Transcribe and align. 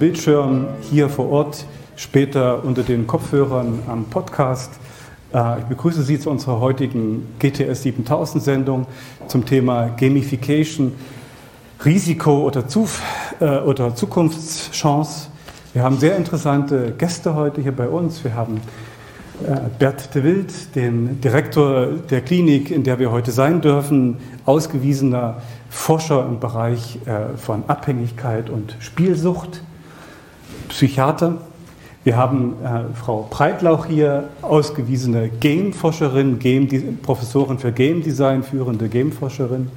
Bildschirm 0.00 0.68
hier 0.80 1.10
vor 1.10 1.28
Ort, 1.30 1.66
später 1.94 2.64
unter 2.64 2.82
den 2.82 3.06
Kopfhörern 3.06 3.80
am 3.86 4.06
Podcast. 4.06 4.80
Äh, 5.34 5.58
ich 5.58 5.64
begrüße 5.66 6.02
Sie 6.02 6.18
zu 6.18 6.30
unserer 6.30 6.58
heutigen 6.58 7.26
GTS 7.38 7.82
7000 7.82 8.42
Sendung 8.42 8.86
zum 9.26 9.44
Thema 9.44 9.88
Gamification, 9.88 10.94
Risiko 11.84 12.46
oder, 12.46 12.66
Zuf 12.66 13.02
äh, 13.40 13.58
oder 13.58 13.94
Zukunftschance. 13.94 15.28
Wir 15.74 15.82
haben 15.82 15.98
sehr 15.98 16.16
interessante 16.16 16.94
Gäste 16.96 17.34
heute 17.34 17.60
hier 17.60 17.76
bei 17.76 17.86
uns. 17.86 18.24
Wir 18.24 18.34
haben 18.34 18.62
äh, 19.46 19.60
Bert 19.78 20.14
de 20.14 20.24
Wild, 20.24 20.74
den 20.76 21.20
Direktor 21.20 21.88
der 22.08 22.22
Klinik, 22.22 22.70
in 22.70 22.84
der 22.84 22.98
wir 22.98 23.12
heute 23.12 23.32
sein 23.32 23.60
dürfen, 23.60 24.16
ausgewiesener 24.46 25.42
Forscher 25.68 26.26
im 26.26 26.40
Bereich 26.40 26.98
von 27.36 27.62
Abhängigkeit 27.68 28.50
und 28.50 28.74
Spielsucht. 28.80 29.62
Psychiater. 30.70 31.38
Wir 32.02 32.16
haben 32.16 32.54
äh, 32.64 32.94
Frau 32.94 33.26
Breitlauch 33.28 33.84
hier, 33.84 34.30
ausgewiesene 34.40 35.28
Game-Forscherin, 35.28 36.38
Game 36.38 36.66
Professorin 37.02 37.58
für 37.58 37.72
Game 37.72 38.02
Design, 38.02 38.42
führende 38.42 38.88
Game-Forscherin. 38.88 39.68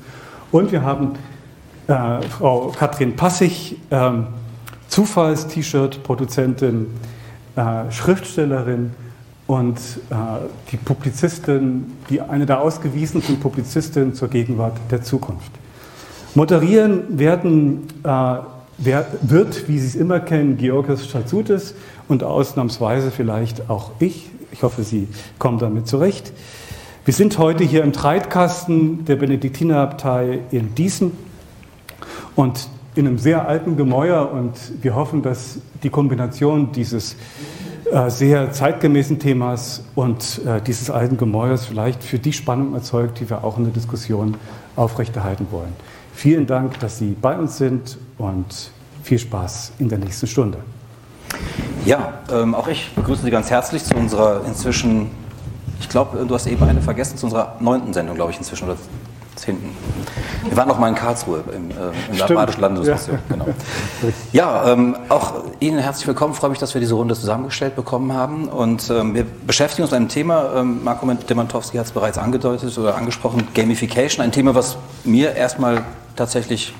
Und 0.51 0.71
wir 0.71 0.83
haben 0.83 1.15
äh, 1.87 2.21
Frau 2.21 2.71
Katrin 2.77 3.17
Passig, 3.17 3.75
äh, 3.89 4.11
Zufalls-T-Shirt-Produzentin, 4.87 6.87
äh, 7.55 7.91
Schriftstellerin 7.91 8.91
und 9.47 9.77
äh, 9.77 10.13
die 10.71 10.77
Publizistin, 10.77 11.91
die, 12.09 12.21
eine 12.21 12.45
der 12.45 12.61
ausgewiesenen 12.61 13.39
Publizistinnen 13.39 14.13
zur 14.13 14.29
Gegenwart 14.29 14.77
der 14.91 15.01
Zukunft. 15.01 15.51
Moderieren 16.35 17.19
werden 17.19 17.87
äh, 18.03 18.35
Wer 18.85 19.05
wird, 19.21 19.69
wie 19.69 19.79
Sie 19.79 19.87
es 19.87 19.95
immer 19.95 20.19
kennen, 20.19 20.57
Georgios 20.57 21.09
Chatzoutis 21.09 21.73
und 22.09 22.21
ausnahmsweise 22.21 23.11
vielleicht 23.11 23.69
auch 23.69 23.91
ich. 23.99 24.29
Ich 24.51 24.63
hoffe, 24.63 24.83
Sie 24.83 25.07
kommen 25.39 25.57
damit 25.57 25.87
zurecht. 25.87 26.33
Wir 27.05 27.13
sind 27.13 27.37
heute 27.37 27.63
hier 27.63 27.81
im 27.81 27.93
Treitkasten 27.93 29.05
der 29.05 29.15
Benediktinerabtei 29.15 30.39
in 30.51 30.75
Diesen 30.75 31.13
und 32.35 32.67
in 32.95 33.07
einem 33.07 33.19
sehr 33.19 33.47
alten 33.47 33.77
Gemäuer 33.77 34.29
und 34.33 34.51
wir 34.81 34.95
hoffen, 34.95 35.21
dass 35.21 35.59
die 35.81 35.89
Kombination 35.89 36.73
dieses 36.73 37.15
äh, 37.89 38.09
sehr 38.09 38.51
zeitgemäßen 38.51 39.17
Themas 39.17 39.81
und 39.95 40.41
äh, 40.45 40.61
dieses 40.61 40.89
alten 40.89 41.15
Gemäuers 41.15 41.65
vielleicht 41.65 42.03
für 42.03 42.19
die 42.19 42.33
Spannung 42.33 42.73
erzeugt, 42.73 43.21
die 43.21 43.29
wir 43.29 43.45
auch 43.45 43.57
in 43.57 43.63
der 43.63 43.73
Diskussion 43.73 44.35
aufrechterhalten 44.75 45.47
wollen. 45.51 45.73
Vielen 46.15 46.45
Dank, 46.47 46.79
dass 46.79 46.99
Sie 46.99 47.15
bei 47.19 47.37
uns 47.37 47.57
sind 47.57 47.97
und 48.17 48.71
viel 49.03 49.19
Spaß 49.19 49.73
in 49.79 49.89
der 49.89 49.97
nächsten 49.97 50.27
Stunde. 50.27 50.59
Ja, 51.85 52.13
ähm, 52.31 52.55
auch 52.55 52.67
ich 52.67 52.93
begrüße 52.95 53.23
Sie 53.23 53.31
ganz 53.31 53.49
herzlich 53.49 53.83
zu 53.83 53.95
unserer 53.95 54.45
inzwischen, 54.45 55.11
ich 55.79 55.89
glaube, 55.89 56.25
du 56.25 56.33
hast 56.33 56.47
eben 56.47 56.63
eine 56.63 56.81
vergessen, 56.81 57.17
zu 57.17 57.25
unserer 57.25 57.57
neunten 57.59 57.93
Sendung, 57.93 58.15
glaube 58.15 58.31
ich, 58.31 58.37
inzwischen 58.37 58.65
oder 58.65 58.77
zehnten. 59.35 59.75
Wir 60.47 60.55
waren 60.55 60.67
noch 60.67 60.79
mal 60.79 60.89
in 60.89 60.95
Karlsruhe 60.95 61.43
im, 61.53 61.71
äh, 61.71 61.73
in 62.11 62.17
der 62.17 62.27
Badischen 62.27 62.61
Landesmission. 62.61 63.17
Ja. 63.17 63.35
Genau. 63.35 63.45
ja, 64.31 64.71
ähm, 64.71 64.95
auch 65.09 65.33
Ihnen 65.59 65.79
herzlich 65.79 66.07
willkommen. 66.07 66.33
Freue 66.33 66.51
mich, 66.51 66.59
dass 66.59 66.73
wir 66.73 66.81
diese 66.81 66.93
Runde 66.93 67.15
zusammengestellt 67.15 67.75
bekommen 67.75 68.13
haben. 68.13 68.47
Und 68.47 68.89
ähm, 68.89 69.15
wir 69.15 69.25
beschäftigen 69.25 69.83
uns 69.83 69.91
mit 69.91 69.97
einem 69.97 70.09
Thema, 70.09 70.53
ähm, 70.55 70.83
Marco 70.83 71.11
Demantowski 71.11 71.77
hat 71.77 71.87
es 71.87 71.91
bereits 71.91 72.17
angedeutet 72.17 72.77
oder 72.77 72.95
angesprochen, 72.95 73.47
Gamification. 73.53 74.23
Ein 74.23 74.31
Thema, 74.31 74.55
was 74.55 74.77
mir 75.03 75.33
erstmal 75.35 75.83
tatsächlich 76.15 76.73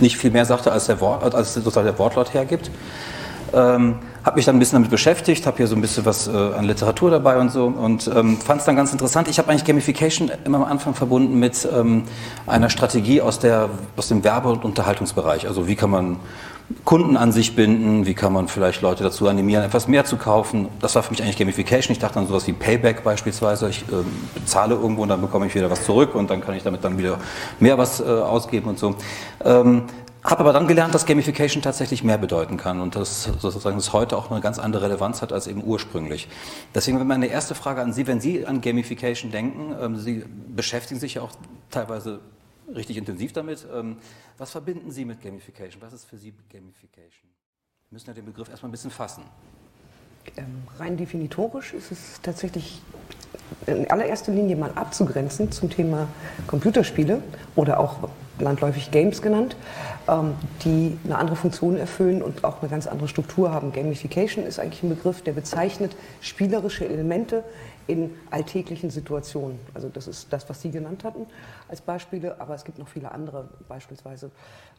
nicht 0.00 0.16
viel 0.16 0.30
mehr 0.30 0.44
sagte, 0.44 0.72
als 0.72 0.86
der, 0.86 1.00
Wort, 1.00 1.34
als 1.34 1.54
sozusagen 1.54 1.86
der 1.86 1.98
Wortlaut 1.98 2.34
hergibt. 2.34 2.70
Ähm, 3.52 3.96
habe 4.24 4.36
mich 4.36 4.46
dann 4.46 4.56
ein 4.56 4.58
bisschen 4.58 4.76
damit 4.76 4.90
beschäftigt, 4.90 5.46
habe 5.46 5.58
hier 5.58 5.66
so 5.66 5.76
ein 5.76 5.80
bisschen 5.80 6.04
was 6.04 6.26
äh, 6.26 6.32
an 6.32 6.64
Literatur 6.64 7.10
dabei 7.10 7.38
und 7.38 7.52
so 7.52 7.66
und 7.66 8.08
ähm, 8.08 8.38
fand 8.38 8.60
es 8.60 8.66
dann 8.66 8.74
ganz 8.74 8.90
interessant. 8.90 9.28
Ich 9.28 9.38
habe 9.38 9.50
eigentlich 9.50 9.64
Gamification 9.64 10.30
immer 10.44 10.58
am 10.58 10.64
Anfang 10.64 10.94
verbunden 10.94 11.38
mit 11.38 11.68
ähm, 11.72 12.04
einer 12.46 12.70
Strategie 12.70 13.20
aus, 13.20 13.38
der, 13.38 13.68
aus 13.96 14.08
dem 14.08 14.24
Werbe- 14.24 14.48
und 14.48 14.64
Unterhaltungsbereich. 14.64 15.46
Also 15.46 15.68
wie 15.68 15.76
kann 15.76 15.90
man 15.90 16.16
Kunden 16.84 17.16
an 17.16 17.30
sich 17.30 17.54
binden, 17.56 18.06
wie 18.06 18.14
kann 18.14 18.32
man 18.32 18.48
vielleicht 18.48 18.80
Leute 18.80 19.02
dazu 19.02 19.28
animieren, 19.28 19.64
etwas 19.64 19.86
mehr 19.86 20.04
zu 20.04 20.16
kaufen. 20.16 20.68
Das 20.80 20.94
war 20.94 21.02
für 21.02 21.10
mich 21.10 21.22
eigentlich 21.22 21.38
Gamification. 21.38 21.92
Ich 21.92 21.98
dachte 21.98 22.18
an 22.18 22.26
sowas 22.26 22.46
wie 22.46 22.52
Payback 22.52 23.04
beispielsweise. 23.04 23.68
Ich 23.68 23.82
äh, 23.82 24.04
bezahle 24.34 24.74
irgendwo 24.74 25.02
und 25.02 25.08
dann 25.08 25.20
bekomme 25.20 25.46
ich 25.46 25.54
wieder 25.54 25.70
was 25.70 25.84
zurück 25.84 26.14
und 26.14 26.30
dann 26.30 26.40
kann 26.40 26.54
ich 26.54 26.62
damit 26.62 26.82
dann 26.82 26.96
wieder 26.96 27.18
mehr 27.60 27.76
was 27.76 28.00
äh, 28.00 28.04
ausgeben 28.04 28.68
und 28.70 28.78
so. 28.78 28.96
Ähm, 29.44 29.84
habe 30.24 30.40
aber 30.40 30.54
dann 30.54 30.66
gelernt, 30.66 30.94
dass 30.94 31.04
Gamification 31.04 31.62
tatsächlich 31.62 32.02
mehr 32.02 32.16
bedeuten 32.16 32.56
kann 32.56 32.80
und 32.80 32.96
dass 32.96 33.24
sozusagen 33.24 33.76
es 33.76 33.92
heute 33.92 34.16
auch 34.16 34.30
eine 34.30 34.40
ganz 34.40 34.58
andere 34.58 34.84
Relevanz 34.84 35.20
hat 35.20 35.34
als 35.34 35.46
eben 35.46 35.62
ursprünglich. 35.62 36.28
Deswegen 36.74 37.06
meine 37.06 37.26
erste 37.26 37.54
Frage 37.54 37.82
an 37.82 37.92
Sie, 37.92 38.06
wenn 38.06 38.20
Sie 38.20 38.46
an 38.46 38.62
Gamification 38.62 39.30
denken, 39.30 39.74
ähm, 39.78 39.96
Sie 39.96 40.24
beschäftigen 40.48 40.98
sich 40.98 41.14
ja 41.14 41.22
auch 41.22 41.32
teilweise 41.70 42.20
richtig 42.74 42.96
intensiv 42.96 43.32
damit. 43.32 43.66
Ähm, 43.72 43.96
was 44.38 44.50
verbinden 44.50 44.90
Sie 44.90 45.04
mit 45.04 45.22
Gamification? 45.22 45.82
Was 45.82 45.92
ist 45.92 46.04
für 46.04 46.16
Sie 46.16 46.32
Gamification? 46.50 47.30
Wir 47.90 47.96
müssen 47.96 48.08
ja 48.08 48.14
den 48.14 48.24
Begriff 48.24 48.48
erstmal 48.48 48.68
ein 48.68 48.72
bisschen 48.72 48.90
fassen. 48.90 49.24
Ähm, 50.36 50.62
rein 50.78 50.96
definitorisch 50.96 51.74
ist 51.74 51.92
es 51.92 52.20
tatsächlich 52.22 52.80
in 53.66 53.90
allererster 53.90 54.32
Linie 54.32 54.56
mal 54.56 54.72
abzugrenzen 54.74 55.52
zum 55.52 55.70
Thema 55.70 56.08
Computerspiele 56.46 57.22
oder 57.56 57.78
auch 57.78 58.08
landläufig 58.38 58.90
Games 58.90 59.22
genannt, 59.22 59.56
ähm, 60.08 60.34
die 60.64 60.98
eine 61.04 61.18
andere 61.18 61.36
Funktion 61.36 61.76
erfüllen 61.76 62.22
und 62.22 62.44
auch 62.44 62.60
eine 62.60 62.70
ganz 62.70 62.86
andere 62.86 63.08
Struktur 63.08 63.52
haben. 63.52 63.72
Gamification 63.72 64.44
ist 64.44 64.58
eigentlich 64.58 64.82
ein 64.82 64.88
Begriff, 64.88 65.22
der 65.22 65.32
bezeichnet 65.32 65.94
spielerische 66.20 66.88
Elemente 66.88 67.44
in 67.86 68.10
alltäglichen 68.30 68.90
Situationen. 68.90 69.58
Also 69.74 69.88
das 69.88 70.08
ist 70.08 70.32
das, 70.32 70.48
was 70.48 70.60
Sie 70.60 70.70
genannt 70.70 71.04
hatten 71.04 71.26
als 71.68 71.80
Beispiele, 71.80 72.40
aber 72.40 72.54
es 72.54 72.64
gibt 72.64 72.78
noch 72.78 72.88
viele 72.88 73.10
andere, 73.12 73.48
beispielsweise 73.68 74.30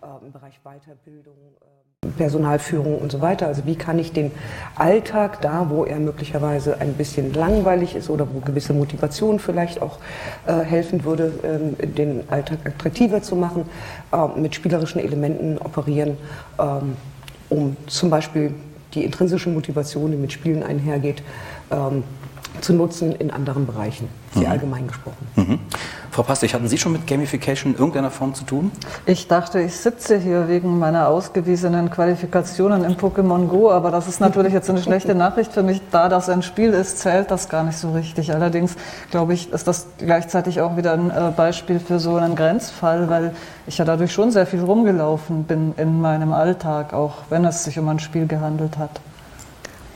äh, 0.02 0.26
im 0.26 0.32
Bereich 0.32 0.60
Weiterbildung. 0.64 1.36
Äh, 1.62 1.76
Personalführung 2.18 3.00
und 3.00 3.12
so 3.12 3.22
weiter. 3.22 3.48
Also 3.48 3.66
wie 3.66 3.76
kann 3.76 4.00
ich 4.00 4.12
den 4.12 4.32
Alltag 4.76 5.42
da, 5.42 5.70
wo 5.70 5.86
er 5.86 6.00
möglicherweise 6.00 6.80
ein 6.80 6.94
bisschen 6.94 7.34
langweilig 7.34 7.96
ist 7.96 8.10
oder 8.10 8.28
wo 8.32 8.40
gewisse 8.40 8.74
Motivation 8.74 9.40
vielleicht 9.40 9.82
auch 9.82 9.98
äh, 10.46 10.60
helfen 10.60 11.04
würde, 11.04 11.34
ähm, 11.44 11.96
den 11.96 12.30
Alltag 12.30 12.60
attraktiver 12.66 13.22
zu 13.22 13.36
machen, 13.36 13.68
äh, 14.12 14.40
mit 14.40 14.56
spielerischen 14.56 15.02
Elementen 15.02 15.58
operieren, 15.58 16.18
ähm, 16.59 16.96
um 17.50 17.78
zum 17.88 18.09
Beispiel 18.09 18.53
die 18.94 19.03
intrinsische 19.03 19.50
Motivation, 19.50 20.12
die 20.12 20.18
mit 20.18 20.32
Spielen 20.32 20.64
einhergeht, 20.64 21.22
ähm, 21.72 22.03
zu 22.61 22.73
nutzen 22.73 23.13
in 23.16 23.31
anderen 23.31 23.66
Bereichen, 23.66 24.07
sehr 24.34 24.43
mhm. 24.43 24.52
allgemein 24.52 24.87
gesprochen. 24.87 25.28
Mhm. 25.35 25.59
Frau 26.16 26.23
Pastig, 26.23 26.53
hatten 26.53 26.69
Sie 26.69 26.78
schon 26.78 26.93
mit 26.93 27.07
Gamification 27.07 27.73
in 27.73 27.78
irgendeiner 27.78 28.09
Form 28.09 28.34
zu 28.34 28.46
tun? 28.46 28.72
Ich 29.05 29.28
dachte, 29.28 29.59
ich 29.59 29.75
sitze 29.75 30.17
hier 30.17 30.47
wegen 30.47 30.79
meiner 30.79 31.09
ausgewiesenen 31.09 31.90
Qualifikationen 31.90 32.85
im 32.85 32.93
Pokémon 32.93 33.47
Go, 33.47 33.69
aber 33.69 33.91
das 33.91 34.07
ist 34.07 34.22
natürlich 34.22 34.53
jetzt 34.53 34.69
eine 34.69 34.81
schlechte 34.81 35.13
Nachricht 35.16 35.52
für 35.52 35.61
mich. 35.61 35.81
Da 35.91 36.07
das 36.07 36.29
ein 36.29 36.41
Spiel 36.41 36.72
ist, 36.72 36.99
zählt 36.99 37.31
das 37.31 37.49
gar 37.49 37.66
nicht 37.66 37.78
so 37.78 37.91
richtig. 37.91 38.34
Allerdings 38.34 38.75
glaube 39.11 39.34
ich, 39.34 39.52
ist 39.52 39.67
das 39.67 39.87
gleichzeitig 39.97 40.61
auch 40.61 40.78
wieder 40.78 40.93
ein 40.93 41.11
äh, 41.11 41.34
Beispiel 41.35 41.81
für 41.81 41.99
so 41.99 42.16
einen 42.16 42.37
Grenzfall, 42.37 43.09
weil 43.09 43.35
ich 43.67 43.78
ja 43.78 43.84
dadurch 43.84 44.13
schon 44.13 44.31
sehr 44.31 44.46
viel 44.46 44.61
rumgelaufen 44.61 45.43
bin 45.43 45.73
in 45.75 45.99
meinem 45.99 46.31
Alltag, 46.31 46.93
auch 46.93 47.23
wenn 47.29 47.43
es 47.43 47.66
sich 47.66 47.78
um 47.78 47.90
ein 47.90 47.99
Spiel 47.99 48.25
gehandelt 48.25 48.78
hat. 48.78 49.02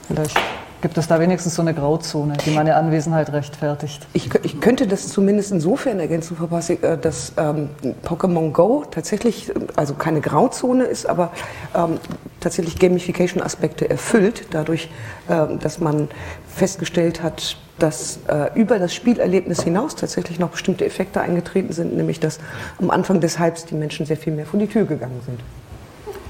Vielleicht 0.07 0.37
gibt 0.81 0.97
es 0.97 1.07
da 1.07 1.19
wenigstens 1.19 1.55
so 1.55 1.61
eine 1.61 1.73
Grauzone, 1.73 2.37
die 2.45 2.51
meine 2.51 2.75
Anwesenheit 2.75 3.31
rechtfertigt? 3.31 4.07
Ich, 4.13 4.29
ich 4.43 4.61
könnte 4.61 4.87
das 4.87 5.09
zumindest 5.09 5.51
insofern 5.51 5.99
ergänzen, 5.99 6.37
Frau 6.37 6.47
Passig, 6.47 6.83
äh, 6.83 6.97
dass 6.97 7.33
ähm, 7.37 7.69
Pokémon 8.05 8.51
Go 8.51 8.85
tatsächlich, 8.89 9.51
also 9.75 9.93
keine 9.93 10.21
Grauzone 10.21 10.85
ist, 10.85 11.05
aber 11.05 11.31
ähm, 11.75 11.99
tatsächlich 12.39 12.79
Gamification-Aspekte 12.79 13.89
erfüllt, 13.89 14.47
dadurch, 14.51 14.89
ähm, 15.29 15.59
dass 15.59 15.79
man 15.79 16.07
festgestellt 16.47 17.21
hat, 17.21 17.57
dass 17.77 18.19
äh, 18.27 18.49
über 18.55 18.79
das 18.79 18.93
Spielerlebnis 18.93 19.63
hinaus 19.63 19.95
tatsächlich 19.95 20.39
noch 20.39 20.49
bestimmte 20.49 20.85
Effekte 20.85 21.21
eingetreten 21.21 21.73
sind, 21.73 21.95
nämlich 21.95 22.19
dass 22.19 22.39
am 22.79 22.89
Anfang 22.89 23.21
des 23.21 23.39
Hypes 23.39 23.65
die 23.65 23.75
Menschen 23.75 24.05
sehr 24.05 24.17
viel 24.17 24.33
mehr 24.33 24.45
vor 24.45 24.59
die 24.59 24.67
Tür 24.67 24.85
gegangen 24.85 25.21
sind. 25.25 25.39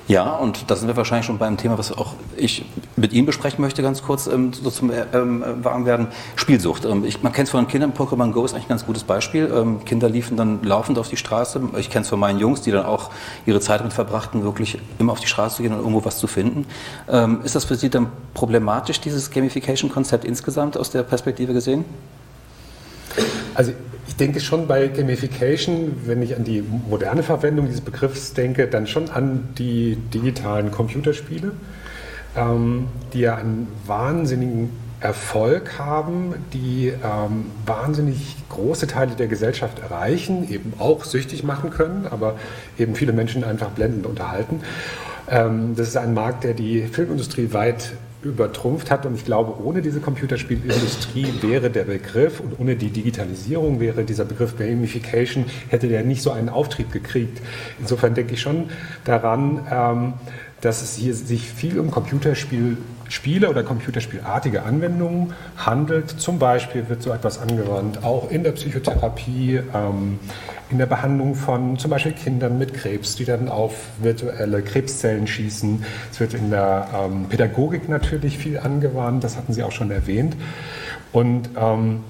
Ja, 0.10 0.34
und 0.34 0.72
da 0.72 0.76
sind 0.76 0.88
wir 0.88 0.98
wahrscheinlich 0.98 1.28
schon 1.28 1.38
beim 1.38 1.56
Thema, 1.56 1.78
was 1.78 1.92
auch 1.92 2.16
ich 2.36 2.66
mit 2.96 3.14
Ihnen 3.14 3.28
besprechen 3.28 3.62
möchte, 3.62 3.84
ganz 3.84 4.02
kurz 4.02 4.26
ähm, 4.26 4.52
so 4.54 4.72
zum 4.72 4.90
äh, 4.90 5.06
ähm, 5.14 5.44
Warmwerden. 5.62 6.08
Spielsucht. 6.36 6.84
Ähm, 6.84 7.06
ich, 7.06 7.22
man 7.22 7.32
kennt 7.32 7.48
es 7.48 7.52
von 7.52 7.64
den 7.64 7.70
Kindern, 7.70 7.94
Pokémon 7.94 8.32
Go 8.32 8.44
ist 8.44 8.56
eigentlich 8.56 8.66
ein 8.66 8.70
ganz 8.70 8.88
gutes 8.88 9.04
Beispiel. 9.04 9.54
Ähm, 9.56 9.86
Kinder 9.86 10.10
liefen 10.10 10.36
dann 10.36 10.64
laufend 10.64 10.98
auf 10.98 11.10
die 11.10 11.16
Straße. 11.16 11.62
Ich 11.78 11.92
kenne 11.92 12.02
es 12.02 12.10
von 12.10 12.20
meinen 12.20 12.40
Jungs, 12.40 12.62
die 12.62 12.72
dann 12.72 12.88
auch 12.88 13.12
ihre 13.46 13.60
Zeit 13.60 13.82
damit 13.82 13.94
verbrachten, 13.94 14.44
wirklich 14.44 14.80
immer 14.98 15.12
auf 15.12 15.20
die 15.20 15.28
Straße 15.28 15.58
zu 15.58 15.62
gehen 15.62 15.74
und 15.74 15.78
irgendwo 15.78 16.04
was 16.04 16.18
zu 16.18 16.26
finden. 16.26 16.66
Ähm, 17.08 17.42
ist 17.44 17.54
das 17.54 17.66
für 17.66 17.76
Sie 17.76 17.92
dann 17.92 18.08
problematisch, 18.34 19.00
dieses 19.02 19.30
Gamification-Konzept 19.30 20.26
insgesamt 20.26 20.76
aus 20.76 20.90
der 20.90 21.04
Perspektive 21.04 21.54
gesehen? 21.54 21.86
Also 23.54 23.74
ich 24.10 24.16
denke 24.16 24.40
schon 24.40 24.66
bei 24.66 24.88
Gamification, 24.88 25.96
wenn 26.06 26.24
ich 26.24 26.36
an 26.36 26.44
die 26.44 26.64
moderne 26.90 27.22
Verwendung 27.22 27.68
dieses 27.68 27.82
Begriffs 27.82 28.34
denke, 28.34 28.66
dann 28.68 28.88
schon 28.88 29.12
an 29.12 29.50
die 29.60 29.98
digitalen 29.98 30.72
Computerspiele, 30.72 31.52
ähm, 32.36 32.88
die 33.14 33.20
ja 33.20 33.36
einen 33.36 33.68
wahnsinnigen 33.86 34.72
Erfolg 35.00 35.78
haben, 35.78 36.34
die 36.54 36.88
ähm, 36.88 37.46
wahnsinnig 37.68 38.36
große 38.50 38.88
Teile 38.88 39.14
der 39.14 39.28
Gesellschaft 39.28 39.78
erreichen, 39.78 40.52
eben 40.52 40.74
auch 40.80 41.06
süchtig 41.06 41.44
machen 41.44 41.70
können, 41.70 42.08
aber 42.10 42.36
eben 42.80 42.96
viele 42.96 43.14
Menschen 43.14 43.44
einfach 43.44 43.70
blendend 43.70 44.08
unterhalten. 44.08 44.62
Ähm, 45.30 45.76
das 45.76 45.90
ist 45.90 45.98
ein 45.98 46.16
Markt, 46.16 46.46
der 46.46 46.56
die 46.56 46.82
Filmindustrie 46.82 47.54
weit 47.54 47.92
übertrumpft 48.22 48.92
hat. 48.92 49.06
Und 49.06 49.16
ich 49.16 49.26
glaube, 49.26 49.64
ohne 49.64 49.82
diese 49.82 50.00
Computerspielindustrie 50.00 51.34
wäre 51.42 51.70
der 51.70 51.84
Begriff 51.86 52.40
und 52.40 52.60
ohne 52.60 52.76
die 52.76 52.90
Digitalisierung 52.90 53.80
wäre 53.80 54.04
dieser 54.04 54.26
Begriff 54.26 54.58
Gamification, 54.58 55.46
hätte 55.70 55.88
der 55.88 56.04
nicht 56.04 56.22
so 56.22 56.32
einen 56.32 56.50
Auftrieb 56.50 56.92
gekriegt. 56.92 57.42
Insofern 57.80 58.14
denke 58.14 58.34
ich 58.34 58.42
schon 58.42 58.70
daran, 59.06 59.66
ähm, 59.72 60.14
dass 60.62 60.82
es 60.82 60.96
hier 60.96 61.14
sich 61.14 61.50
viel 61.50 61.80
um 61.80 61.90
Computerspiele 61.90 63.50
oder 63.50 63.64
computerspielartige 63.64 64.64
Anwendungen 64.64 65.34
handelt. 65.58 66.10
Zum 66.10 66.40
Beispiel 66.40 66.90
wird 66.90 67.02
so 67.02 67.12
etwas 67.12 67.40
angewandt, 67.40 68.04
auch 68.04 68.30
in 68.30 68.44
der 68.44 68.52
Psychotherapie, 68.52 69.62
ähm, 69.74 70.20
in 70.70 70.78
der 70.78 70.86
Behandlung 70.86 71.36
von 71.36 71.78
zum 71.78 71.92
Beispiel 71.92 72.12
Kindern 72.12 72.58
mit 72.58 72.74
Krebs, 72.74 73.16
die 73.16 73.26
dann 73.26 73.50
auf 73.50 73.74
virtuelle 74.02 74.62
Krebszellen 74.62 75.28
schießen. 75.28 75.84
Es 76.12 76.20
wird 76.20 76.34
in 76.34 76.50
der 76.50 76.88
ähm, 76.94 77.26
Pädagogik 77.30 77.88
natürlich 77.90 78.38
viel 78.38 78.58
angewandt, 78.60 79.24
das 79.24 79.38
hatten 79.38 79.54
Sie 79.54 79.64
auch 79.64 79.72
schon 79.72 79.92
erwähnt. 79.92 80.36
Und 81.12 81.50
ähm, 81.58 82.04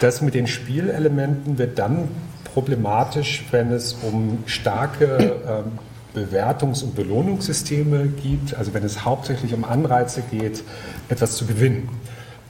das 0.00 0.20
mit 0.20 0.34
den 0.34 0.46
Spielelementen 0.46 1.58
wird 1.58 1.78
dann 1.78 2.08
problematisch, 2.52 3.44
wenn 3.50 3.72
es 3.72 3.94
um 3.94 4.44
starke 4.46 5.40
ähm, 5.48 5.78
Bewertungs- 6.14 6.82
und 6.82 6.94
Belohnungssysteme 6.94 8.08
gibt, 8.08 8.54
also 8.54 8.74
wenn 8.74 8.84
es 8.84 9.04
hauptsächlich 9.04 9.54
um 9.54 9.64
Anreize 9.64 10.22
geht, 10.22 10.62
etwas 11.08 11.36
zu 11.36 11.46
gewinnen. 11.46 11.88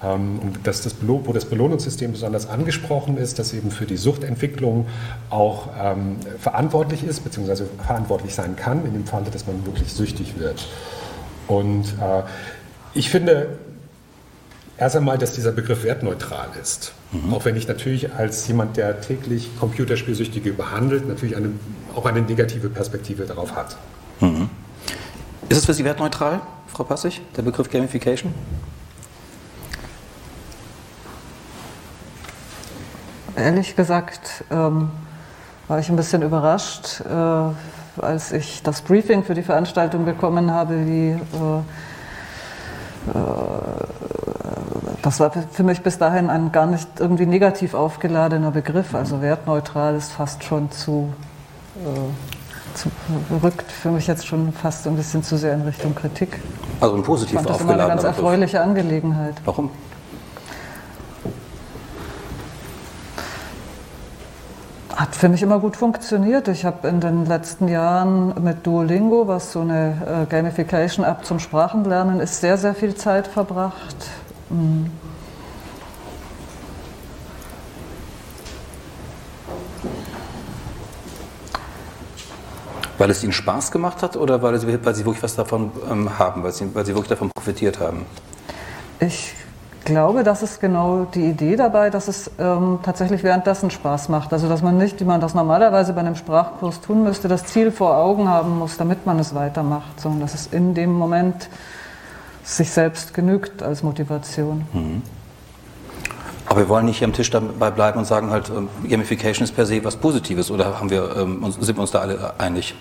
Ähm, 0.03 0.41
und 0.41 0.67
dass 0.67 0.83
das, 0.83 0.97
wo 1.01 1.33
das 1.33 1.45
Belohnungssystem 1.45 2.13
besonders 2.13 2.49
angesprochen 2.49 3.17
ist, 3.17 3.39
das 3.39 3.53
eben 3.53 3.71
für 3.71 3.87
die 3.87 3.97
Suchtentwicklung 3.97 4.87
auch 5.31 5.69
ähm, 5.81 6.17
verantwortlich 6.39 7.05
ist, 7.05 7.23
beziehungsweise 7.25 7.67
verantwortlich 7.85 8.35
sein 8.35 8.57
kann, 8.57 8.85
in 8.85 8.93
dem 8.93 9.07
Falle, 9.07 9.27
dass 9.31 9.47
man 9.47 9.65
wirklich 9.65 9.93
süchtig 9.93 10.39
wird. 10.39 10.69
Und 11.47 11.85
äh, 12.01 12.23
ich 12.95 13.11
finde 13.11 13.59
erst 14.77 14.97
einmal, 14.97 15.19
dass 15.19 15.33
dieser 15.33 15.53
Begriff 15.53 15.85
wertneutral 15.85 16.49
ist. 16.61 16.93
Mhm. 17.13 17.33
Auch 17.35 17.45
wenn 17.45 17.57
ich 17.57 17.69
natürlich 17.69 18.13
als 18.15 18.47
jemand, 18.49 18.77
der 18.77 19.01
täglich 19.01 19.51
Computerspielsüchtige 19.59 20.53
behandelt, 20.53 21.07
natürlich 21.07 21.37
eine, 21.37 21.51
auch 21.95 22.07
eine 22.07 22.23
negative 22.23 22.69
Perspektive 22.69 23.25
darauf 23.25 23.55
hat. 23.55 23.77
Mhm. 24.21 24.49
Ist 25.49 25.59
es 25.59 25.67
für 25.67 25.75
Sie 25.75 25.85
wertneutral, 25.85 26.41
Frau 26.69 26.85
Passig, 26.85 27.21
der 27.37 27.43
Begriff 27.43 27.71
Gamification? 27.71 28.33
Ehrlich 33.37 33.77
gesagt 33.77 34.45
ähm, 34.51 34.91
war 35.69 35.79
ich 35.79 35.89
ein 35.89 35.97
bisschen 35.97 36.23
überrascht, 36.23 37.01
äh, 37.01 38.01
als 38.01 38.33
ich 38.33 38.63
das 38.63 38.83
Briefing 38.83 39.25
für 39.25 39.35
die 39.35 39.43
Veranstaltung 39.43 40.05
bekommen 40.05 40.51
habe, 40.51 40.87
wie 40.87 41.11
äh, 41.11 41.19
das 45.03 45.21
war 45.21 45.31
für 45.31 45.63
mich 45.63 45.83
bis 45.83 45.99
dahin 45.99 46.31
ein 46.31 46.53
gar 46.53 46.67
nicht 46.67 46.89
irgendwie 46.99 47.27
negativ 47.27 47.75
aufgeladener 47.75 48.53
Begriff. 48.53 48.95
Also 48.95 49.21
wertneutral 49.21 49.97
ist 49.97 50.13
fast 50.13 50.45
schon 50.45 50.71
zu, 50.71 51.13
äh, 51.81 52.77
zu 52.77 52.91
rückt 53.43 53.71
für 53.71 53.91
mich 53.91 54.07
jetzt 54.07 54.27
schon 54.27 54.53
fast 54.53 54.87
ein 54.87 54.97
bisschen 54.97 55.23
zu 55.23 55.37
sehr 55.37 55.55
in 55.55 55.63
Richtung 55.63 55.95
Kritik. 55.95 56.41
Also 56.81 56.95
ein 56.95 57.03
positiv 57.03 57.39
aufgeladener 57.39 57.59
Das 57.59 57.77
ist 57.77 57.81
eine 57.81 57.89
ganz 57.89 58.05
erfreuliche 58.05 58.61
Angelegenheit. 58.61 59.35
Warum? 59.45 59.71
Hat 64.95 65.17
für 65.17 65.31
mich 65.31 65.43
immer 65.43 65.59
gut 65.59 65.77
funktioniert. 65.77 66.49
Ich 66.49 66.67
habe 66.67 66.87
in 66.89 67.01
den 67.01 67.25
letzten 67.25 67.67
Jahren 67.67 68.35
mit 68.43 68.67
Duolingo, 68.67 69.27
was 69.27 69.53
so 69.53 69.61
eine 69.61 70.27
äh, 70.29 70.31
Gamification-App 70.31 71.25
zum 71.25 71.39
Sprachenlernen 71.39 72.21
ist, 72.21 72.41
sehr, 72.41 72.59
sehr 72.59 72.75
viel 72.75 72.95
Zeit 72.95 73.27
verbracht. 73.27 73.97
Mhm. 74.51 74.91
Weil 82.99 83.11
es 83.11 83.25
Ihnen 83.25 83.33
Spaß 83.33 83.71
gemacht 83.71 84.03
hat 84.03 84.17
oder 84.17 84.43
weil 84.43 84.59
Sie, 84.61 84.85
weil 84.85 84.95
Sie 84.95 85.07
wirklich 85.07 85.23
was 85.23 85.35
davon 85.35 85.73
ähm, 85.91 86.19
haben, 86.19 86.43
weil 86.43 86.53
Sie, 86.53 86.73
weil 86.75 86.85
Sie 86.85 86.95
wirklich 86.95 87.09
davon 87.09 87.31
profitiert 87.35 87.81
haben? 87.81 88.05
Ich 89.01 89.35
glaube, 89.85 90.23
das 90.23 90.43
ist 90.43 90.61
genau 90.61 91.07
die 91.15 91.25
Idee 91.25 91.57
dabei, 91.57 91.91
dass 91.91 92.09
es 92.09 92.31
ähm, 92.39 92.81
tatsächlich 92.83 93.23
währenddessen 93.23 93.71
Spaß 93.71 94.09
macht. 94.09 94.33
Also 94.33 94.49
dass 94.49 94.63
man 94.63 94.77
nicht, 94.77 95.01
wie 95.01 95.05
man 95.05 95.21
das 95.21 95.35
normalerweise 95.35 95.93
bei 95.93 96.01
einem 96.01 96.17
Sprachkurs 96.17 96.81
tun 96.81 97.03
müsste, 97.05 97.29
das 97.29 97.45
Ziel 97.45 97.71
vor 97.71 97.97
Augen 97.97 98.29
haben 98.29 98.59
muss, 98.59 98.77
damit 98.77 99.07
man 99.07 99.19
es 99.19 99.35
weitermacht, 99.35 100.01
sondern 100.01 100.21
dass 100.21 100.35
es 100.35 100.47
in 100.47 100.75
dem 100.75 100.93
Moment 100.93 101.49
sich 102.45 102.71
selbst 102.71 103.15
genügt 103.15 103.63
als 103.63 103.83
Motivation. 103.83 104.67
Mhm. 104.73 105.03
Aber 106.47 106.61
wir 106.61 106.69
wollen 106.69 106.87
nicht 106.87 106.99
hier 106.99 107.07
am 107.07 107.15
Tisch 107.15 107.31
dabei 107.31 107.71
bleiben 107.71 107.99
und 107.99 108.05
sagen 108.05 108.31
halt, 108.31 108.51
ähm, 108.51 108.69
Gamification 108.89 109.45
ist 109.45 109.55
per 109.55 109.65
se 109.65 109.83
was 109.85 109.97
Positives 109.97 110.51
oder 110.51 110.79
haben 110.79 110.91
wir, 110.91 111.17
ähm, 111.17 111.45
sind 111.61 111.77
wir 111.77 111.81
uns 111.81 111.93
da 111.93 112.01
alle 112.01 112.35
einig? 112.39 112.75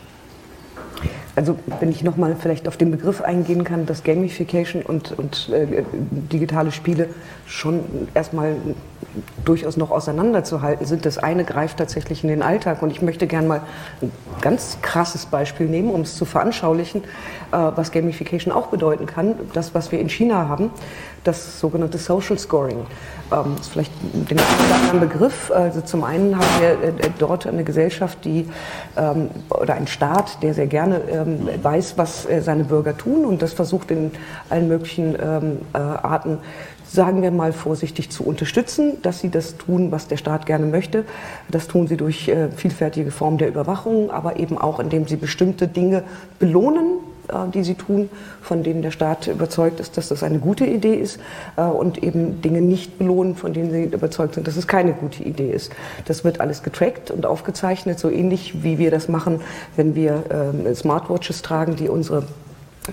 Also 1.36 1.58
wenn 1.80 1.90
ich 1.90 2.04
nochmal 2.04 2.36
vielleicht 2.40 2.68
auf 2.68 2.78
den 2.78 2.92
Begriff 2.92 3.22
eingehen 3.22 3.64
kann, 3.64 3.86
dass 3.86 4.04
Gamification 4.04 4.82
und, 4.82 5.18
und 5.18 5.50
äh, 5.50 5.84
digitale 6.02 6.72
Spiele 6.72 7.08
schon 7.46 7.84
erstmal 8.14 8.56
durchaus 9.46 9.78
noch 9.78 9.92
auseinanderzuhalten 9.92 10.86
sind. 10.86 11.06
Das 11.06 11.18
eine 11.18 11.44
greift 11.44 11.78
tatsächlich 11.78 12.24
in 12.24 12.30
den 12.30 12.42
Alltag 12.42 12.82
und 12.82 12.92
ich 12.92 13.02
möchte 13.02 13.28
gerne 13.28 13.48
mal 13.48 13.62
ein 14.02 14.12
ganz 14.42 14.78
krasses 14.82 15.26
Beispiel 15.26 15.68
nehmen, 15.68 15.90
um 15.90 16.02
es 16.02 16.16
zu 16.16 16.26
veranschaulichen, 16.26 17.04
äh, 17.04 17.08
was 17.52 17.92
Gamification 17.92 18.54
auch 18.54 18.68
bedeuten 18.68 19.06
kann. 19.06 19.36
Das, 19.54 19.76
was 19.76 19.92
wir 19.92 20.00
in 20.00 20.10
China 20.10 20.48
haben, 20.48 20.72
das 21.24 21.60
sogenannte 21.60 21.98
Social 21.98 22.38
Scoring. 22.38 22.86
Ähm, 23.32 23.56
ist 23.60 23.72
vielleicht 23.72 23.92
den 24.02 24.40
anderen 24.40 25.00
Begriff. 25.00 25.52
Also 25.52 25.82
zum 25.82 26.04
einen 26.04 26.36
haben 26.36 26.48
wir 26.60 26.90
äh, 26.90 27.10
dort 27.20 27.46
eine 27.46 27.64
Gesellschaft, 27.64 28.26
die 28.26 28.50
ähm, 28.98 29.30
oder 29.50 29.76
ein 29.76 29.88
Staat, 29.88 30.42
der 30.42 30.54
sehr 30.54 30.68
gerne 30.68 31.02
ähm, 31.10 31.48
weiß, 31.62 31.98
was 31.98 32.26
äh, 32.26 32.42
seine 32.42 32.64
Bürger 32.64 32.98
tun 32.98 33.26
und 33.26 33.42
das 33.42 33.54
versucht 33.54 33.92
in 33.92 34.12
allen 34.50 34.68
möglichen 34.68 35.16
ähm, 35.22 35.58
äh, 35.74 35.78
Arten 35.78 36.40
sagen 36.92 37.22
wir 37.22 37.32
mal 37.32 37.54
vorsichtig, 37.54 38.10
zu 38.10 38.24
unterstützen, 38.24 39.02
dass 39.02 39.20
sie 39.20 39.30
das 39.30 39.58
tun, 39.58 39.92
was 39.92 40.08
der 40.08 40.18
Staat 40.18 40.46
gerne 40.46 40.66
möchte. 40.66 41.06
Das 41.50 41.68
tun 41.68 41.88
sie 41.88 41.96
durch 41.96 42.28
äh, 42.28 42.50
vielfältige 42.50 43.12
Formen 43.12 43.38
der 43.38 43.48
Überwachung, 43.48 44.12
aber 44.12 44.38
eben 44.38 44.58
auch, 44.58 44.80
indem 44.80 45.08
sie 45.08 45.16
bestimmte 45.16 45.68
Dinge 45.68 46.04
belohnen, 46.38 47.00
äh, 47.30 47.50
die 47.54 47.64
sie 47.64 47.76
tun, 47.76 48.10
von 48.42 48.64
denen 48.64 48.82
der 48.82 48.92
Staat 48.92 49.28
überzeugt 49.28 49.80
ist, 49.80 49.96
dass 49.96 50.10
das 50.10 50.22
eine 50.22 50.40
gute 50.40 50.66
Idee 50.66 50.96
ist 50.96 51.20
äh, 51.56 51.62
und 51.62 52.04
eben 52.04 52.42
Dinge 52.42 52.62
nicht 52.62 52.98
belohnen, 52.98 53.36
von 53.38 53.54
denen 53.54 53.72
sie 53.72 53.84
überzeugt 53.86 54.36
sind, 54.36 54.48
dass 54.48 54.58
es 54.58 54.68
keine 54.68 54.92
gute 54.92 55.24
Idee 55.24 55.50
ist. 55.50 55.72
Das 56.06 56.26
wird 56.26 56.42
alles 56.42 56.62
getrackt 56.62 57.10
und 57.10 57.26
aufgezeichnet, 57.26 58.00
so 58.00 58.10
ähnlich 58.10 58.64
wie 58.64 58.78
wir 58.80 58.92
das 58.92 59.08
machen, 59.08 59.40
wenn 59.78 59.96
wir 59.96 60.24
ähm, 60.30 60.76
Smartwatches 60.76 61.42
tragen, 61.42 61.78
die 61.78 61.88
unsere 61.88 62.24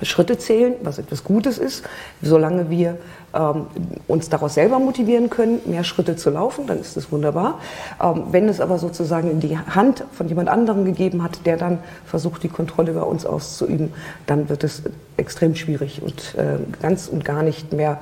Schritte 0.02 0.36
zählen, 0.38 0.74
was 0.82 0.98
etwas 0.98 1.24
Gutes 1.24 1.58
ist, 1.58 1.84
solange 2.20 2.68
wir 2.68 2.98
ähm, 3.34 3.66
uns 4.06 4.28
daraus 4.28 4.54
selber 4.54 4.78
motivieren 4.78 5.30
können, 5.30 5.60
mehr 5.64 5.84
Schritte 5.84 6.16
zu 6.16 6.30
laufen, 6.30 6.66
dann 6.66 6.78
ist 6.78 6.96
das 6.96 7.10
wunderbar. 7.10 7.58
Ähm, 8.02 8.24
wenn 8.30 8.48
es 8.48 8.60
aber 8.60 8.78
sozusagen 8.78 9.30
in 9.30 9.40
die 9.40 9.56
Hand 9.56 10.04
von 10.12 10.28
jemand 10.28 10.48
anderem 10.48 10.84
gegeben 10.84 11.22
hat, 11.22 11.46
der 11.46 11.56
dann 11.56 11.78
versucht, 12.04 12.42
die 12.42 12.48
Kontrolle 12.48 12.92
über 12.92 13.06
uns 13.06 13.24
auszuüben, 13.24 13.92
dann 14.26 14.48
wird 14.48 14.64
es 14.64 14.82
extrem 15.16 15.54
schwierig 15.54 16.02
und 16.02 16.34
äh, 16.36 16.58
ganz 16.80 17.08
und 17.08 17.24
gar 17.24 17.42
nicht 17.42 17.72
mehr 17.72 17.98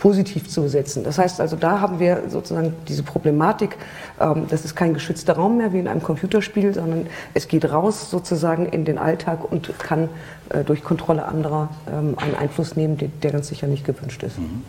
positiv 0.00 0.48
zu 0.48 0.62
besetzen. 0.62 1.04
Das 1.04 1.18
heißt 1.18 1.40
also, 1.40 1.56
da 1.56 1.80
haben 1.80 2.00
wir 2.00 2.24
sozusagen 2.28 2.74
diese 2.88 3.04
Problematik, 3.04 3.76
ähm, 4.18 4.46
das 4.48 4.64
ist 4.64 4.74
kein 4.74 4.94
geschützter 4.94 5.34
Raum 5.34 5.58
mehr 5.58 5.72
wie 5.72 5.78
in 5.78 5.86
einem 5.86 6.02
Computerspiel, 6.02 6.74
sondern 6.74 7.06
es 7.34 7.46
geht 7.46 7.70
raus 7.70 8.10
sozusagen 8.10 8.66
in 8.66 8.84
den 8.84 8.98
Alltag 8.98 9.50
und 9.50 9.78
kann 9.78 10.08
äh, 10.48 10.64
durch 10.64 10.82
Kontrolle 10.82 11.24
anderer 11.26 11.68
ähm, 11.86 12.16
einen 12.18 12.34
Einfluss 12.34 12.74
nehmen, 12.74 12.98
der 13.22 13.30
ganz 13.30 13.48
sicher 13.48 13.68
nicht 13.68 13.84
gewünscht 13.84 14.22
ist. 14.22 14.38
Mhm. 14.38 14.64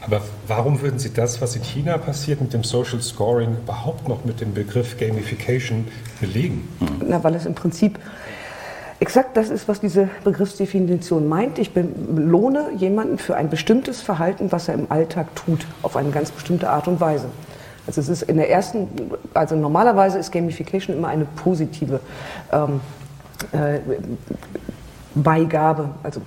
Aber 0.00 0.22
warum 0.46 0.80
würden 0.80 0.98
Sie 0.98 1.12
das, 1.12 1.42
was 1.42 1.56
in 1.56 1.62
China 1.62 1.98
passiert 1.98 2.40
mit 2.40 2.52
dem 2.52 2.64
Social 2.64 3.00
Scoring, 3.02 3.56
überhaupt 3.64 4.08
noch 4.08 4.24
mit 4.24 4.40
dem 4.40 4.54
Begriff 4.54 4.96
Gamification 4.96 5.88
belegen? 6.20 6.68
Na, 7.06 7.22
weil 7.22 7.34
es 7.34 7.46
im 7.46 7.54
Prinzip 7.54 7.98
exakt 9.00 9.36
das 9.36 9.50
ist, 9.50 9.68
was 9.68 9.80
diese 9.80 10.08
Begriffsdefinition 10.24 11.28
meint. 11.28 11.58
Ich 11.58 11.72
belohne 11.72 12.70
jemanden 12.76 13.18
für 13.18 13.36
ein 13.36 13.50
bestimmtes 13.50 14.00
Verhalten, 14.00 14.52
was 14.52 14.68
er 14.68 14.74
im 14.74 14.90
Alltag 14.90 15.34
tut, 15.34 15.66
auf 15.82 15.96
eine 15.96 16.10
ganz 16.10 16.30
bestimmte 16.30 16.68
Art 16.70 16.88
und 16.88 17.00
Weise. 17.00 17.26
Also 17.86 18.00
es 18.00 18.08
ist 18.08 18.22
in 18.22 18.36
der 18.36 18.50
ersten, 18.50 18.88
also 19.32 19.54
normalerweise 19.54 20.18
ist 20.18 20.32
Gamification 20.32 20.96
immer 20.96 21.08
eine 21.08 21.24
positive 21.24 22.00
ähm, 22.52 22.80
äh, 23.52 23.78
Beigabe, 25.14 25.90
also 26.02 26.20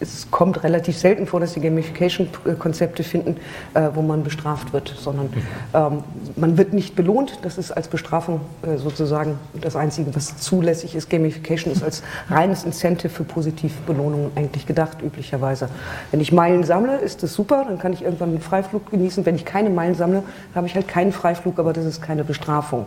es 0.00 0.30
kommt 0.30 0.62
relativ 0.62 0.96
selten 0.96 1.26
vor, 1.26 1.40
dass 1.40 1.54
die 1.54 1.60
Gamification-Konzepte 1.60 3.02
finden, 3.02 3.36
äh, 3.74 3.88
wo 3.94 4.02
man 4.02 4.22
bestraft 4.22 4.72
wird, 4.72 4.94
sondern 4.96 5.30
ähm, 5.74 6.04
man 6.36 6.56
wird 6.56 6.72
nicht 6.72 6.94
belohnt. 6.94 7.40
Das 7.42 7.58
ist 7.58 7.72
als 7.72 7.88
Bestrafung 7.88 8.40
äh, 8.62 8.76
sozusagen 8.76 9.38
das 9.60 9.74
Einzige, 9.74 10.14
was 10.14 10.36
zulässig 10.36 10.94
ist. 10.94 11.10
Gamification 11.10 11.72
ist 11.72 11.82
als 11.82 12.02
reines 12.30 12.64
Incentive 12.64 13.08
für 13.08 13.24
Positivbelohnungen 13.24 14.30
eigentlich 14.36 14.66
gedacht, 14.66 15.02
üblicherweise. 15.02 15.68
Wenn 16.10 16.20
ich 16.20 16.32
Meilen 16.32 16.62
sammle, 16.64 16.98
ist 16.98 17.22
das 17.22 17.34
super, 17.34 17.64
dann 17.66 17.78
kann 17.78 17.92
ich 17.92 18.02
irgendwann 18.02 18.30
einen 18.30 18.40
Freiflug 18.40 18.90
genießen. 18.90 19.26
Wenn 19.26 19.34
ich 19.34 19.44
keine 19.44 19.70
Meilen 19.70 19.94
sammle, 19.94 20.22
habe 20.54 20.66
ich 20.66 20.74
halt 20.74 20.86
keinen 20.86 21.12
Freiflug, 21.12 21.58
aber 21.58 21.72
das 21.72 21.84
ist 21.84 22.02
keine 22.02 22.22
Bestrafung. 22.24 22.86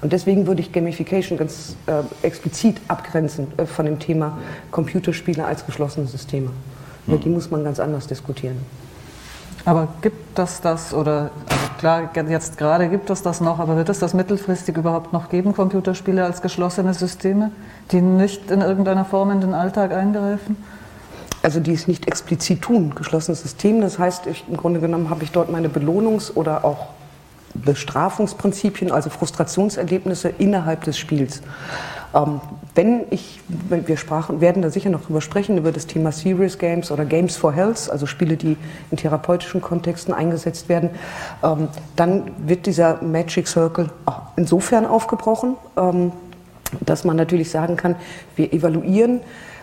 Und 0.00 0.12
deswegen 0.12 0.46
würde 0.46 0.60
ich 0.60 0.72
Gamification 0.72 1.38
ganz 1.38 1.76
äh, 1.86 2.26
explizit 2.26 2.80
abgrenzen 2.88 3.46
äh, 3.56 3.66
von 3.66 3.86
dem 3.86 3.98
Thema 3.98 4.38
Computerspiele 4.70 5.44
als 5.44 5.64
geschlossene 5.64 6.06
Systeme. 6.06 6.47
Hm. 7.14 7.20
die 7.20 7.28
muss 7.28 7.50
man 7.50 7.64
ganz 7.64 7.80
anders 7.80 8.06
diskutieren. 8.06 8.58
Aber 9.64 9.88
gibt 10.00 10.38
das 10.38 10.60
das, 10.60 10.94
oder 10.94 11.30
also 11.48 11.64
klar, 11.78 12.10
jetzt 12.28 12.56
gerade 12.56 12.88
gibt 12.88 13.10
es 13.10 13.22
das 13.22 13.40
noch, 13.40 13.58
aber 13.58 13.76
wird 13.76 13.88
es 13.88 13.98
das 13.98 14.14
mittelfristig 14.14 14.76
überhaupt 14.76 15.12
noch 15.12 15.28
geben, 15.28 15.52
Computerspiele 15.52 16.24
als 16.24 16.40
geschlossene 16.40 16.94
Systeme, 16.94 17.50
die 17.90 18.00
nicht 18.00 18.50
in 18.50 18.60
irgendeiner 18.60 19.04
Form 19.04 19.30
in 19.30 19.40
den 19.40 19.54
Alltag 19.54 19.92
eingreifen? 19.92 20.56
Also 21.42 21.60
die 21.60 21.72
es 21.72 21.86
nicht 21.86 22.06
explizit 22.06 22.62
tun, 22.62 22.94
geschlossenes 22.94 23.42
System. 23.42 23.80
Das 23.80 23.98
heißt, 23.98 24.26
ich, 24.26 24.44
im 24.48 24.56
Grunde 24.56 24.80
genommen 24.80 25.10
habe 25.10 25.22
ich 25.24 25.32
dort 25.32 25.50
meine 25.50 25.68
Belohnungs- 25.68 26.34
oder 26.34 26.64
auch 26.64 26.88
Bestrafungsprinzipien, 27.54 28.90
also 28.90 29.10
Frustrationserlebnisse 29.10 30.30
innerhalb 30.30 30.84
des 30.84 30.98
Spiels. 30.98 31.42
Ähm, 32.14 32.40
wenn 32.78 33.06
ich, 33.10 33.40
wir 33.68 33.96
sprachen, 33.96 34.40
werden 34.40 34.62
da 34.62 34.70
sicher 34.70 34.88
noch 34.88 35.04
drüber 35.04 35.20
sprechen, 35.20 35.58
über 35.58 35.72
das 35.72 35.88
Thema 35.88 36.12
Serious 36.12 36.58
Games 36.58 36.92
oder 36.92 37.04
Games 37.04 37.36
for 37.36 37.52
Health, 37.52 37.90
also 37.90 38.06
Spiele, 38.06 38.36
die 38.36 38.56
in 38.92 38.96
therapeutischen 38.96 39.60
Kontexten 39.60 40.14
eingesetzt 40.14 40.68
werden, 40.68 40.90
ähm, 41.42 41.66
dann 41.96 42.30
wird 42.46 42.66
dieser 42.66 43.02
Magic 43.02 43.48
Circle 43.48 43.90
insofern 44.36 44.86
aufgebrochen, 44.86 45.56
ähm, 45.76 46.12
dass 46.78 47.02
man 47.02 47.16
natürlich 47.16 47.50
sagen 47.50 47.76
kann, 47.76 47.96
wir 48.36 48.52
evaluieren, 48.52 49.22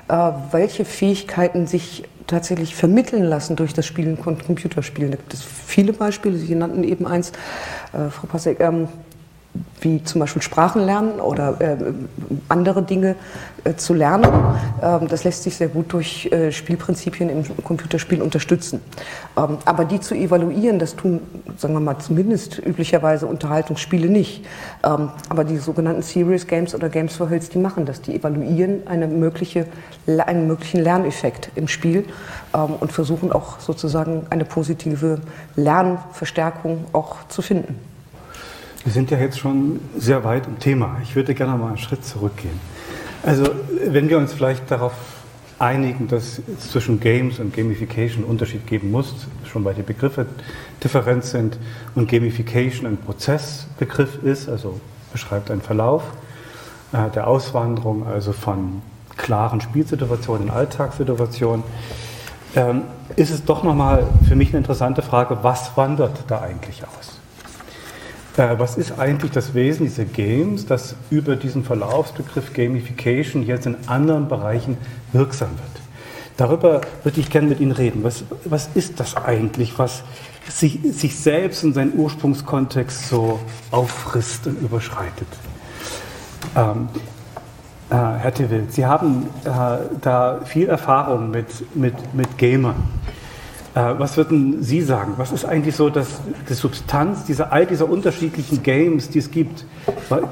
äh, 0.09 0.31
welche 0.51 0.83
Fähigkeiten 0.83 1.67
sich 1.67 2.03
tatsächlich 2.27 2.75
vermitteln 2.75 3.23
lassen 3.23 3.55
durch 3.55 3.73
das 3.73 3.85
Spielen 3.85 4.17
von 4.17 4.37
Computerspielen. 4.37 5.11
Da 5.11 5.15
gibt 5.15 5.33
es 5.33 5.41
viele 5.41 5.93
Beispiele, 5.93 6.35
Sie 6.35 6.53
nannten 6.53 6.83
eben 6.83 7.07
eins, 7.07 7.31
äh, 7.93 8.09
Frau 8.09 8.27
Passek, 8.27 8.59
ähm, 8.59 8.89
wie 9.81 10.03
zum 10.03 10.19
Beispiel 10.19 10.41
Sprachen 10.41 10.85
lernen 10.85 11.19
oder 11.19 11.61
äh, 11.61 11.77
andere 12.49 12.81
Dinge 12.81 13.15
äh, 13.63 13.75
zu 13.75 13.93
lernen. 13.93 14.27
Ähm, 14.81 15.07
das 15.07 15.23
lässt 15.23 15.43
sich 15.43 15.55
sehr 15.55 15.67
gut 15.67 15.91
durch 15.93 16.25
äh, 16.31 16.51
Spielprinzipien 16.51 17.29
im 17.29 17.63
Computerspiel 17.63 18.21
unterstützen. 18.21 18.81
Ähm, 19.37 19.57
aber 19.65 19.85
die 19.85 19.99
zu 19.99 20.15
evaluieren, 20.15 20.79
das 20.79 20.95
tun, 20.95 21.21
sagen 21.57 21.73
wir 21.73 21.79
mal, 21.79 21.99
zumindest 21.99 22.57
üblicherweise 22.59 23.27
Unterhaltungsspiele 23.27 24.07
nicht. 24.07 24.45
Ähm, 24.83 25.09
aber 25.29 25.43
die 25.43 25.57
sogenannten 25.57 26.01
Serious 26.01 26.47
Games 26.47 26.73
oder 26.73 26.89
Games 26.89 27.15
for 27.15 27.29
Health, 27.29 27.53
die 27.53 27.59
machen 27.59 27.85
das. 27.85 28.01
Die 28.01 28.15
evaluieren 28.15 28.87
eine 28.87 29.07
mögliche, 29.07 29.67
einen 30.07 30.47
möglichen 30.47 30.81
Lerneffekt 30.81 31.51
im 31.55 31.67
Spiel 31.67 32.05
ähm, 32.53 32.75
und 32.79 32.91
versuchen 32.91 33.31
auch 33.31 33.59
sozusagen 33.59 34.25
eine 34.29 34.45
positive 34.45 35.21
Lernverstärkung 35.55 36.85
auch 36.93 37.27
zu 37.27 37.41
finden. 37.41 37.94
Wir 38.85 38.91
sind 38.91 39.09
ja 39.09 39.17
jetzt 39.17 39.39
schon 39.39 39.79
sehr 39.97 40.23
weit 40.23 40.45
im 40.45 40.59
Thema. 40.59 40.97
Ich 41.01 41.15
würde 41.15 41.33
gerne 41.33 41.57
mal 41.57 41.69
einen 41.69 41.79
Schritt 41.79 42.05
zurückgehen. 42.05 42.59
Also, 43.23 43.49
wenn 43.83 44.09
wir 44.09 44.19
uns 44.19 44.31
vielleicht 44.31 44.69
darauf 44.69 44.93
einigen, 45.57 46.07
dass 46.07 46.39
es 46.59 46.69
zwischen 46.69 46.99
Games 46.99 47.39
und 47.39 47.51
Gamification 47.51 48.21
einen 48.23 48.29
Unterschied 48.29 48.67
geben 48.67 48.91
muss, 48.91 49.15
schon 49.43 49.65
weil 49.65 49.73
die 49.73 49.81
Begriffe 49.81 50.27
different 50.83 51.23
sind 51.23 51.57
und 51.95 52.07
Gamification 52.07 52.85
ein 52.85 52.97
Prozessbegriff 52.97 54.23
ist, 54.23 54.49
also 54.49 54.79
beschreibt 55.11 55.49
einen 55.49 55.63
Verlauf 55.63 56.03
äh, 56.93 57.09
der 57.09 57.25
Auswanderung, 57.25 58.05
also 58.05 58.33
von 58.33 58.83
klaren 59.17 59.61
Spielsituationen 59.61 60.49
in 60.49 60.53
Alltagssituationen, 60.53 61.63
ähm, 62.55 62.83
ist 63.15 63.31
es 63.31 63.43
doch 63.45 63.63
nochmal 63.63 64.05
für 64.27 64.35
mich 64.35 64.49
eine 64.49 64.59
interessante 64.59 65.01
Frage, 65.01 65.39
was 65.41 65.75
wandert 65.75 66.25
da 66.27 66.41
eigentlich 66.41 66.83
aus? 66.83 67.19
Äh, 68.37 68.59
was 68.59 68.77
ist 68.77 68.99
eigentlich 68.99 69.31
das 69.31 69.53
Wesen 69.53 69.85
dieser 69.85 70.05
Games, 70.05 70.65
das 70.65 70.95
über 71.09 71.35
diesen 71.35 71.63
Verlaufsbegriff 71.63 72.53
Gamification 72.53 73.45
jetzt 73.45 73.65
in 73.65 73.77
anderen 73.87 74.27
Bereichen 74.27 74.77
wirksam 75.13 75.49
wird? 75.51 75.85
Darüber 76.37 76.81
würde 77.03 77.21
ich 77.21 77.29
gerne 77.29 77.47
mit 77.47 77.61
Ihnen 77.61 77.71
reden. 77.71 78.03
Was, 78.03 78.25
was 78.43 78.69
ist 78.75 78.99
das 78.99 79.15
eigentlich, 79.15 79.79
was 79.79 80.03
sich, 80.49 80.79
sich 80.91 81.17
selbst 81.17 81.63
in 81.63 81.73
seinen 81.73 81.97
Ursprungskontext 81.97 83.07
so 83.07 83.39
auffrisst 83.71 84.47
und 84.47 84.61
überschreitet? 84.61 85.27
Ähm, 86.55 86.89
äh, 87.89 87.95
Herr 87.95 88.33
Tewil, 88.33 88.65
Sie 88.69 88.85
haben 88.85 89.27
äh, 89.45 89.77
da 90.01 90.41
viel 90.43 90.67
Erfahrung 90.67 91.31
mit, 91.31 91.75
mit, 91.75 92.13
mit 92.13 92.37
Gamern. 92.37 92.83
Äh, 93.75 93.99
was 93.99 94.15
würden 94.15 94.63
Sie 94.63 94.81
sagen? 94.81 95.15
Was 95.17 95.33
ist 95.33 95.43
eigentlich 95.43 95.75
so 95.75 95.89
das, 95.89 96.07
die 96.49 96.53
Substanz 96.53 97.25
dieser, 97.25 97.51
all 97.51 97.65
dieser 97.65 97.89
unterschiedlichen 97.89 98.63
Games, 98.63 99.09
die 99.09 99.19
es 99.19 99.29
gibt? 99.29 99.65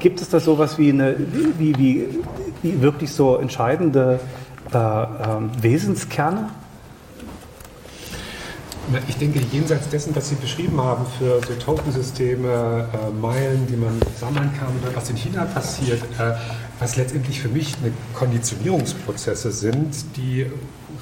Gibt 0.00 0.22
es 0.22 0.30
da 0.30 0.40
sowas 0.40 0.78
wie, 0.78 0.88
eine, 0.88 1.14
wie, 1.58 1.76
wie, 1.78 2.08
wie 2.62 2.80
wirklich 2.80 3.12
so 3.12 3.36
entscheidende 3.36 4.18
äh, 4.72 4.78
äh, 4.78 5.06
Wesenskerne? 5.60 6.48
Ich 9.08 9.16
denke, 9.16 9.40
jenseits 9.50 9.88
dessen, 9.88 10.14
was 10.16 10.28
Sie 10.28 10.34
beschrieben 10.36 10.80
haben 10.80 11.04
für 11.18 11.40
so 11.46 11.54
Tokensysteme, 11.54 12.86
äh, 12.92 13.20
Meilen, 13.20 13.66
die 13.66 13.76
man 13.76 13.98
sammeln 14.18 14.50
kann, 14.58 14.72
was 14.94 15.10
in 15.10 15.16
China 15.16 15.44
passiert, 15.44 16.02
äh, 16.18 16.32
was 16.78 16.96
letztendlich 16.96 17.40
für 17.40 17.48
mich 17.48 17.74
eine 17.82 17.92
Konditionierungsprozesse 18.14 19.52
sind, 19.52 20.16
die 20.16 20.46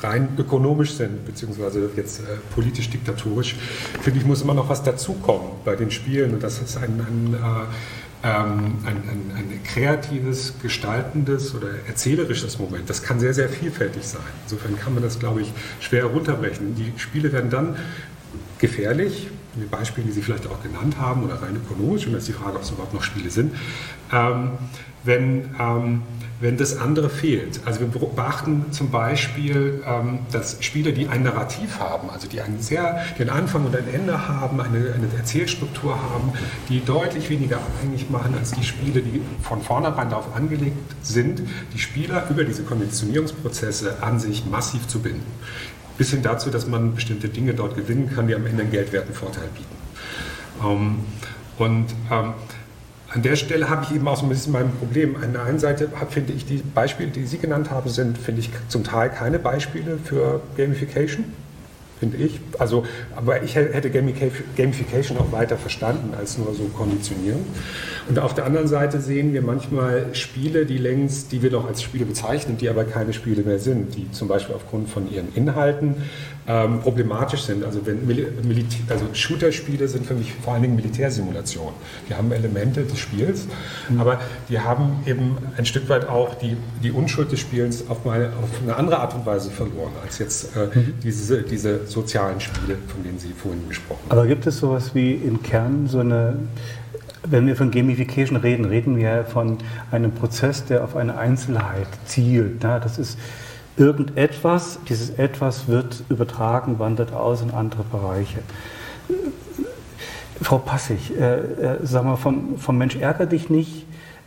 rein 0.03 0.29
ökonomisch 0.39 0.93
sind, 0.93 1.25
beziehungsweise 1.25 1.91
jetzt 1.97 2.21
äh, 2.21 2.25
politisch 2.55 2.91
diktatorisch, 2.91 3.57
finde 4.01 4.19
ich, 4.19 4.27
muss 4.27 4.43
immer 4.43 4.55
noch 4.55 4.69
was 4.69 4.83
dazukommen 4.83 5.51
bei 5.65 5.77
den 5.77 5.91
Spielen. 5.91 6.35
Und 6.35 6.43
das 6.43 6.61
ist 6.61 6.77
ein, 6.77 7.01
ein, 7.01 7.35
äh, 7.35 8.29
ähm, 8.29 8.79
ein, 8.85 8.97
ein, 8.97 9.33
ein, 9.37 9.61
kreatives, 9.65 10.55
gestaltendes 10.63 11.55
oder 11.55 11.69
erzählerisches 11.87 12.59
Moment. 12.59 12.89
Das 12.89 13.03
kann 13.03 13.21
sehr, 13.21 13.35
sehr 13.35 13.49
vielfältig 13.49 14.05
sein. 14.05 14.23
Insofern 14.45 14.79
kann 14.79 14.95
man 14.95 15.03
das, 15.03 15.19
glaube 15.19 15.43
ich, 15.43 15.53
schwer 15.81 16.05
runterbrechen. 16.05 16.75
Die 16.75 16.93
Spiele 16.99 17.33
werden 17.33 17.51
dann 17.51 17.77
gefährlich, 18.59 19.29
die 19.57 19.67
Beispiele, 19.67 20.07
die 20.07 20.13
Sie 20.13 20.23
vielleicht 20.23 20.47
auch 20.47 20.63
genannt 20.63 20.97
haben, 20.99 21.25
oder 21.25 21.43
rein 21.43 21.57
ökonomisch, 21.57 22.07
und 22.07 22.13
das 22.13 22.23
ist 22.23 22.29
die 22.29 22.33
Frage, 22.33 22.57
ob 22.57 22.63
es 22.63 22.71
überhaupt 22.71 22.95
noch 22.95 23.03
Spiele 23.03 23.29
sind, 23.29 23.55
ähm, 24.13 24.53
wenn 25.05 25.51
ähm, 25.59 26.03
wenn 26.43 26.57
das 26.57 26.77
andere 26.77 27.09
fehlt. 27.09 27.61
Also 27.65 27.79
wir 27.79 27.87
beachten 27.87 28.73
zum 28.73 28.91
Beispiel, 28.91 29.81
ähm, 29.87 30.19
dass 30.33 30.57
Spiele, 30.61 30.93
die 30.93 31.07
ein 31.07 31.23
Narrativ 31.23 31.79
haben, 31.79 32.11
also 32.11 32.27
die 32.27 32.41
einen 32.41 32.61
sehr, 32.61 33.05
einen 33.17 33.31
Anfang 33.31 33.65
und 33.65 33.77
ein 33.77 33.87
Ende 33.89 34.27
haben, 34.27 34.61
eine, 34.61 34.93
eine 34.93 35.07
Erzählstruktur 35.17 35.95
haben, 35.95 36.33
die 36.69 36.85
deutlich 36.85 37.31
weniger 37.31 37.59
abhängig 37.59 38.11
machen 38.11 38.35
als 38.37 38.51
die 38.51 38.65
Spiele, 38.65 39.03
die 39.03 39.23
von 39.41 39.63
vornherein 39.63 40.11
darauf 40.11 40.35
angelegt 40.35 40.77
sind, 41.03 41.43
die 41.73 41.79
Spieler 41.79 42.25
über 42.29 42.43
diese 42.43 42.65
Konditionierungsprozesse 42.65 44.03
an 44.03 44.19
sich 44.19 44.45
massiv 44.45 44.89
zu 44.89 44.99
binden. 45.01 45.23
Bis 45.97 46.11
hin 46.11 46.25
dazu, 46.25 46.51
dass 46.51 46.67
man 46.67 46.97
bestimmte 46.97 47.29
Dinge 47.29 47.55
dort 47.55 47.77
gewinnen 47.77 48.11
kann, 48.13 48.27
die 48.27 48.35
am 48.35 48.45
Ende 48.47 48.63
einen 48.63 48.73
geldwerten 48.73 49.15
Vorteil 49.15 49.49
bieten. 49.55 49.77
Ähm, 50.65 50.99
und 51.59 51.87
ähm, 52.11 52.35
an 53.15 53.23
der 53.23 53.37
Stelle 53.37 53.69
habe 53.69 53.85
ich 53.85 53.95
eben 53.95 54.09
auch 54.09 54.17
so 54.17 54.25
ein 54.25 54.31
bisschen 54.31 54.53
mein 54.53 54.71
Problem. 54.73 55.17
An 55.17 55.33
der 55.33 55.45
einen 55.45 55.59
Seite 55.59 55.89
finde 56.09 56.33
ich, 56.33 56.47
die 56.47 56.63
Beispiele, 56.75 57.11
die 57.11 57.27
Sie 57.27 57.39
genannt 57.39 57.71
haben, 57.71 57.91
sind, 57.91 58.17
finde 58.17 58.41
ich, 58.41 58.51
zum 58.69 58.85
Teil 58.85 59.11
keine 59.11 59.39
Beispiele 59.39 59.99
für 60.03 60.41
Gamification 60.57 61.25
finde 62.03 62.17
ich. 62.17 62.41
Also, 62.59 62.85
aber 63.15 63.45
ich 63.45 63.55
hätte 63.55 63.89
Gamification 63.89 65.19
auch 65.19 65.31
weiter 65.31 65.57
verstanden 65.57 66.15
als 66.19 66.37
nur 66.37 66.53
so 66.53 66.65
Konditionieren. 66.65 67.45
Und 68.09 68.19
auf 68.19 68.35
der 68.35 68.45
anderen 68.45 68.67
Seite 68.67 69.01
sehen 69.01 69.33
wir 69.33 69.41
manchmal 69.41 70.07
Spiele, 70.13 70.67
die 70.67 70.79
längst, 70.79 71.31
die 71.31 71.45
wir 71.45 71.53
noch 71.53 71.65
als 71.65 71.81
Spiele 71.81 72.05
bezeichnen, 72.05 72.59
die 72.59 72.69
aber 72.69 72.83
keine 72.83 73.13
Spiele 73.13 73.45
mehr 73.45 73.61
sind, 73.61 73.95
die 73.95 74.11
zum 74.11 74.27
Beispiel 74.27 74.57
aufgrund 74.57 74.91
von 74.91 75.09
ihren 75.13 75.33
Inhalten 75.37 75.95
ähm, 76.47 76.81
problematisch 76.81 77.43
sind. 77.43 77.65
Also, 77.65 77.87
wenn 77.87 78.07
Militär, 78.07 78.81
also 78.89 79.07
Shooter-Spiele 79.13 79.87
sind 79.89 80.07
für 80.07 80.15
mich 80.15 80.33
vor 80.35 80.55
allen 80.55 80.63
Dingen 80.63 80.77
Militärsimulationen. 80.77 81.75
Die 82.09 82.15
haben 82.15 82.33
Elemente 82.33 82.83
des 82.83 82.99
Spiels, 82.99 83.47
mhm. 83.89 84.01
aber 84.01 84.21
die 84.49 84.59
haben 84.59 85.01
eben 85.07 85.39
ein 85.57 85.67
Stück 85.67 85.89
weit 85.89 86.09
auch 86.09 86.35
die, 86.35 86.57
die 86.83 86.91
Unschuld 86.91 87.31
des 87.31 87.41
Spiels 87.41 87.89
auf, 87.89 88.05
meine, 88.05 88.29
auf 88.29 88.51
eine 88.63 88.77
andere 88.77 88.99
Art 88.99 89.15
und 89.15 89.25
Weise 89.25 89.51
verloren, 89.51 89.93
als 90.03 90.19
jetzt 90.19 90.57
äh, 90.57 90.77
mhm. 90.77 90.95
diese, 91.03 91.43
diese 91.43 91.87
sozialen 91.87 92.41
Spiele, 92.41 92.77
von 92.89 93.03
denen 93.05 93.19
Sie 93.19 93.33
vorhin 93.33 93.69
gesprochen 93.69 94.01
haben. 94.09 94.19
Aber 94.19 94.27
gibt 94.27 94.47
es 94.47 94.59
sowas 94.59 94.95
wie 94.95 95.13
im 95.13 95.43
Kern 95.43 95.87
so 95.87 96.01
eine 96.01 96.37
wenn 97.25 97.47
wir 97.47 97.57
von 97.57 97.71
Gamification 97.71 98.37
reden, 98.37 98.65
reden 98.65 98.97
wir 98.97 99.25
von 99.25 99.59
einem 99.91 100.13
Prozess, 100.13 100.65
der 100.65 100.83
auf 100.85 100.97
eine 100.97 101.17
Einzelheit 101.17 101.87
zielt. 102.05 102.65
Das 102.65 102.99
ist 102.99 103.19
irgendetwas, 103.77 104.79
dieses 104.89 105.11
etwas 105.11 105.69
wird 105.69 106.05
übertragen, 106.09 106.79
wandert 106.79 107.13
aus 107.13 107.43
in 107.43 107.51
andere 107.51 107.85
Bereiche. 107.85 108.41
Frau 110.41 110.59
Passig, 110.59 111.13
äh, 111.17 111.35
äh, 111.37 111.79
sag 111.83 112.05
mal, 112.05 112.17
vom, 112.17 112.59
vom 112.59 112.77
Mensch 112.77 112.97
ärger 112.97 113.27
dich 113.27 113.49
nicht 113.49 113.87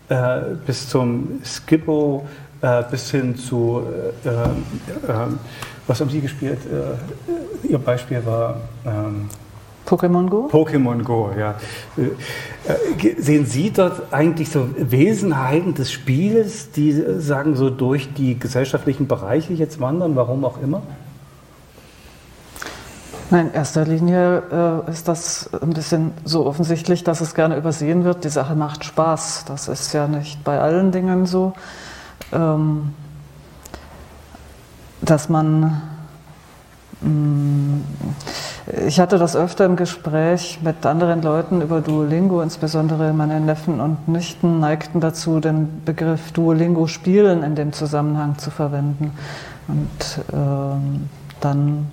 äh, 0.09 0.39
bis 0.65 0.89
zum 0.89 1.41
Skippo, 1.43 2.25
äh, 2.61 2.83
bis 2.89 3.11
hin 3.11 3.35
zu, 3.37 3.83
äh, 4.23 4.29
äh, 4.29 4.47
was 5.87 5.99
haben 5.99 6.09
Sie 6.09 6.21
gespielt? 6.21 6.59
Ihr 7.67 7.77
Beispiel 7.77 8.25
war 8.25 8.61
ähm, 8.85 9.29
Pokémon 9.85 10.27
Go? 10.29 10.49
Pokémon 10.51 11.03
Go, 11.03 11.29
ja. 11.37 11.55
Äh, 11.97 13.15
sehen 13.19 13.45
Sie 13.45 13.71
dort 13.71 14.11
eigentlich 14.11 14.49
so 14.49 14.67
Wesenheiten 14.77 15.75
des 15.75 15.91
Spieles, 15.91 16.71
die 16.71 16.91
sagen 17.19 17.55
so 17.55 17.69
durch 17.69 18.13
die 18.13 18.39
gesellschaftlichen 18.39 19.07
Bereiche 19.07 19.53
jetzt 19.53 19.79
wandern, 19.79 20.15
warum 20.15 20.43
auch 20.43 20.61
immer? 20.61 20.81
Nein, 23.31 23.47
in 23.47 23.53
erster 23.53 23.85
Linie 23.85 24.83
äh, 24.87 24.91
ist 24.91 25.07
das 25.07 25.49
ein 25.53 25.71
bisschen 25.71 26.11
so 26.25 26.45
offensichtlich, 26.45 27.03
dass 27.03 27.21
es 27.21 27.33
gerne 27.33 27.57
übersehen 27.57 28.03
wird. 28.03 28.23
Die 28.23 28.29
Sache 28.29 28.55
macht 28.55 28.85
Spaß. 28.85 29.45
Das 29.45 29.67
ist 29.67 29.93
ja 29.93 30.07
nicht 30.07 30.43
bei 30.43 30.59
allen 30.59 30.91
Dingen 30.91 31.25
so, 31.25 31.53
ähm, 32.31 32.93
dass 35.01 35.27
man 35.27 35.81
mh, 37.01 37.09
mm, 37.09 37.83
ich 38.87 38.99
hatte 38.99 39.19
das 39.19 39.35
öfter 39.35 39.65
im 39.65 39.75
Gespräch 39.75 40.59
mit 40.63 40.85
anderen 40.85 41.21
Leuten 41.21 41.61
über 41.61 41.81
Duolingo, 41.81 42.41
insbesondere 42.41 43.13
meine 43.13 43.39
Neffen 43.39 43.79
und 43.79 44.07
Nichten 44.07 44.59
neigten 44.59 44.99
dazu, 44.99 45.39
den 45.39 45.83
Begriff 45.85 46.31
Duolingo 46.31 46.87
spielen 46.87 47.43
in 47.43 47.53
dem 47.53 47.73
Zusammenhang 47.73 48.39
zu 48.39 48.49
verwenden. 48.49 49.11
Und 49.67 50.23
ähm, 50.33 51.09
dann 51.41 51.87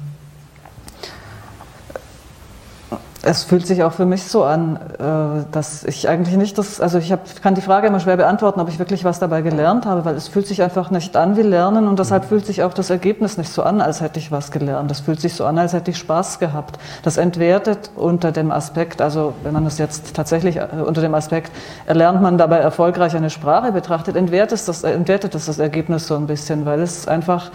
Es 3.24 3.44
fühlt 3.44 3.68
sich 3.68 3.84
auch 3.84 3.92
für 3.92 4.04
mich 4.04 4.24
so 4.24 4.42
an, 4.42 4.80
äh, 4.98 5.44
dass 5.52 5.84
ich 5.84 6.08
eigentlich 6.08 6.36
nicht 6.36 6.58
das, 6.58 6.80
also 6.80 6.98
ich 6.98 7.12
hab, 7.12 7.40
kann 7.40 7.54
die 7.54 7.60
Frage 7.60 7.86
immer 7.86 8.00
schwer 8.00 8.16
beantworten, 8.16 8.58
ob 8.58 8.68
ich 8.68 8.80
wirklich 8.80 9.04
was 9.04 9.20
dabei 9.20 9.42
gelernt 9.42 9.86
habe, 9.86 10.04
weil 10.04 10.16
es 10.16 10.26
fühlt 10.26 10.48
sich 10.48 10.60
einfach 10.60 10.90
nicht 10.90 11.16
an 11.16 11.36
wie 11.36 11.42
Lernen 11.42 11.86
und 11.86 12.00
deshalb 12.00 12.24
fühlt 12.24 12.44
sich 12.44 12.64
auch 12.64 12.74
das 12.74 12.90
Ergebnis 12.90 13.38
nicht 13.38 13.52
so 13.52 13.62
an, 13.62 13.80
als 13.80 14.00
hätte 14.00 14.18
ich 14.18 14.32
was 14.32 14.50
gelernt. 14.50 14.90
Das 14.90 14.98
fühlt 14.98 15.20
sich 15.20 15.34
so 15.34 15.44
an, 15.44 15.56
als 15.56 15.72
hätte 15.72 15.92
ich 15.92 15.98
Spaß 15.98 16.40
gehabt. 16.40 16.80
Das 17.04 17.16
entwertet 17.16 17.92
unter 17.94 18.32
dem 18.32 18.50
Aspekt, 18.50 19.00
also 19.00 19.34
wenn 19.44 19.52
man 19.52 19.64
das 19.64 19.78
jetzt 19.78 20.14
tatsächlich 20.16 20.56
äh, 20.56 20.66
unter 20.84 21.00
dem 21.00 21.14
Aspekt, 21.14 21.52
erlernt 21.86 22.22
man 22.22 22.38
dabei 22.38 22.56
erfolgreich 22.56 23.14
eine 23.14 23.30
Sprache 23.30 23.70
betrachtet, 23.70 24.16
entwertet 24.16 24.66
das, 24.66 24.82
entwertet 24.82 25.36
das 25.36 25.46
das 25.46 25.60
Ergebnis 25.60 26.08
so 26.08 26.16
ein 26.16 26.26
bisschen, 26.26 26.66
weil 26.66 26.80
es 26.80 27.06
einfach 27.06 27.52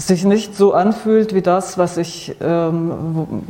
sich 0.00 0.24
nicht 0.24 0.56
so 0.56 0.72
anfühlt 0.72 1.34
wie 1.34 1.42
das, 1.42 1.76
was 1.76 1.96
ich 1.96 2.34
ähm, 2.40 3.42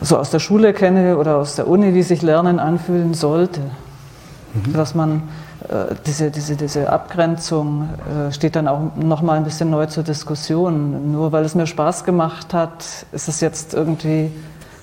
so 0.00 0.16
aus 0.16 0.30
der 0.30 0.38
Schule 0.38 0.72
kenne 0.72 1.18
oder 1.18 1.36
aus 1.36 1.56
der 1.56 1.68
Uni, 1.68 1.94
wie 1.94 2.02
sich 2.02 2.22
Lernen 2.22 2.58
anfühlen 2.58 3.14
sollte. 3.14 3.60
Mhm. 3.60 4.72
Dass 4.72 4.94
man 4.94 5.22
äh, 5.68 5.94
diese, 6.06 6.30
diese, 6.30 6.56
diese 6.56 6.90
Abgrenzung 6.90 7.90
äh, 8.28 8.32
steht 8.32 8.56
dann 8.56 8.66
auch 8.66 8.96
nochmal 8.96 9.36
ein 9.36 9.44
bisschen 9.44 9.70
neu 9.70 9.86
zur 9.86 10.04
Diskussion. 10.04 11.12
Nur 11.12 11.32
weil 11.32 11.44
es 11.44 11.54
mir 11.54 11.66
Spaß 11.66 12.04
gemacht 12.04 12.54
hat, 12.54 12.84
ist 13.12 13.28
es 13.28 13.40
jetzt 13.40 13.74
irgendwie 13.74 14.30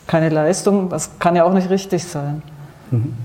keine 0.05 0.29
Leistung. 0.29 0.89
Das 0.89 1.17
kann 1.19 1.35
ja 1.35 1.43
auch 1.43 1.53
nicht 1.53 1.69
richtig 1.69 2.03
sein. 2.05 2.43
Mhm. 2.91 3.15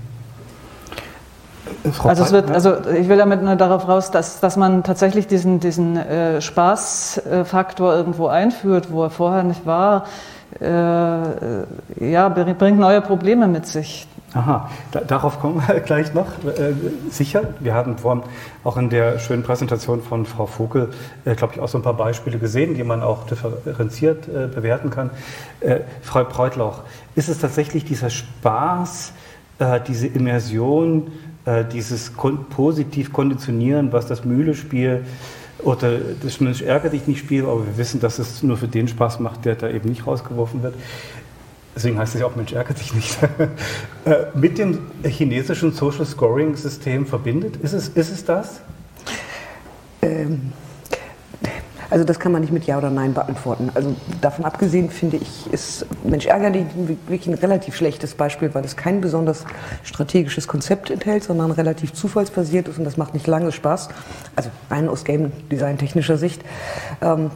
Frau 1.90 2.08
also, 2.08 2.22
es 2.22 2.32
wird, 2.32 2.50
also 2.50 2.76
ich 2.90 3.08
will 3.08 3.16
damit 3.16 3.42
nur 3.42 3.56
darauf 3.56 3.88
raus, 3.88 4.10
dass, 4.10 4.40
dass 4.40 4.56
man 4.56 4.84
tatsächlich 4.84 5.26
diesen, 5.26 5.58
diesen 5.58 5.96
äh, 5.96 6.40
Spaßfaktor 6.40 7.94
irgendwo 7.94 8.28
einführt, 8.28 8.92
wo 8.92 9.02
er 9.02 9.10
vorher 9.10 9.42
nicht 9.42 9.66
war, 9.66 10.04
äh, 10.60 12.10
ja, 12.10 12.28
bringt 12.28 12.78
neue 12.78 13.00
Probleme 13.00 13.48
mit 13.48 13.66
sich. 13.66 14.06
Aha, 14.34 14.70
da, 14.92 15.00
darauf 15.00 15.40
kommen 15.40 15.62
wir 15.66 15.80
gleich 15.84 16.14
noch. 16.14 16.26
Äh, 16.44 16.72
sicher, 17.10 17.42
wir 17.60 17.74
haben 17.74 17.98
vorhin 17.98 18.22
auch 18.64 18.78
in 18.78 18.88
der 18.88 19.18
schönen 19.18 19.42
Präsentation 19.42 20.02
von 20.02 20.24
Frau 20.24 20.46
Vogel, 20.46 20.90
äh, 21.24 21.34
glaube 21.34 21.54
ich, 21.54 21.60
auch 21.60 21.68
so 21.68 21.78
ein 21.78 21.82
paar 21.82 21.96
Beispiele 21.96 22.38
gesehen, 22.38 22.74
die 22.74 22.84
man 22.84 23.02
auch 23.02 23.26
differenziert 23.26 24.28
äh, 24.28 24.46
bewerten 24.46 24.88
kann. 24.88 25.10
Äh, 25.60 25.80
Frau 26.00 26.24
Breutlauch, 26.24 26.80
ist 27.14 27.28
es 27.28 27.40
tatsächlich 27.40 27.84
dieser 27.84 28.08
Spaß, 28.08 29.12
äh, 29.58 29.80
diese 29.86 30.06
Immersion, 30.06 31.12
äh, 31.44 31.64
dieses 31.64 32.16
kon 32.16 32.44
positiv 32.46 33.12
Konditionieren, 33.12 33.92
was 33.92 34.06
das 34.06 34.24
Mühlespiel 34.24 35.04
oder 35.58 35.98
das 36.22 36.40
Mensch 36.40 36.62
ärger 36.62 36.90
dich 36.90 37.06
nicht 37.06 37.20
Spiel, 37.20 37.44
aber 37.44 37.66
wir 37.66 37.76
wissen, 37.76 38.00
dass 38.00 38.18
es 38.18 38.42
nur 38.42 38.56
für 38.56 38.68
den 38.68 38.88
Spaß 38.88 39.20
macht, 39.20 39.44
der 39.44 39.54
da 39.54 39.68
eben 39.68 39.88
nicht 39.88 40.06
rausgeworfen 40.06 40.62
wird. 40.62 40.74
Deswegen 41.74 41.98
heißt 41.98 42.14
es 42.14 42.20
ja 42.20 42.26
auch 42.26 42.36
Mensch 42.36 42.52
ärgert 42.52 42.80
dich 42.80 42.94
nicht. 42.94 43.18
Äh, 44.04 44.26
mit 44.34 44.58
dem 44.58 44.80
chinesischen 45.04 45.70
Social 45.70 46.04
Scoring 46.04 46.56
System 46.56 47.06
verbindet. 47.06 47.54
Ist 47.62 47.72
es, 47.72 47.88
ist 47.90 48.10
es 48.10 48.24
das? 48.24 48.60
Ähm, 50.02 50.52
also 51.92 52.04
das 52.04 52.18
kann 52.18 52.32
man 52.32 52.40
nicht 52.40 52.54
mit 52.54 52.64
Ja 52.64 52.78
oder 52.78 52.88
Nein 52.88 53.12
beantworten. 53.12 53.70
Also 53.74 53.94
davon 54.22 54.46
abgesehen 54.46 54.88
finde 54.88 55.18
ich, 55.18 55.52
ist 55.52 55.84
Mensch 56.04 56.24
ärgerlich 56.24 56.64
wirklich 57.06 57.26
ein 57.26 57.34
relativ 57.34 57.76
schlechtes 57.76 58.14
Beispiel, 58.14 58.54
weil 58.54 58.64
es 58.64 58.76
kein 58.76 59.02
besonders 59.02 59.44
strategisches 59.84 60.48
Konzept 60.48 60.90
enthält, 60.90 61.22
sondern 61.22 61.50
relativ 61.50 61.92
zufallsbasiert 61.92 62.66
ist 62.68 62.78
und 62.78 62.84
das 62.84 62.96
macht 62.96 63.12
nicht 63.12 63.26
lange 63.26 63.52
Spaß. 63.52 63.90
Also 64.34 64.48
rein 64.70 64.88
aus 64.88 65.04
Game 65.04 65.32
Design 65.50 65.76
technischer 65.76 66.16
Sicht. 66.16 66.40
Ähm, 67.02 67.30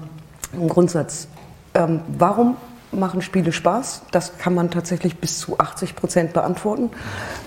Im 0.54 0.68
Grundsatz, 0.70 1.28
ähm, 1.74 2.00
warum 2.16 2.56
machen 2.96 3.22
Spiele 3.22 3.52
Spaß. 3.52 4.02
Das 4.10 4.38
kann 4.38 4.54
man 4.54 4.70
tatsächlich 4.70 5.18
bis 5.18 5.38
zu 5.38 5.58
80 5.58 5.94
Prozent 5.94 6.32
beantworten, 6.32 6.90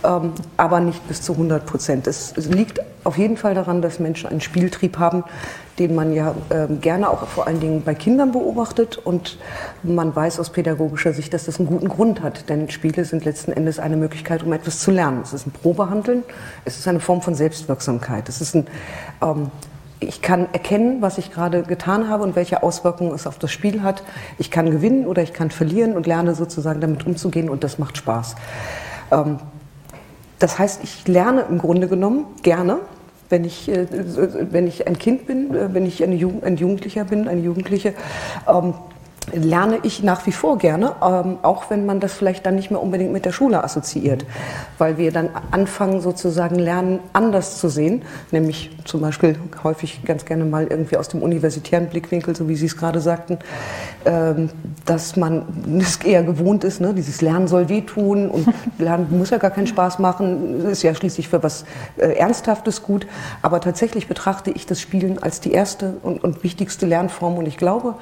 ähm, 0.03 0.33
aber 0.57 0.79
nicht 0.79 1.07
bis 1.07 1.21
zu 1.21 1.33
100 1.33 1.65
Prozent. 1.65 2.07
Es, 2.07 2.35
liegt 2.35 2.79
auf 3.03 3.17
jeden 3.17 3.37
Fall 3.37 3.53
daran, 3.53 3.81
dass 3.81 3.99
Menschen 3.99 4.29
einen 4.29 4.41
Spieltrieb 4.41 4.97
haben, 4.97 5.23
den 5.77 5.95
man 5.95 6.13
ja 6.13 6.35
ähm, 6.49 6.81
gerne 6.81 7.09
auch 7.09 7.27
vor 7.27 7.47
allen 7.47 7.59
Dingen 7.59 7.83
bei 7.83 7.95
Kindern 7.95 8.31
beobachtet. 8.31 8.97
Und 8.97 9.37
man 9.83 10.15
weiß 10.15 10.39
aus 10.39 10.49
pädagogischer 10.49 11.13
Sicht, 11.13 11.33
dass 11.33 11.45
das 11.45 11.59
einen 11.59 11.67
guten 11.67 11.89
Grund 11.89 12.21
hat. 12.21 12.49
Denn 12.49 12.69
Spiele 12.69 13.05
sind 13.05 13.25
letzten 13.25 13.51
Endes 13.51 13.79
eine 13.79 13.97
Möglichkeit, 13.97 14.43
um 14.43 14.53
etwas 14.53 14.79
zu 14.79 14.91
lernen. 14.91 15.21
Es 15.23 15.33
ist 15.33 15.47
ein 15.47 15.51
Probehandeln, 15.51 16.23
es 16.65 16.77
ist 16.77 16.87
eine 16.87 16.99
Form 16.99 17.21
von 17.21 17.35
Selbstwirksamkeit. 17.35 18.27
Es 18.29 18.41
ist 18.41 18.55
ein 18.55 18.67
ähm, 19.21 19.51
ich 19.99 20.21
kann 20.21 20.47
erkennen, 20.53 21.01
was 21.01 21.17
ich 21.17 21.31
gerade 21.31 21.63
getan 21.63 22.09
habe 22.09 22.23
und 22.23 22.35
welche 22.35 22.63
Auswirkungen 22.63 23.13
es 23.13 23.27
auf 23.27 23.37
das 23.37 23.51
Spiel 23.51 23.83
hat. 23.83 24.03
Ich 24.37 24.49
kann 24.49 24.71
gewinnen 24.71 25.05
oder 25.05 25.21
ich 25.21 25.33
kann 25.33 25.51
verlieren 25.51 25.95
und 25.95 26.07
lerne 26.07 26.35
sozusagen 26.35 26.79
damit 26.79 27.05
umzugehen 27.05 27.49
und 27.49 27.63
das 27.63 27.79
macht 27.79 27.97
Spaß. 27.97 28.35
Ähm, 29.11 29.39
das 30.39 30.57
heißt, 30.57 30.81
ich 30.83 31.07
lerne 31.07 31.45
im 31.49 31.57
Grunde 31.57 31.87
genommen 31.87 32.25
gerne, 32.43 32.77
wenn 33.27 33.43
ich, 33.43 33.69
äh, 33.69 33.87
wenn 34.51 34.67
ich 34.67 34.87
ein 34.87 34.97
Kind 34.97 35.27
bin, 35.27 35.53
äh, 35.53 35.73
wenn 35.73 35.85
ich 35.85 36.01
eine 36.01 36.15
Jugend, 36.15 36.45
ein 36.45 36.55
Jugendlicher 36.55 37.03
bin, 37.03 37.27
eine 37.27 37.41
Jugendliche, 37.41 37.93
ähm, 38.47 38.73
lerne 39.33 39.79
ich 39.83 40.03
nach 40.03 40.25
wie 40.25 40.31
vor 40.31 40.57
gerne, 40.57 40.93
ähm, 41.01 41.37
auch 41.41 41.69
wenn 41.69 41.85
man 41.85 41.99
das 41.99 42.13
vielleicht 42.13 42.45
dann 42.45 42.55
nicht 42.55 42.71
mehr 42.71 42.81
unbedingt 42.81 43.11
mit 43.11 43.25
der 43.25 43.31
Schule 43.31 43.63
assoziiert, 43.63 44.25
weil 44.77 44.97
wir 44.97 45.11
dann 45.11 45.29
anfangen 45.51 46.01
sozusagen 46.01 46.55
lernen, 46.55 46.99
anders 47.13 47.59
zu 47.59 47.69
sehen, 47.69 48.03
nämlich 48.31 48.71
zum 48.85 49.01
Beispiel 49.01 49.37
häufig 49.63 50.03
ganz 50.03 50.25
gerne 50.25 50.45
mal 50.45 50.67
irgendwie 50.67 50.97
aus 50.97 51.07
dem 51.09 51.21
universitären 51.21 51.87
Blickwinkel, 51.87 52.35
so 52.35 52.49
wie 52.49 52.55
Sie 52.55 52.65
es 52.65 52.77
gerade 52.77 52.99
sagten, 52.99 53.37
ähm, 54.05 54.49
dass 54.85 55.15
man 55.15 55.45
es 55.79 55.97
eher 55.97 56.23
gewohnt 56.23 56.63
ist, 56.63 56.81
ne? 56.81 56.93
dieses 56.93 57.21
Lernen 57.21 57.47
soll 57.47 57.69
wehtun 57.69 58.29
und 58.29 58.47
Lernen 58.77 59.17
muss 59.17 59.29
ja 59.29 59.37
gar 59.37 59.51
keinen 59.51 59.67
Spaß 59.67 59.99
machen, 59.99 60.65
ist 60.65 60.83
ja 60.83 60.93
schließlich 60.93 61.27
für 61.27 61.43
was 61.43 61.65
äh, 61.97 62.13
Ernsthaftes 62.13 62.83
gut, 62.83 63.07
aber 63.41 63.61
tatsächlich 63.61 64.07
betrachte 64.07 64.51
ich 64.51 64.65
das 64.65 64.81
Spielen 64.81 65.21
als 65.21 65.39
die 65.39 65.51
erste 65.51 65.97
und, 66.03 66.23
und 66.23 66.43
wichtigste 66.43 66.85
Lernform 66.85 67.37
und 67.37 67.47
ich 67.47 67.57
glaube, 67.57 67.95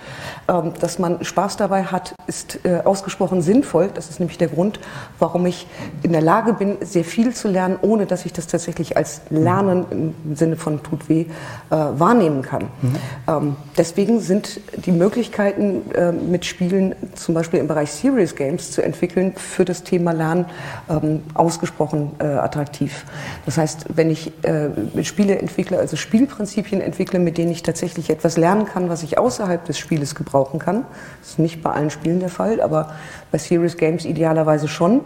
ähm, 0.47 0.73
dass 0.79 0.99
man 0.99 1.16
Spaß 1.21 1.57
dabei 1.57 1.83
hat, 1.83 2.13
ist 2.27 2.59
äh, 2.65 2.81
ausgesprochen 2.83 3.41
sinnvoll. 3.41 3.89
Das 3.93 4.09
ist 4.09 4.19
nämlich 4.19 4.37
der 4.37 4.47
Grund, 4.47 4.79
warum 5.19 5.45
ich 5.45 5.67
in 6.03 6.11
der 6.11 6.21
Lage 6.21 6.53
bin, 6.53 6.77
sehr 6.81 7.03
viel 7.03 7.33
zu 7.33 7.47
lernen, 7.47 7.77
ohne 7.81 8.05
dass 8.05 8.25
ich 8.25 8.33
das 8.33 8.47
tatsächlich 8.47 8.97
als 8.97 9.21
Lernen 9.29 10.13
im 10.25 10.35
Sinne 10.35 10.55
von 10.55 10.83
tut 10.83 11.09
weh 11.09 11.21
äh, 11.21 11.25
wahrnehmen 11.69 12.41
kann. 12.41 12.63
Mhm. 12.81 12.95
Ähm, 13.27 13.55
deswegen 13.77 14.19
sind 14.19 14.59
die 14.85 14.91
Möglichkeiten 14.91 15.91
äh, 15.93 16.11
mit 16.11 16.45
Spielen, 16.45 16.95
zum 17.15 17.35
Beispiel 17.35 17.59
im 17.59 17.67
Bereich 17.67 17.91
Serious 17.91 18.35
Games 18.35 18.71
zu 18.71 18.83
entwickeln, 18.83 19.33
für 19.35 19.65
das 19.65 19.83
Thema 19.83 20.11
Lernen 20.11 20.45
ähm, 20.89 21.23
ausgesprochen 21.33 22.11
äh, 22.19 22.25
attraktiv. 22.25 23.05
Das 23.45 23.57
heißt, 23.57 23.85
wenn 23.95 24.09
ich 24.09 24.31
äh, 24.43 25.03
Spiele 25.03 25.39
entwickle, 25.39 25.77
also 25.79 25.95
Spielprinzipien 25.95 26.81
entwickle, 26.81 27.19
mit 27.19 27.37
denen 27.37 27.51
ich 27.51 27.63
tatsächlich 27.63 28.09
etwas 28.09 28.37
lernen 28.37 28.65
kann, 28.65 28.89
was 28.89 29.03
ich 29.03 29.17
außerhalb 29.17 29.63
des 29.65 29.77
Spieles 29.77 30.15
gebrauchen 30.15 30.59
kann, 30.59 30.85
das 31.21 31.31
ist 31.31 31.39
nicht 31.39 31.61
bei 31.61 31.71
allen 31.71 31.89
Spielen 31.89 32.19
der 32.19 32.29
Fall, 32.29 32.61
aber 32.61 32.93
bei 33.31 33.37
Serious 33.37 33.77
Games 33.77 34.05
idealerweise 34.05 34.67
schon. 34.67 35.01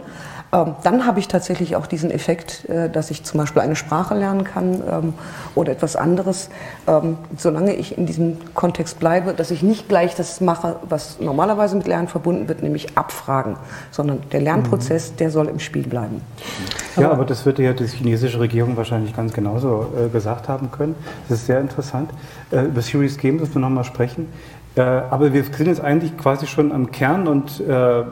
Ähm, 0.54 0.74
dann 0.82 1.06
habe 1.06 1.18
ich 1.18 1.28
tatsächlich 1.28 1.76
auch 1.76 1.86
diesen 1.86 2.10
Effekt, 2.10 2.68
äh, 2.68 2.90
dass 2.90 3.10
ich 3.10 3.24
zum 3.24 3.40
Beispiel 3.40 3.62
eine 3.62 3.74
Sprache 3.74 4.14
lernen 4.14 4.44
kann 4.44 4.82
ähm, 4.86 5.14
oder 5.54 5.72
etwas 5.72 5.96
anderes, 5.96 6.50
ähm, 6.86 7.16
solange 7.38 7.74
ich 7.74 7.96
in 7.96 8.04
diesem 8.04 8.36
Kontext 8.52 9.00
bleibe, 9.00 9.32
dass 9.32 9.50
ich 9.50 9.62
nicht 9.62 9.88
gleich 9.88 10.14
das 10.14 10.42
mache, 10.42 10.76
was 10.86 11.20
normalerweise 11.20 11.74
mit 11.74 11.86
Lernen 11.86 12.06
verbunden 12.06 12.48
wird, 12.48 12.62
nämlich 12.62 12.98
abfragen, 12.98 13.56
sondern 13.90 14.20
der 14.30 14.42
Lernprozess, 14.42 15.12
mhm. 15.12 15.16
der 15.16 15.30
soll 15.30 15.48
im 15.48 15.58
Spiel 15.58 15.84
bleiben. 15.84 16.20
Ja, 16.96 17.10
aber 17.10 17.24
das 17.24 17.46
wird 17.46 17.58
ja 17.58 17.72
die 17.72 17.86
chinesische 17.86 18.38
Regierung 18.38 18.76
wahrscheinlich 18.76 19.16
ganz 19.16 19.32
genauso 19.32 19.86
äh, 19.96 20.10
gesagt 20.10 20.50
haben 20.50 20.70
können. 20.70 20.96
Das 21.30 21.38
ist 21.38 21.46
sehr 21.46 21.60
interessant. 21.60 22.10
Äh, 22.50 22.66
über 22.66 22.82
Serious 22.82 23.16
Games 23.16 23.40
müssen 23.40 23.54
wir 23.54 23.60
nochmal 23.62 23.84
sprechen. 23.84 24.28
Äh, 24.74 24.80
aber 24.80 25.32
wir 25.32 25.44
sind 25.44 25.66
jetzt 25.66 25.80
eigentlich 25.80 26.16
quasi 26.16 26.46
schon 26.46 26.72
am 26.72 26.90
Kern 26.90 27.28
und 27.28 27.60
äh, 27.60 28.04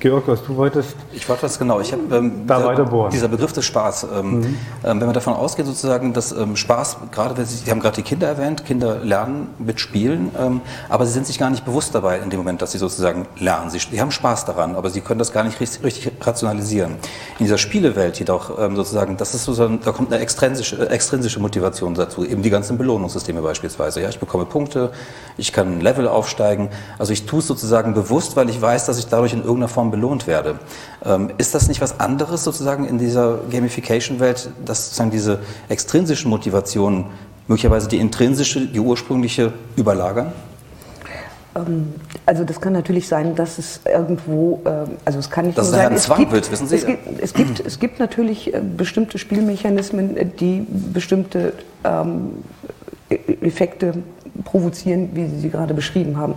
Georg, 0.00 0.28
was 0.28 0.44
du 0.44 0.56
wolltest. 0.56 0.96
Ich 1.12 1.28
wollte 1.28 1.42
das 1.42 1.58
genau. 1.58 1.80
Ich 1.80 1.92
habe 1.92 2.02
ähm, 2.14 2.46
da 2.46 2.74
dieser, 2.74 3.08
dieser 3.08 3.28
Begriff 3.28 3.52
des 3.52 3.64
Spaß. 3.64 4.06
Ähm, 4.14 4.38
mhm. 4.38 4.44
ähm, 4.44 4.56
wenn 4.82 5.06
man 5.06 5.14
davon 5.14 5.34
ausgeht, 5.34 5.66
sozusagen, 5.66 6.12
dass 6.12 6.32
ähm, 6.32 6.56
Spaß, 6.56 6.98
gerade 7.12 7.36
wenn 7.36 7.46
Sie, 7.46 7.56
Sie 7.56 7.70
haben 7.70 7.80
gerade 7.80 7.96
die 7.96 8.02
Kinder 8.02 8.28
erwähnt, 8.28 8.64
Kinder 8.64 8.98
lernen 8.98 9.48
mit 9.58 9.80
Spielen, 9.80 10.30
ähm, 10.38 10.60
aber 10.88 11.06
sie 11.06 11.12
sind 11.12 11.26
sich 11.26 11.38
gar 11.38 11.50
nicht 11.50 11.64
bewusst 11.64 11.94
dabei 11.94 12.18
in 12.18 12.30
dem 12.30 12.38
Moment, 12.38 12.62
dass 12.62 12.72
sie 12.72 12.78
sozusagen 12.78 13.26
lernen. 13.38 13.70
Sie, 13.70 13.78
sie 13.78 14.00
haben 14.00 14.10
Spaß 14.10 14.44
daran, 14.44 14.74
aber 14.74 14.90
sie 14.90 15.00
können 15.00 15.18
das 15.18 15.32
gar 15.32 15.44
nicht 15.44 15.60
richtig, 15.60 15.82
richtig 15.84 16.12
rationalisieren. 16.20 16.92
In 17.38 17.46
dieser 17.46 17.58
Spielewelt 17.58 18.18
jedoch 18.18 18.58
ähm, 18.58 18.76
sozusagen, 18.76 19.16
das 19.16 19.34
ist 19.34 19.44
sozusagen, 19.44 19.80
da 19.84 19.92
kommt 19.92 20.12
eine 20.12 20.22
extrinsische, 20.22 20.76
äh, 20.76 20.92
extrinsische 20.92 21.40
Motivation 21.40 21.94
dazu, 21.94 22.24
eben 22.24 22.42
die 22.42 22.50
ganzen 22.50 22.78
Belohnungssysteme 22.78 23.42
beispielsweise. 23.42 24.00
Ja, 24.00 24.08
ich 24.08 24.18
bekomme 24.18 24.44
Punkte, 24.44 24.90
ich 25.36 25.52
kann 25.52 25.78
ein 25.78 25.80
Level 25.80 26.08
aufsteigen. 26.08 26.70
Also 26.98 27.12
ich 27.12 27.26
tue 27.26 27.40
es 27.40 27.46
sozusagen 27.46 27.94
bewusst, 27.94 28.36
weil 28.36 28.48
ich 28.50 28.60
weiß, 28.60 28.86
dass 28.86 28.98
ich 28.98 29.06
dadurch 29.06 29.32
in 29.32 29.40
irgendeiner 29.40 29.68
Form 29.68 29.85
belohnt 29.90 30.26
werde. 30.26 30.58
Ähm, 31.04 31.30
ist 31.38 31.54
das 31.54 31.68
nicht 31.68 31.80
was 31.80 32.00
anderes 32.00 32.44
sozusagen 32.44 32.86
in 32.86 32.98
dieser 32.98 33.38
Gamification-Welt, 33.50 34.50
dass 34.64 34.86
sozusagen 34.86 35.10
diese 35.10 35.38
extrinsischen 35.68 36.30
Motivationen 36.30 37.06
möglicherweise 37.48 37.88
die 37.88 37.98
intrinsische, 37.98 38.66
die 38.66 38.80
ursprüngliche 38.80 39.52
überlagern? 39.76 40.32
Ähm, 41.56 41.94
also 42.24 42.44
das 42.44 42.60
kann 42.60 42.72
natürlich 42.72 43.08
sein, 43.08 43.34
dass 43.34 43.58
es 43.58 43.80
irgendwo, 43.84 44.62
ähm, 44.66 44.96
also 45.04 45.18
es 45.18 45.30
kann 45.30 45.46
nicht 45.46 45.58
dass 45.58 45.70
nur 45.70 45.76
sein, 45.76 45.92
ein 45.92 45.98
Zwang 45.98 46.18
gibt, 46.18 46.32
wird, 46.32 46.50
wissen 46.50 46.66
Sie? 46.66 46.76
Es 46.76 46.86
gibt, 46.86 47.22
es 47.22 47.34
gibt, 47.34 47.60
es 47.60 47.78
gibt 47.78 47.98
natürlich 47.98 48.52
äh, 48.52 48.60
bestimmte 48.60 49.18
Spielmechanismen, 49.18 50.16
äh, 50.16 50.26
die 50.26 50.66
bestimmte 50.92 51.52
ähm, 51.84 52.44
e-, 53.10 53.46
Effekte 53.46 53.94
provozieren, 54.44 55.10
wie 55.14 55.26
Sie 55.26 55.38
sie 55.38 55.50
gerade 55.50 55.74
beschrieben 55.74 56.16
haben. 56.16 56.34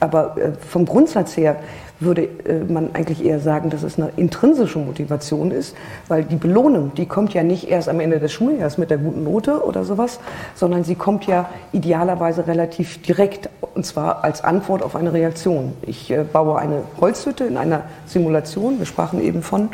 Aber 0.00 0.36
äh, 0.38 0.52
vom 0.68 0.86
Grundsatz 0.86 1.36
her 1.36 1.56
würde 2.04 2.22
äh, 2.22 2.64
man 2.68 2.90
eigentlich 2.94 3.24
eher 3.24 3.40
sagen, 3.40 3.70
dass 3.70 3.82
es 3.82 3.98
eine 3.98 4.10
intrinsische 4.16 4.78
Motivation 4.78 5.50
ist, 5.50 5.74
weil 6.08 6.24
die 6.24 6.36
Belohnung, 6.36 6.92
die 6.96 7.06
kommt 7.06 7.34
ja 7.34 7.42
nicht 7.42 7.68
erst 7.68 7.88
am 7.88 8.00
Ende 8.00 8.18
des 8.20 8.32
Schuljahres 8.32 8.78
mit 8.78 8.90
der 8.90 8.98
guten 8.98 9.24
Note 9.24 9.64
oder 9.64 9.84
sowas, 9.84 10.20
sondern 10.54 10.84
sie 10.84 10.94
kommt 10.94 11.26
ja 11.26 11.48
idealerweise 11.72 12.46
relativ 12.46 13.02
direkt 13.02 13.48
und 13.74 13.86
zwar 13.86 14.24
als 14.24 14.44
Antwort 14.44 14.82
auf 14.82 14.96
eine 14.96 15.12
Reaktion. 15.12 15.72
Ich 15.82 16.10
äh, 16.10 16.24
baue 16.24 16.58
eine 16.58 16.82
Holzhütte 17.00 17.44
in 17.44 17.56
einer 17.56 17.84
Simulation, 18.06 18.78
wir 18.78 18.86
sprachen 18.86 19.20
eben 19.22 19.42
von. 19.42 19.70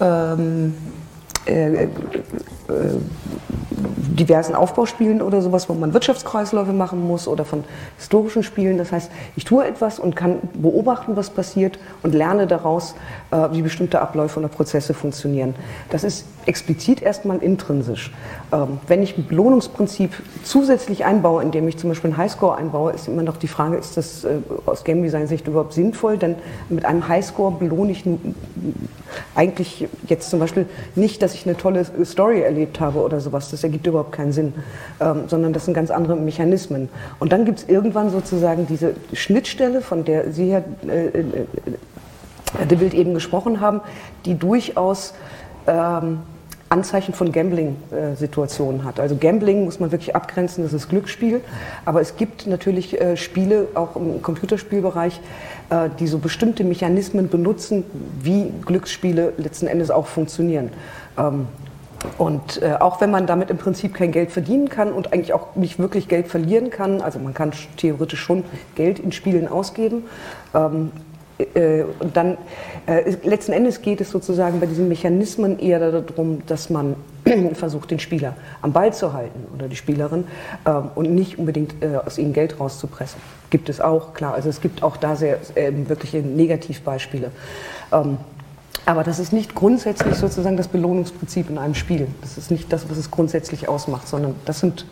Ähm, 0.00 0.74
äh, 1.46 1.84
äh, 1.84 1.88
diversen 4.14 4.54
Aufbauspielen 4.54 5.20
oder 5.20 5.42
sowas, 5.42 5.68
wo 5.68 5.74
man 5.74 5.92
Wirtschaftskreisläufe 5.92 6.72
machen 6.72 7.06
muss 7.06 7.26
oder 7.26 7.44
von 7.44 7.64
historischen 7.96 8.42
Spielen. 8.42 8.78
Das 8.78 8.92
heißt, 8.92 9.10
ich 9.36 9.44
tue 9.44 9.66
etwas 9.66 9.98
und 9.98 10.14
kann 10.14 10.38
beobachten, 10.54 11.16
was 11.16 11.30
passiert 11.30 11.78
und 12.02 12.14
lerne 12.14 12.46
daraus, 12.46 12.94
äh, 13.30 13.48
wie 13.52 13.62
bestimmte 13.62 14.00
Abläufe 14.00 14.38
oder 14.38 14.48
Prozesse 14.48 14.94
funktionieren. 14.94 15.54
Das 15.90 16.04
ist 16.04 16.26
explizit 16.46 17.02
erstmal 17.02 17.38
intrinsisch. 17.38 18.12
Ähm, 18.52 18.78
wenn 18.86 19.02
ich 19.02 19.18
ein 19.18 19.26
Belohnungsprinzip 19.26 20.12
zusätzlich 20.44 21.04
einbaue, 21.04 21.42
indem 21.42 21.66
ich 21.66 21.78
zum 21.78 21.90
Beispiel 21.90 22.10
einen 22.10 22.18
Highscore 22.18 22.56
einbaue, 22.56 22.92
ist 22.92 23.08
immer 23.08 23.22
noch 23.22 23.36
die 23.36 23.48
Frage, 23.48 23.76
ist 23.76 23.96
das 23.96 24.24
äh, 24.24 24.36
aus 24.66 24.84
Game 24.84 25.02
Design 25.02 25.26
Sicht 25.26 25.48
überhaupt 25.48 25.72
sinnvoll? 25.72 26.18
Denn 26.18 26.36
mit 26.68 26.84
einem 26.84 27.08
Highscore 27.08 27.52
belohne 27.52 27.92
ich 27.92 28.04
eigentlich 29.34 29.88
jetzt 30.08 30.30
zum 30.30 30.40
Beispiel 30.40 30.66
nicht, 30.94 31.22
dass 31.22 31.34
ich 31.34 31.46
eine 31.46 31.56
tolle 31.56 31.84
Story 32.04 32.42
erlebt 32.54 32.80
habe 32.80 33.00
oder 33.00 33.20
sowas. 33.20 33.50
Das 33.50 33.64
ergibt 33.64 33.86
überhaupt 33.86 34.12
keinen 34.12 34.32
Sinn, 34.32 34.54
ähm, 35.00 35.24
sondern 35.26 35.52
das 35.52 35.64
sind 35.64 35.74
ganz 35.74 35.90
andere 35.90 36.16
Mechanismen. 36.16 36.88
Und 37.18 37.32
dann 37.32 37.44
gibt 37.44 37.60
es 37.60 37.68
irgendwann 37.68 38.10
sozusagen 38.10 38.66
diese 38.66 38.94
Schnittstelle, 39.12 39.80
von 39.80 40.04
der 40.04 40.32
Sie, 40.32 40.52
Herr 40.52 40.64
äh, 40.88 41.06
äh, 41.08 41.24
De 42.70 42.78
Wild, 42.78 42.94
eben 42.94 43.14
gesprochen 43.14 43.60
haben, 43.60 43.80
die 44.24 44.38
durchaus 44.38 45.14
ähm, 45.66 46.20
Anzeichen 46.68 47.14
von 47.14 47.30
Gambling-Situationen 47.30 48.84
hat. 48.84 48.98
Also 48.98 49.16
Gambling 49.16 49.64
muss 49.64 49.80
man 49.80 49.92
wirklich 49.92 50.16
abgrenzen, 50.16 50.64
das 50.64 50.72
ist 50.72 50.88
Glücksspiel. 50.88 51.40
Aber 51.84 52.00
es 52.00 52.16
gibt 52.16 52.46
natürlich 52.46 53.00
äh, 53.00 53.16
Spiele, 53.16 53.68
auch 53.74 53.96
im 53.96 54.22
Computerspielbereich, 54.22 55.20
äh, 55.70 55.88
die 55.98 56.06
so 56.06 56.18
bestimmte 56.18 56.64
Mechanismen 56.64 57.28
benutzen, 57.28 57.84
wie 58.20 58.52
Glücksspiele 58.66 59.34
letzten 59.36 59.66
Endes 59.66 59.90
auch 59.90 60.06
funktionieren. 60.06 60.70
Ähm, 61.18 61.46
und 62.18 62.62
äh, 62.62 62.74
auch 62.80 63.00
wenn 63.00 63.10
man 63.10 63.26
damit 63.26 63.50
im 63.50 63.58
Prinzip 63.58 63.94
kein 63.94 64.12
Geld 64.12 64.30
verdienen 64.30 64.68
kann 64.68 64.92
und 64.92 65.12
eigentlich 65.12 65.32
auch 65.32 65.56
nicht 65.56 65.78
wirklich 65.78 66.08
Geld 66.08 66.28
verlieren 66.28 66.70
kann, 66.70 67.00
also 67.00 67.18
man 67.18 67.34
kann 67.34 67.52
theoretisch 67.76 68.20
schon 68.20 68.44
Geld 68.74 68.98
in 68.98 69.12
Spielen 69.12 69.48
ausgeben, 69.48 70.04
ähm, 70.54 70.90
äh, 71.38 71.82
und 71.98 72.16
dann 72.16 72.38
äh, 72.86 73.10
letzten 73.24 73.52
Endes 73.52 73.82
geht 73.82 74.00
es 74.00 74.10
sozusagen 74.10 74.60
bei 74.60 74.66
diesen 74.66 74.88
Mechanismen 74.88 75.58
eher 75.58 75.90
darum, 76.00 76.42
dass 76.46 76.70
man 76.70 76.94
versucht, 77.54 77.90
den 77.90 77.98
Spieler 77.98 78.34
am 78.62 78.72
Ball 78.72 78.92
zu 78.92 79.12
halten 79.12 79.46
oder 79.52 79.68
die 79.68 79.76
Spielerin 79.76 80.24
äh, 80.64 80.70
und 80.94 81.12
nicht 81.12 81.38
unbedingt 81.38 81.82
äh, 81.82 81.96
aus 81.96 82.18
ihnen 82.18 82.32
Geld 82.32 82.60
rauszupressen. 82.60 83.20
Gibt 83.50 83.68
es 83.68 83.80
auch, 83.80 84.14
klar. 84.14 84.34
Also 84.34 84.48
es 84.48 84.60
gibt 84.60 84.82
auch 84.82 84.96
da 84.96 85.16
sehr 85.16 85.38
ähm, 85.56 85.88
wirkliche 85.88 86.18
Negativbeispiele. 86.18 87.30
Ähm, 87.92 88.18
aber 88.86 89.02
das 89.02 89.18
ist 89.18 89.32
nicht 89.32 89.54
grundsätzlich 89.54 90.14
sozusagen 90.14 90.56
das 90.56 90.68
Belohnungsprinzip 90.68 91.48
in 91.48 91.58
einem 91.58 91.74
Spiel. 91.74 92.06
Das 92.20 92.36
ist 92.36 92.50
nicht 92.50 92.72
das, 92.72 92.90
was 92.90 92.98
es 92.98 93.10
grundsätzlich 93.10 93.68
ausmacht, 93.68 94.08
sondern 94.08 94.34
das 94.44 94.60
sind 94.60 94.84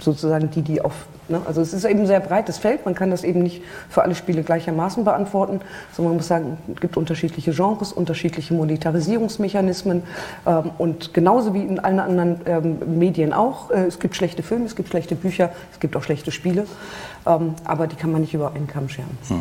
sozusagen 0.00 0.50
die, 0.50 0.62
die 0.62 0.80
auf. 0.80 1.06
Ne? 1.28 1.40
Also 1.46 1.60
es 1.60 1.72
ist 1.72 1.84
eben 1.84 2.00
ein 2.00 2.06
sehr 2.06 2.20
breites 2.20 2.58
Feld. 2.58 2.84
Man 2.84 2.94
kann 2.94 3.10
das 3.10 3.24
eben 3.24 3.42
nicht 3.42 3.62
für 3.88 4.02
alle 4.02 4.14
Spiele 4.14 4.42
gleichermaßen 4.42 5.04
beantworten, 5.04 5.60
sondern 5.92 6.12
man 6.12 6.16
muss 6.18 6.28
sagen, 6.28 6.58
es 6.72 6.80
gibt 6.80 6.96
unterschiedliche 6.96 7.52
Genres, 7.52 7.92
unterschiedliche 7.92 8.54
Monetarisierungsmechanismen 8.54 10.02
ähm, 10.46 10.70
und 10.78 11.14
genauso 11.14 11.54
wie 11.54 11.62
in 11.62 11.80
allen 11.80 12.00
anderen 12.00 12.40
ähm, 12.46 12.98
Medien 12.98 13.32
auch. 13.32 13.70
Äh, 13.70 13.86
es 13.86 13.98
gibt 13.98 14.14
schlechte 14.14 14.42
Filme, 14.42 14.66
es 14.66 14.76
gibt 14.76 14.90
schlechte 14.90 15.14
Bücher, 15.14 15.50
es 15.72 15.80
gibt 15.80 15.96
auch 15.96 16.02
schlechte 16.02 16.30
Spiele, 16.30 16.66
ähm, 17.26 17.54
aber 17.64 17.86
die 17.86 17.96
kann 17.96 18.12
man 18.12 18.20
nicht 18.20 18.34
über 18.34 18.52
einen 18.54 18.66
Kamm 18.66 18.88
scheren. 18.88 19.18
Hm. 19.28 19.40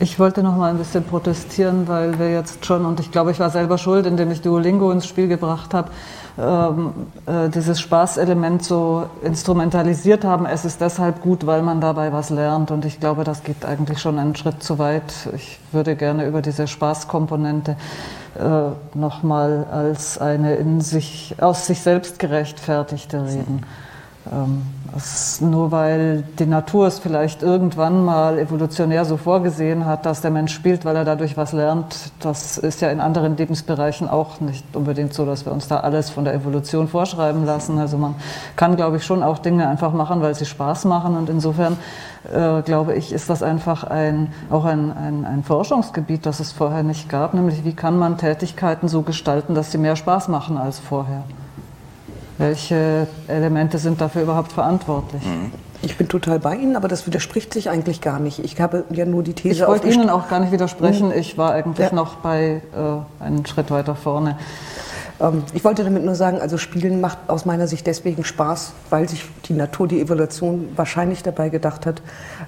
Ich 0.00 0.18
wollte 0.18 0.42
noch 0.42 0.56
mal 0.56 0.70
ein 0.70 0.78
bisschen 0.78 1.04
protestieren, 1.04 1.86
weil 1.86 2.18
wir 2.18 2.30
jetzt 2.30 2.66
schon, 2.66 2.84
und 2.84 2.98
ich 2.98 3.12
glaube, 3.12 3.30
ich 3.30 3.38
war 3.38 3.50
selber 3.50 3.78
schuld, 3.78 4.06
indem 4.06 4.30
ich 4.30 4.40
Duolingo 4.40 4.90
ins 4.90 5.06
Spiel 5.06 5.28
gebracht 5.28 5.74
habe, 5.74 5.90
ähm, 6.38 6.92
äh, 7.26 7.50
dieses 7.50 7.78
Spaßelement 7.80 8.64
so 8.64 9.04
instrumentalisiert 9.22 10.24
haben. 10.24 10.46
Es 10.46 10.64
ist 10.64 10.80
deshalb 10.80 11.20
gut, 11.20 11.46
weil 11.46 11.62
man 11.62 11.80
dabei 11.80 12.12
was 12.12 12.30
lernt. 12.30 12.70
Und 12.70 12.84
ich 12.84 13.00
glaube, 13.00 13.22
das 13.22 13.44
geht 13.44 13.64
eigentlich 13.64 14.00
schon 14.00 14.18
einen 14.18 14.34
Schritt 14.34 14.62
zu 14.62 14.78
weit. 14.78 15.12
Ich 15.36 15.58
würde 15.72 15.94
gerne 15.94 16.26
über 16.26 16.40
diese 16.40 16.66
Spaßkomponente 16.66 17.76
äh, 18.38 18.98
noch 18.98 19.22
mal 19.22 19.66
als 19.70 20.18
eine 20.18 20.54
in 20.54 20.80
sich, 20.80 21.36
aus 21.38 21.66
sich 21.66 21.80
selbst 21.80 22.18
gerechtfertigte 22.18 23.24
reden. 23.26 23.66
Ähm, 24.30 24.62
nur 25.40 25.72
weil 25.72 26.22
die 26.38 26.46
Natur 26.46 26.86
es 26.86 26.98
vielleicht 26.98 27.42
irgendwann 27.42 28.04
mal 28.04 28.38
evolutionär 28.38 29.04
so 29.04 29.16
vorgesehen 29.16 29.86
hat, 29.86 30.04
dass 30.06 30.20
der 30.20 30.30
Mensch 30.30 30.52
spielt, 30.52 30.84
weil 30.84 30.94
er 30.96 31.04
dadurch 31.04 31.36
was 31.36 31.52
lernt, 31.52 32.12
das 32.20 32.58
ist 32.58 32.82
ja 32.82 32.90
in 32.90 33.00
anderen 33.00 33.36
Lebensbereichen 33.36 34.08
auch 34.08 34.40
nicht 34.40 34.64
unbedingt 34.76 35.14
so, 35.14 35.24
dass 35.24 35.46
wir 35.46 35.52
uns 35.52 35.66
da 35.66 35.80
alles 35.80 36.10
von 36.10 36.24
der 36.24 36.34
Evolution 36.34 36.88
vorschreiben 36.88 37.46
lassen. 37.46 37.78
Also 37.78 37.96
man 37.96 38.14
kann, 38.54 38.76
glaube 38.76 38.98
ich, 38.98 39.04
schon 39.04 39.22
auch 39.22 39.38
Dinge 39.38 39.66
einfach 39.66 39.92
machen, 39.92 40.20
weil 40.20 40.34
sie 40.34 40.46
Spaß 40.46 40.84
machen. 40.84 41.16
Und 41.16 41.30
insofern, 41.30 41.78
äh, 42.32 42.62
glaube 42.62 42.94
ich, 42.94 43.12
ist 43.12 43.30
das 43.30 43.42
einfach 43.42 43.84
ein, 43.84 44.32
auch 44.50 44.66
ein, 44.66 44.92
ein, 44.92 45.24
ein 45.24 45.42
Forschungsgebiet, 45.42 46.26
das 46.26 46.38
es 46.38 46.52
vorher 46.52 46.82
nicht 46.82 47.08
gab, 47.08 47.34
nämlich 47.34 47.64
wie 47.64 47.74
kann 47.74 47.98
man 47.98 48.18
Tätigkeiten 48.18 48.88
so 48.88 49.02
gestalten, 49.02 49.54
dass 49.54 49.72
sie 49.72 49.78
mehr 49.78 49.96
Spaß 49.96 50.28
machen 50.28 50.58
als 50.58 50.78
vorher. 50.78 51.24
Welche 52.42 53.06
Elemente 53.28 53.78
sind 53.78 54.00
dafür 54.00 54.22
überhaupt 54.22 54.50
verantwortlich? 54.50 55.24
Mhm. 55.24 55.52
Ich 55.82 55.96
bin 55.96 56.08
total 56.08 56.40
bei 56.40 56.56
Ihnen, 56.56 56.76
aber 56.76 56.88
das 56.88 57.06
widerspricht 57.06 57.52
sich 57.52 57.70
eigentlich 57.70 58.00
gar 58.00 58.18
nicht. 58.18 58.40
Ich 58.40 58.60
habe 58.60 58.84
ja 58.90 59.04
nur 59.04 59.22
die 59.22 59.32
These. 59.32 59.62
Ich 59.62 59.66
wollte 59.68 59.88
Ihnen 59.88 60.10
auch 60.10 60.28
gar 60.28 60.40
nicht 60.40 60.52
widersprechen. 60.52 61.12
Ich 61.12 61.38
war 61.38 61.52
eigentlich 61.52 61.88
ja. 61.88 61.94
noch 61.94 62.16
bei 62.16 62.62
äh, 62.74 63.24
einen 63.24 63.46
Schritt 63.46 63.70
weiter 63.70 63.94
vorne. 63.94 64.38
Ähm, 65.22 65.44
ich 65.54 65.64
wollte 65.64 65.84
damit 65.84 66.04
nur 66.04 66.14
sagen, 66.14 66.40
also 66.40 66.58
Spielen 66.58 67.00
macht 67.00 67.18
aus 67.28 67.44
meiner 67.44 67.66
Sicht 67.68 67.86
deswegen 67.86 68.24
Spaß, 68.24 68.72
weil 68.90 69.08
sich 69.08 69.24
die 69.46 69.54
Natur, 69.54 69.86
die 69.88 70.00
Evolution 70.00 70.70
wahrscheinlich 70.76 71.22
dabei 71.22 71.48
gedacht 71.48 71.86
hat, 71.86 72.02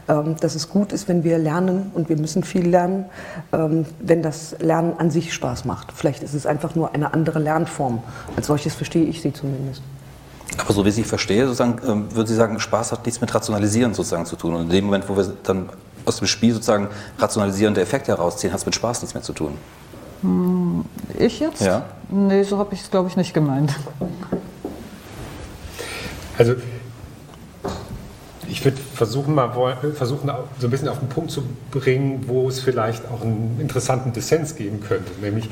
ähm, 0.08 0.36
dass 0.40 0.54
es 0.54 0.68
gut 0.68 0.92
ist, 0.92 1.08
wenn 1.08 1.24
wir 1.24 1.38
lernen 1.38 1.92
und 1.94 2.08
wir 2.08 2.16
müssen 2.16 2.42
viel 2.42 2.68
lernen, 2.68 3.06
ähm, 3.52 3.86
wenn 4.00 4.22
das 4.22 4.56
Lernen 4.58 4.94
an 4.98 5.10
sich 5.10 5.32
Spaß 5.32 5.64
macht. 5.64 5.92
Vielleicht 5.92 6.22
ist 6.22 6.34
es 6.34 6.46
einfach 6.46 6.74
nur 6.74 6.94
eine 6.94 7.14
andere 7.14 7.38
Lernform. 7.38 8.02
Als 8.36 8.48
solches 8.48 8.74
verstehe 8.74 9.04
ich 9.04 9.22
sie 9.22 9.32
zumindest. 9.32 9.82
Aber 10.58 10.72
so 10.72 10.84
wie 10.84 10.88
ich 10.88 11.06
verstehe, 11.06 11.46
sozusagen, 11.46 11.80
würden 12.14 12.26
Sie 12.28 12.34
sagen, 12.34 12.60
Spaß 12.60 12.92
hat 12.92 13.04
nichts 13.06 13.20
mit 13.20 13.34
Rationalisieren 13.34 13.92
sozusagen 13.92 14.24
zu 14.24 14.36
tun. 14.36 14.54
Und 14.54 14.62
in 14.62 14.68
dem 14.68 14.84
Moment, 14.84 15.08
wo 15.08 15.16
wir 15.16 15.32
dann 15.42 15.68
aus 16.04 16.18
dem 16.18 16.28
Spiel 16.28 16.52
sozusagen 16.52 16.88
rationalisierende 17.18 17.80
Effekte 17.80 18.12
herausziehen, 18.12 18.52
hat 18.52 18.60
es 18.60 18.66
mit 18.66 18.74
Spaß 18.74 19.02
nichts 19.02 19.14
mehr 19.14 19.22
zu 19.22 19.32
tun. 19.32 19.56
Hm, 20.22 20.84
ich 21.18 21.40
jetzt? 21.40 21.62
Ja. 21.62 21.86
Nee, 22.08 22.42
so 22.42 22.58
habe 22.58 22.74
ich 22.74 22.80
es, 22.82 22.90
glaube 22.90 23.08
ich, 23.08 23.16
nicht 23.16 23.34
gemeint. 23.34 23.74
Also 26.36 26.54
ich 28.48 28.64
würde 28.64 28.76
versuchen, 28.76 29.34
mal 29.34 29.50
versuchen, 29.94 30.30
so 30.58 30.66
ein 30.66 30.70
bisschen 30.70 30.88
auf 30.88 30.98
den 30.98 31.08
Punkt 31.08 31.30
zu 31.30 31.42
bringen, 31.70 32.24
wo 32.26 32.48
es 32.48 32.60
vielleicht 32.60 33.04
auch 33.10 33.22
einen 33.22 33.58
interessanten 33.60 34.12
Dissens 34.12 34.56
geben 34.56 34.80
könnte. 34.80 35.10
Nämlich, 35.20 35.48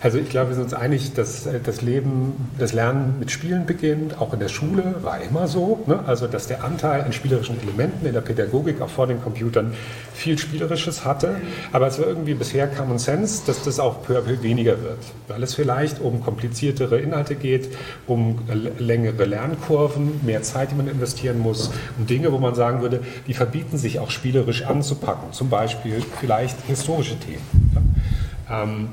also 0.00 0.18
ich 0.18 0.28
glaube, 0.28 0.50
wir 0.50 0.54
sind 0.54 0.64
uns 0.64 0.74
einig, 0.74 1.14
dass 1.14 1.46
äh, 1.46 1.60
das 1.62 1.82
Leben, 1.82 2.50
das 2.58 2.72
Lernen 2.72 3.16
mit 3.18 3.30
Spielen 3.30 3.66
beginnt, 3.66 4.20
auch 4.20 4.32
in 4.32 4.40
der 4.40 4.48
Schule 4.48 4.96
war 5.02 5.20
immer 5.20 5.48
so. 5.48 5.82
Ne? 5.86 6.00
Also, 6.06 6.26
dass 6.26 6.46
der 6.46 6.64
Anteil 6.64 7.02
an 7.02 7.12
spielerischen 7.12 7.60
Elementen 7.60 8.06
in 8.06 8.12
der 8.12 8.20
Pädagogik 8.20 8.80
auch 8.80 8.88
vor 8.88 9.06
den 9.06 9.22
Computern 9.22 9.74
viel 10.14 10.38
Spielerisches 10.38 11.04
hatte. 11.04 11.36
Aber 11.72 11.86
es 11.86 11.98
war 11.98 12.06
irgendwie 12.06 12.34
bisher 12.34 12.66
Common 12.66 12.98
Sense, 12.98 13.42
dass 13.46 13.62
das 13.62 13.80
auch 13.80 14.02
peu 14.02 14.18
à 14.18 14.20
peu 14.20 14.42
weniger 14.42 14.82
wird. 14.82 14.98
Weil 15.28 15.42
es 15.42 15.54
vielleicht 15.54 16.00
um 16.00 16.22
kompliziertere 16.22 16.98
Inhalte 16.98 17.34
geht, 17.34 17.68
um 18.06 18.38
längere 18.78 19.24
Lernkurven, 19.24 20.20
mehr 20.24 20.42
Zeit, 20.42 20.70
die 20.70 20.74
man 20.74 20.88
investieren 20.88 21.38
muss, 21.38 21.70
um 21.98 22.06
Dinge, 22.06 22.32
wo 22.36 22.40
man 22.40 22.54
sagen 22.54 22.82
würde, 22.82 23.00
die 23.26 23.34
verbieten 23.34 23.78
sich 23.78 23.98
auch 23.98 24.10
spielerisch 24.10 24.64
anzupacken. 24.64 25.32
Zum 25.32 25.48
Beispiel 25.48 26.02
vielleicht 26.20 26.60
historische 26.66 27.18
Themen. 27.18 28.02
Ähm, 28.50 28.88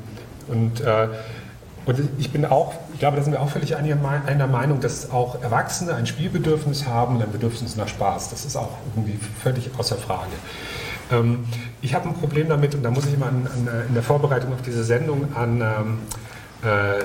und 0.48 0.82
äh, 0.82 1.08
und 1.86 2.00
ich 2.18 2.32
bin 2.32 2.46
auch, 2.46 2.74
ich 2.94 3.00
glaube, 3.00 3.18
da 3.18 3.24
sind 3.24 3.34
wir 3.34 3.42
auch 3.42 3.50
völlig 3.50 3.76
einer 3.76 4.48
Meinung, 4.48 4.80
dass 4.80 5.12
auch 5.12 5.42
Erwachsene 5.42 5.94
ein 5.94 6.06
Spielbedürfnis 6.06 6.88
haben 6.88 7.18
und 7.18 7.24
ein 7.24 7.32
Bedürfnis 7.32 7.76
nach 7.76 7.90
Spaß. 7.90 8.30
Das 8.30 8.46
ist 8.46 8.56
auch 8.56 8.78
irgendwie 8.96 9.20
völlig 9.42 9.70
außer 9.78 9.98
Frage. 9.98 10.32
Ähm, 11.12 11.40
ich 11.82 11.94
habe 11.94 12.08
ein 12.08 12.16
Problem 12.16 12.48
damit, 12.48 12.74
und 12.74 12.84
da 12.84 12.92
muss 12.92 13.06
ich 13.06 13.18
mal 13.18 13.28
an, 13.28 13.48
an, 13.54 13.68
in 13.90 13.94
der 13.94 14.04
Vorbereitung 14.04 14.54
auf 14.54 14.62
diese 14.62 14.86
Sendung 14.86 15.36
an 15.36 15.60
ähm, 15.60 15.98
äh, 16.64 17.00
ähm, 17.00 17.04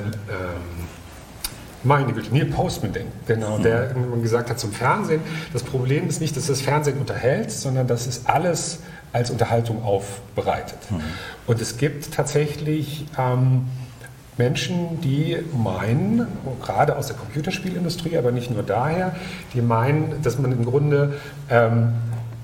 meine 1.84 2.12
Güte, 2.12 2.34
Neil 2.34 2.46
Postman 2.46 2.92
genau, 3.26 3.58
der 3.58 3.88
irgendwann 3.88 4.22
gesagt 4.22 4.50
hat 4.50 4.58
zum 4.58 4.72
Fernsehen, 4.72 5.20
das 5.52 5.62
Problem 5.62 6.08
ist 6.08 6.20
nicht, 6.20 6.36
dass 6.36 6.46
das 6.46 6.60
Fernsehen 6.60 6.98
unterhält, 6.98 7.50
sondern 7.50 7.86
dass 7.86 8.06
es 8.06 8.26
alles 8.26 8.80
als 9.12 9.30
Unterhaltung 9.30 9.82
aufbereitet. 9.82 10.78
Mhm. 10.90 11.00
Und 11.46 11.60
es 11.60 11.78
gibt 11.78 12.12
tatsächlich 12.12 13.06
ähm, 13.18 13.66
Menschen, 14.36 15.00
die 15.00 15.38
meinen, 15.52 16.26
gerade 16.62 16.96
aus 16.96 17.08
der 17.08 17.16
Computerspielindustrie, 17.16 18.16
aber 18.16 18.30
nicht 18.30 18.50
nur 18.50 18.62
daher, 18.62 19.16
die 19.54 19.60
meinen, 19.60 20.22
dass 20.22 20.38
man 20.38 20.52
im 20.52 20.64
Grunde 20.64 21.14
ähm, 21.50 21.94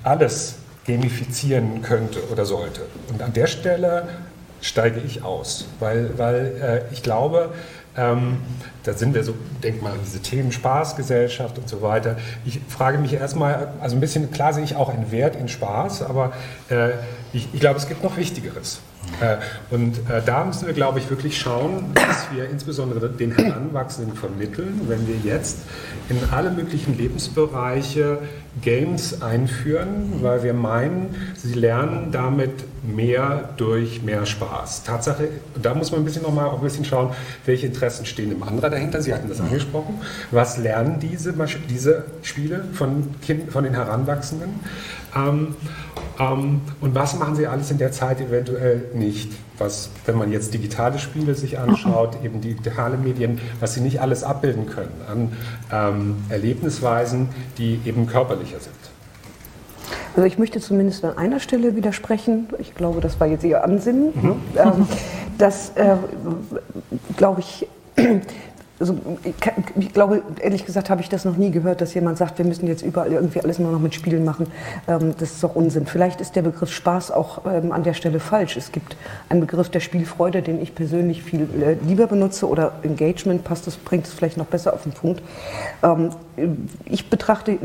alles 0.02 0.56
gamifizieren 0.86 1.82
könnte 1.82 2.18
oder 2.30 2.44
sollte. 2.44 2.82
Und 3.10 3.22
an 3.22 3.32
der 3.32 3.46
Stelle 3.46 4.08
steige 4.60 5.00
ich 5.00 5.22
aus, 5.22 5.66
weil, 5.78 6.10
weil 6.18 6.84
äh, 6.90 6.92
ich 6.92 7.02
glaube, 7.02 7.52
ähm, 7.96 8.38
da 8.82 8.92
sind 8.92 9.14
wir 9.14 9.22
so, 9.22 9.34
denk 9.62 9.82
mal 9.82 9.92
an 9.92 10.00
diese 10.04 10.20
Themen 10.20 10.52
Spaßgesellschaft 10.52 11.58
und 11.58 11.68
so 11.68 11.82
weiter. 11.82 12.16
Ich 12.44 12.60
frage 12.68 12.98
mich 12.98 13.14
erstmal, 13.14 13.68
also 13.80 13.96
ein 13.96 14.00
bisschen, 14.00 14.30
klar 14.30 14.52
sehe 14.52 14.64
ich 14.64 14.76
auch 14.76 14.88
einen 14.88 15.10
Wert 15.12 15.36
in 15.36 15.48
Spaß, 15.48 16.02
aber 16.02 16.32
äh, 16.70 16.90
ich, 17.32 17.48
ich 17.52 17.60
glaube, 17.60 17.78
es 17.78 17.88
gibt 17.88 18.02
noch 18.02 18.16
Wichtigeres. 18.16 18.80
Äh, 19.20 19.36
und 19.74 19.98
äh, 20.10 20.22
da 20.24 20.44
müssen 20.44 20.66
wir, 20.66 20.74
glaube 20.74 20.98
ich, 20.98 21.08
wirklich 21.10 21.38
schauen, 21.38 21.92
dass 21.94 22.28
wir 22.32 22.48
insbesondere 22.48 23.08
den 23.08 23.32
Heranwachsenden 23.32 24.14
vermitteln, 24.14 24.82
wenn 24.88 25.06
wir 25.06 25.16
jetzt 25.24 25.58
in 26.08 26.18
alle 26.30 26.50
möglichen 26.50 26.96
Lebensbereiche 26.98 28.18
Games 28.62 29.22
einführen, 29.22 30.22
weil 30.22 30.42
wir 30.42 30.54
meinen, 30.54 31.14
sie 31.34 31.54
lernen 31.54 32.12
damit 32.12 32.52
mehr 32.84 33.50
durch 33.56 34.02
mehr 34.02 34.26
Spaß. 34.26 34.84
Tatsache, 34.84 35.28
da 35.60 35.74
muss 35.74 35.90
man 35.90 36.02
ein 36.02 36.04
bisschen 36.04 36.22
noch 36.22 36.32
mal 36.32 36.50
ein 36.50 36.60
bisschen 36.60 36.84
schauen, 36.84 37.10
welche 37.46 37.66
Interessen 37.66 38.06
stehen 38.06 38.30
im 38.30 38.42
anderen 38.42 38.70
dahinter. 38.70 39.02
Sie 39.02 39.12
hatten 39.12 39.28
das 39.28 39.40
angesprochen. 39.40 40.00
Was 40.30 40.58
lernen 40.58 41.00
diese, 41.00 41.34
diese 41.68 42.04
Spiele 42.22 42.64
von, 42.74 43.14
kind, 43.22 43.50
von 43.50 43.64
den 43.64 43.74
Heranwachsenden? 43.74 44.60
Ähm, 45.16 45.56
ähm, 46.18 46.60
und 46.80 46.94
was 46.94 47.18
machen 47.18 47.36
sie 47.36 47.46
alles 47.46 47.70
in 47.70 47.78
der 47.78 47.92
Zeit 47.92 48.20
eventuell 48.20 48.86
nicht? 48.94 49.32
Was, 49.58 49.90
wenn 50.06 50.16
man 50.16 50.32
jetzt 50.32 50.52
digitale 50.52 50.98
Spiele 50.98 51.34
sich 51.34 51.58
anschaut, 51.58 52.18
eben 52.24 52.40
digitale 52.40 52.96
Medien, 52.96 53.40
was 53.60 53.74
sie 53.74 53.80
nicht 53.80 54.00
alles 54.00 54.24
abbilden 54.24 54.66
können 54.66 54.92
an 55.08 55.32
ähm, 55.70 56.16
Erlebnisweisen, 56.28 57.28
die 57.58 57.80
eben 57.84 58.06
körperlicher 58.06 58.58
sind. 58.58 58.74
Also 60.16 60.26
ich 60.26 60.38
möchte 60.38 60.60
zumindest 60.60 61.04
an 61.04 61.18
einer 61.18 61.40
Stelle 61.40 61.74
widersprechen. 61.76 62.48
Ich 62.58 62.74
glaube, 62.74 63.00
das 63.00 63.18
war 63.18 63.26
jetzt 63.26 63.44
Ihr 63.44 63.64
Ansinnen. 63.64 64.12
Mhm. 64.14 64.28
Ne? 64.28 64.36
Ähm, 64.56 64.88
dass, 65.38 65.70
äh, 65.70 65.96
glaube 67.16 67.40
ich, 67.40 67.66
also 68.80 68.98
ich, 69.22 69.34
ich, 69.76 69.92
glaube, 69.92 70.22
ehrlich 70.40 70.66
gesagt 70.66 70.90
habe 70.90 71.00
ich 71.00 71.08
das 71.08 71.24
noch 71.24 71.36
nie 71.36 71.50
gehört, 71.52 71.80
dass 71.80 71.94
jemand 71.94 72.18
sagt, 72.18 72.38
wir 72.38 72.44
müssen 72.44 72.66
jetzt 72.66 72.82
überall 72.82 73.12
irgendwie 73.12 73.40
alles 73.40 73.58
nur 73.60 73.70
noch 73.70 73.78
mit 73.78 73.94
Spielen 73.94 74.24
machen. 74.24 74.48
Ähm, 74.88 75.14
das 75.18 75.32
ist 75.32 75.44
doch 75.44 75.54
Unsinn. 75.54 75.86
Vielleicht 75.86 76.20
ist 76.20 76.34
der 76.34 76.42
Begriff 76.42 76.72
Spaß 76.72 77.12
auch 77.12 77.42
ähm, 77.46 77.70
an 77.70 77.84
der 77.84 77.94
Stelle 77.94 78.18
falsch. 78.18 78.56
Es 78.56 78.72
gibt 78.72 78.96
einen 79.28 79.40
Begriff 79.40 79.68
der 79.68 79.80
Spielfreude, 79.80 80.42
den 80.42 80.60
ich 80.60 80.74
persönlich 80.74 81.22
viel 81.22 81.42
äh, 81.62 81.76
lieber 81.86 82.08
benutze 82.08 82.48
oder 82.48 82.72
Engagement 82.82 83.44
passt 83.44 83.68
es, 83.68 83.76
bringt 83.76 84.06
es 84.06 84.12
vielleicht 84.12 84.36
noch 84.36 84.46
besser 84.46 84.72
auf 84.72 84.82
den 84.82 84.92
Punkt. 84.92 85.22
Ähm, 85.82 86.10
ich 86.84 87.10
betrachte 87.10 87.52
äh, 87.52 87.58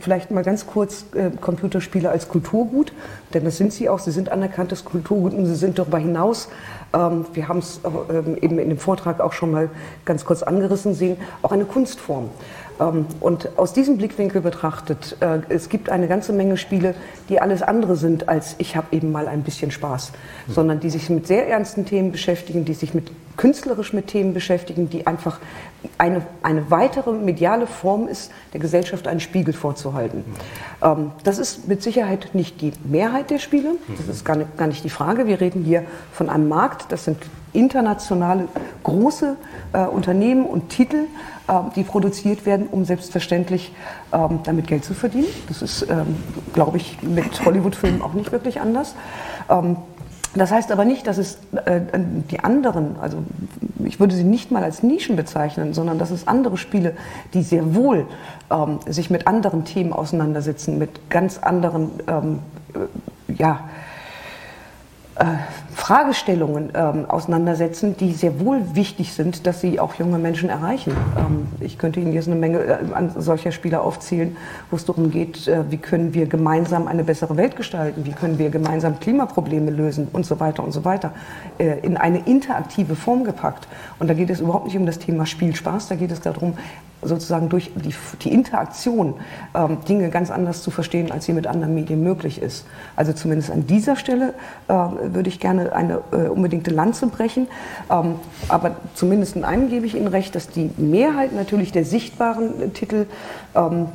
vielleicht 0.00 0.30
mal 0.30 0.44
ganz 0.44 0.66
kurz 0.66 1.04
äh, 1.14 1.30
Computerspiele 1.40 2.08
als 2.08 2.28
Kulturgut, 2.28 2.92
denn 3.34 3.44
das 3.44 3.58
sind 3.58 3.72
sie 3.72 3.90
auch. 3.90 3.98
Sie 3.98 4.12
sind 4.12 4.30
anerkanntes 4.30 4.84
Kulturgut 4.84 5.34
und 5.34 5.44
sie 5.44 5.56
sind 5.56 5.78
darüber 5.78 5.98
hinaus 5.98 6.48
wir 6.94 7.48
haben 7.48 7.58
es 7.58 7.80
ähm, 8.10 8.36
eben 8.40 8.58
in 8.58 8.68
dem 8.68 8.78
Vortrag 8.78 9.20
auch 9.20 9.32
schon 9.32 9.50
mal 9.50 9.68
ganz 10.04 10.24
kurz 10.24 10.42
angerissen 10.42 10.94
sehen, 10.94 11.16
auch 11.42 11.52
eine 11.52 11.64
Kunstform. 11.64 12.30
Ähm, 12.80 13.06
und 13.20 13.58
aus 13.58 13.72
diesem 13.72 13.98
Blickwinkel 13.98 14.40
betrachtet, 14.40 15.16
äh, 15.20 15.40
es 15.48 15.68
gibt 15.68 15.90
eine 15.90 16.08
ganze 16.08 16.32
Menge 16.32 16.56
Spiele, 16.56 16.94
die 17.28 17.40
alles 17.40 17.62
andere 17.62 17.96
sind 17.96 18.28
als 18.28 18.54
ich 18.58 18.76
habe 18.76 18.88
eben 18.92 19.12
mal 19.12 19.28
ein 19.28 19.42
bisschen 19.42 19.70
Spaß, 19.70 20.12
sondern 20.48 20.80
die 20.80 20.90
sich 20.90 21.10
mit 21.10 21.26
sehr 21.26 21.48
ernsten 21.48 21.86
Themen 21.86 22.12
beschäftigen, 22.12 22.64
die 22.64 22.74
sich 22.74 22.94
mit 22.94 23.10
künstlerisch 23.36 23.92
mit 23.92 24.06
Themen 24.08 24.32
beschäftigen, 24.32 24.88
die 24.88 25.06
einfach 25.06 25.38
eine, 25.98 26.22
eine 26.42 26.70
weitere 26.70 27.12
mediale 27.12 27.66
Form 27.66 28.08
ist, 28.08 28.30
der 28.52 28.60
Gesellschaft 28.60 29.08
einen 29.08 29.20
Spiegel 29.20 29.54
vorzuhalten. 29.54 30.24
Ähm, 30.82 31.12
das 31.24 31.38
ist 31.38 31.68
mit 31.68 31.82
Sicherheit 31.82 32.30
nicht 32.34 32.60
die 32.60 32.72
Mehrheit 32.84 33.30
der 33.30 33.38
Spiele, 33.38 33.72
das 33.98 34.16
ist 34.16 34.24
gar 34.24 34.36
nicht, 34.36 34.56
gar 34.56 34.66
nicht 34.68 34.84
die 34.84 34.90
Frage. 34.90 35.26
Wir 35.26 35.40
reden 35.40 35.64
hier 35.64 35.84
von 36.12 36.28
einem 36.28 36.48
Markt, 36.48 36.90
das 36.92 37.04
sind 37.04 37.18
internationale 37.54 38.48
große 38.82 39.36
äh, 39.72 39.86
Unternehmen 39.86 40.44
und 40.44 40.68
Titel, 40.68 41.06
äh, 41.48 41.52
die 41.74 41.84
produziert 41.84 42.44
werden, 42.44 42.66
um 42.70 42.84
selbstverständlich 42.84 43.72
ähm, 44.12 44.40
damit 44.44 44.66
Geld 44.66 44.84
zu 44.84 44.92
verdienen. 44.94 45.28
Das 45.48 45.62
ist, 45.62 45.86
ähm, 45.88 46.16
glaube 46.52 46.76
ich, 46.76 47.02
mit 47.02 47.44
Hollywood-Filmen 47.44 48.02
auch 48.02 48.12
nicht 48.12 48.32
wirklich 48.32 48.60
anders. 48.60 48.94
Ähm, 49.48 49.76
das 50.36 50.50
heißt 50.50 50.72
aber 50.72 50.84
nicht, 50.84 51.06
dass 51.06 51.18
es 51.18 51.38
äh, 51.64 51.80
die 52.30 52.40
anderen, 52.40 52.96
also 53.00 53.18
ich 53.84 54.00
würde 54.00 54.14
sie 54.14 54.24
nicht 54.24 54.50
mal 54.50 54.64
als 54.64 54.82
Nischen 54.82 55.14
bezeichnen, 55.14 55.74
sondern 55.74 55.98
dass 55.98 56.10
es 56.10 56.26
andere 56.26 56.56
Spiele, 56.56 56.96
die 57.34 57.42
sehr 57.42 57.74
wohl 57.74 58.06
ähm, 58.50 58.80
sich 58.86 59.10
mit 59.10 59.28
anderen 59.28 59.64
Themen 59.64 59.92
auseinandersetzen, 59.92 60.78
mit 60.78 61.08
ganz 61.08 61.38
anderen, 61.38 61.90
ähm, 62.08 62.38
äh, 62.74 63.32
ja, 63.34 63.60
äh, 65.16 65.24
Fragestellungen 65.74 66.70
ähm, 66.74 67.08
auseinandersetzen, 67.08 67.96
die 67.96 68.12
sehr 68.12 68.40
wohl 68.40 68.74
wichtig 68.74 69.12
sind, 69.12 69.46
dass 69.46 69.60
sie 69.60 69.78
auch 69.78 69.94
junge 69.94 70.18
Menschen 70.18 70.48
erreichen. 70.48 70.92
Ähm, 71.16 71.46
ich 71.60 71.78
könnte 71.78 72.00
Ihnen 72.00 72.12
jetzt 72.12 72.26
eine 72.26 72.36
Menge 72.36 72.58
äh, 72.58 72.78
an 72.94 73.12
solcher 73.16 73.52
Spiele 73.52 73.80
aufzählen, 73.80 74.36
wo 74.70 74.76
es 74.76 74.84
darum 74.84 75.10
geht, 75.10 75.46
äh, 75.46 75.70
wie 75.70 75.76
können 75.76 76.14
wir 76.14 76.26
gemeinsam 76.26 76.88
eine 76.88 77.04
bessere 77.04 77.36
Welt 77.36 77.54
gestalten, 77.54 78.04
wie 78.04 78.12
können 78.12 78.38
wir 78.38 78.50
gemeinsam 78.50 78.98
Klimaprobleme 78.98 79.70
lösen 79.70 80.08
und 80.12 80.26
so 80.26 80.40
weiter 80.40 80.64
und 80.64 80.72
so 80.72 80.84
weiter, 80.84 81.12
äh, 81.58 81.78
in 81.80 81.96
eine 81.96 82.18
interaktive 82.18 82.96
Form 82.96 83.24
gepackt. 83.24 83.68
Und 83.98 84.08
da 84.08 84.14
geht 84.14 84.30
es 84.30 84.40
überhaupt 84.40 84.66
nicht 84.66 84.76
um 84.76 84.86
das 84.86 84.98
Thema 84.98 85.26
Spielspaß, 85.26 85.88
da 85.88 85.94
geht 85.94 86.10
es 86.10 86.20
darum, 86.20 86.54
sozusagen 87.04 87.48
durch 87.48 87.70
die, 87.74 87.94
die 88.22 88.32
Interaktion 88.32 89.14
ähm, 89.54 89.78
Dinge 89.88 90.10
ganz 90.10 90.30
anders 90.30 90.62
zu 90.62 90.70
verstehen, 90.70 91.10
als 91.10 91.24
sie 91.24 91.32
mit 91.32 91.46
anderen 91.46 91.74
Medien 91.74 92.02
möglich 92.02 92.40
ist. 92.40 92.66
Also 92.96 93.12
zumindest 93.12 93.50
an 93.50 93.66
dieser 93.66 93.96
Stelle 93.96 94.34
äh, 94.68 94.72
würde 94.72 95.28
ich 95.28 95.40
gerne 95.40 95.72
eine 95.72 96.00
äh, 96.12 96.28
unbedingte 96.28 96.70
Lanze 96.70 97.06
brechen. 97.06 97.48
Ähm, 97.90 98.16
aber 98.48 98.76
zumindest 98.94 99.36
in 99.36 99.44
einem 99.44 99.68
gebe 99.68 99.86
ich 99.86 99.94
Ihnen 99.94 100.08
recht, 100.08 100.34
dass 100.34 100.48
die 100.48 100.70
Mehrheit 100.76 101.32
natürlich 101.32 101.72
der 101.72 101.84
sichtbaren 101.84 102.60
äh, 102.60 102.68
Titel 102.68 103.06
ähm, 103.54 103.88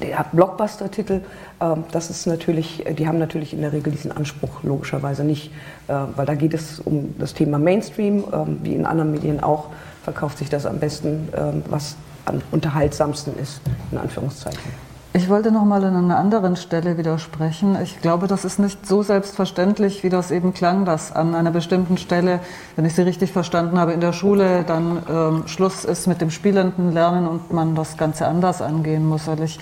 der 0.00 0.24
Blockbuster-Titel, 0.32 1.20
äh, 1.60 1.76
das 1.90 2.10
ist 2.10 2.26
natürlich, 2.26 2.84
die 2.98 3.06
haben 3.06 3.18
natürlich 3.18 3.52
in 3.52 3.60
der 3.60 3.72
Regel 3.72 3.92
diesen 3.92 4.12
Anspruch 4.12 4.62
logischerweise 4.62 5.24
nicht, 5.24 5.52
äh, 5.88 5.94
weil 6.16 6.26
da 6.26 6.34
geht 6.34 6.54
es 6.54 6.80
um 6.80 7.14
das 7.18 7.34
Thema 7.34 7.58
Mainstream, 7.58 8.20
äh, 8.20 8.24
wie 8.62 8.74
in 8.74 8.86
anderen 8.86 9.12
Medien 9.12 9.42
auch, 9.42 9.66
verkauft 10.02 10.38
sich 10.38 10.48
das 10.48 10.66
am 10.66 10.78
besten, 10.78 11.28
ähm, 11.36 11.62
was 11.68 11.96
am 12.24 12.40
unterhaltsamsten 12.50 13.36
ist, 13.38 13.60
in 13.90 13.98
Anführungszeichen. 13.98 14.92
Ich 15.14 15.28
wollte 15.28 15.52
noch 15.52 15.66
mal 15.66 15.84
an 15.84 15.94
einer 15.94 16.16
anderen 16.16 16.56
Stelle 16.56 16.96
widersprechen. 16.96 17.76
Ich 17.82 18.00
glaube, 18.00 18.28
das 18.28 18.46
ist 18.46 18.58
nicht 18.58 18.86
so 18.86 19.02
selbstverständlich, 19.02 20.02
wie 20.02 20.08
das 20.08 20.30
eben 20.30 20.54
klang, 20.54 20.86
dass 20.86 21.12
an 21.12 21.34
einer 21.34 21.50
bestimmten 21.50 21.98
Stelle, 21.98 22.40
wenn 22.76 22.86
ich 22.86 22.94
Sie 22.94 23.02
richtig 23.02 23.30
verstanden 23.30 23.78
habe, 23.78 23.92
in 23.92 24.00
der 24.00 24.14
Schule 24.14 24.64
dann 24.66 25.02
ähm, 25.10 25.42
Schluss 25.48 25.84
ist 25.84 26.06
mit 26.06 26.22
dem 26.22 26.30
spielenden 26.30 26.92
Lernen 26.92 27.28
und 27.28 27.52
man 27.52 27.74
das 27.74 27.98
Ganze 27.98 28.26
anders 28.26 28.62
angehen 28.62 29.06
muss. 29.06 29.26
Weil 29.26 29.42
ich 29.42 29.58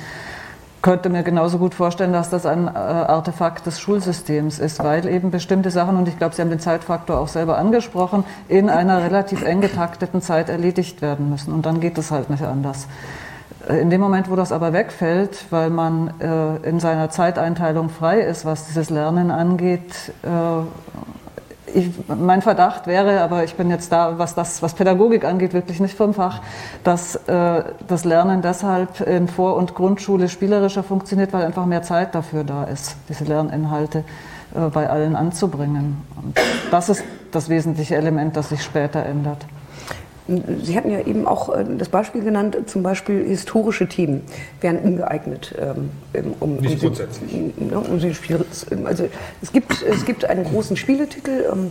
könnte 0.82 1.08
mir 1.08 1.22
genauso 1.22 1.58
gut 1.58 1.74
vorstellen, 1.74 2.12
dass 2.12 2.30
das 2.30 2.46
ein 2.46 2.66
äh, 2.66 2.70
Artefakt 2.70 3.66
des 3.66 3.80
Schulsystems 3.80 4.58
ist, 4.58 4.82
weil 4.82 5.06
eben 5.06 5.30
bestimmte 5.30 5.70
Sachen, 5.70 5.96
und 5.96 6.08
ich 6.08 6.16
glaube, 6.16 6.34
Sie 6.34 6.42
haben 6.42 6.50
den 6.50 6.60
Zeitfaktor 6.60 7.18
auch 7.18 7.28
selber 7.28 7.58
angesprochen, 7.58 8.24
in 8.48 8.70
einer 8.70 9.02
relativ 9.02 9.42
eng 9.42 9.60
getakteten 9.60 10.22
Zeit 10.22 10.48
erledigt 10.48 11.02
werden 11.02 11.30
müssen. 11.30 11.52
Und 11.52 11.66
dann 11.66 11.80
geht 11.80 11.98
es 11.98 12.10
halt 12.10 12.30
nicht 12.30 12.42
anders. 12.42 12.86
Äh, 13.68 13.80
in 13.80 13.90
dem 13.90 14.00
Moment, 14.00 14.30
wo 14.30 14.36
das 14.36 14.52
aber 14.52 14.72
wegfällt, 14.72 15.46
weil 15.50 15.70
man 15.70 16.14
äh, 16.20 16.68
in 16.68 16.80
seiner 16.80 17.10
Zeiteinteilung 17.10 17.90
frei 17.90 18.20
ist, 18.20 18.44
was 18.44 18.66
dieses 18.66 18.90
Lernen 18.90 19.30
angeht, 19.30 20.12
ich, 21.74 21.90
mein 22.08 22.42
Verdacht 22.42 22.86
wäre, 22.86 23.20
aber 23.20 23.44
ich 23.44 23.54
bin 23.54 23.70
jetzt 23.70 23.92
da, 23.92 24.18
was 24.18 24.34
das, 24.34 24.62
was 24.62 24.74
Pädagogik 24.74 25.24
angeht, 25.24 25.52
wirklich 25.52 25.80
nicht 25.80 25.96
vom 25.96 26.14
Fach, 26.14 26.42
dass 26.84 27.16
äh, 27.26 27.64
das 27.86 28.04
Lernen 28.04 28.42
deshalb 28.42 29.00
in 29.00 29.28
Vor- 29.28 29.56
und 29.56 29.74
Grundschule 29.74 30.28
spielerischer 30.28 30.82
funktioniert, 30.82 31.32
weil 31.32 31.44
einfach 31.44 31.66
mehr 31.66 31.82
Zeit 31.82 32.14
dafür 32.14 32.44
da 32.44 32.64
ist, 32.64 32.96
diese 33.08 33.24
Lerninhalte 33.24 34.04
äh, 34.54 34.68
bei 34.72 34.88
allen 34.88 35.16
anzubringen. 35.16 36.02
Und 36.22 36.38
das 36.70 36.88
ist 36.88 37.04
das 37.30 37.48
wesentliche 37.48 37.96
Element, 37.96 38.36
das 38.36 38.48
sich 38.48 38.62
später 38.62 39.04
ändert. 39.04 39.44
Sie 40.62 40.76
hatten 40.76 40.90
ja 40.90 41.00
eben 41.00 41.26
auch 41.26 41.54
äh, 41.54 41.64
das 41.76 41.88
Beispiel 41.88 42.22
genannt, 42.22 42.56
zum 42.66 42.82
Beispiel 42.82 43.24
historische 43.24 43.88
Themen 43.88 44.22
wären 44.60 44.78
ungeeignet, 44.78 45.54
ähm, 45.58 46.34
um, 46.38 46.56
Nicht 46.56 46.74
um 46.74 46.80
grundsätzlich. 46.80 47.30
Sie, 47.30 47.74
um 47.74 48.00
sie 48.00 48.14
Spiel, 48.14 48.44
also 48.84 49.08
es 49.42 49.52
gibt, 49.52 49.82
es 49.82 50.04
gibt 50.04 50.24
einen 50.24 50.44
großen 50.44 50.76
Spieletitel, 50.76 51.46
ähm, 51.52 51.70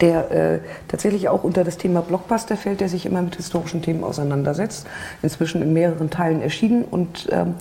der 0.00 0.30
äh, 0.30 0.58
tatsächlich 0.88 1.28
auch 1.28 1.44
unter 1.44 1.64
das 1.64 1.76
Thema 1.78 2.02
Blockbuster 2.02 2.56
fällt, 2.56 2.80
der 2.80 2.88
sich 2.88 3.06
immer 3.06 3.22
mit 3.22 3.36
historischen 3.36 3.82
Themen 3.82 4.04
auseinandersetzt. 4.04 4.86
Inzwischen 5.22 5.62
in 5.62 5.72
mehreren 5.72 6.10
Teilen 6.10 6.42
erschienen 6.42 6.84
und 6.84 7.28
ähm, 7.30 7.54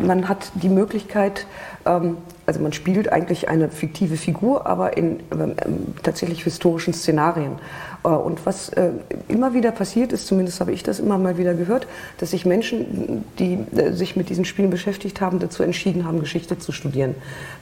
man 0.00 0.28
hat 0.28 0.52
die 0.54 0.68
Möglichkeit, 0.68 1.46
ähm, 1.84 2.18
also 2.46 2.60
man 2.60 2.72
spielt 2.72 3.12
eigentlich 3.12 3.48
eine 3.48 3.70
fiktive 3.70 4.16
Figur, 4.16 4.66
aber 4.66 4.96
in 4.96 5.20
ähm, 5.32 5.54
tatsächlich 6.02 6.44
historischen 6.44 6.94
Szenarien. 6.94 7.58
Äh, 8.04 8.08
und 8.08 8.46
was 8.46 8.68
äh, 8.70 8.90
immer 9.28 9.54
wieder 9.54 9.72
passiert 9.72 10.12
ist, 10.12 10.26
zumindest 10.26 10.60
habe 10.60 10.72
ich 10.72 10.82
das 10.82 11.00
immer 11.00 11.18
mal 11.18 11.38
wieder 11.38 11.54
gehört, 11.54 11.86
dass 12.18 12.30
sich 12.30 12.44
Menschen, 12.44 13.24
die 13.38 13.58
äh, 13.76 13.92
sich 13.92 14.16
mit 14.16 14.28
diesen 14.28 14.44
Spielen 14.44 14.70
beschäftigt 14.70 15.20
haben, 15.20 15.38
dazu 15.38 15.62
entschieden 15.62 16.04
haben, 16.04 16.20
Geschichte 16.20 16.58
zu 16.58 16.72
studieren, 16.72 17.14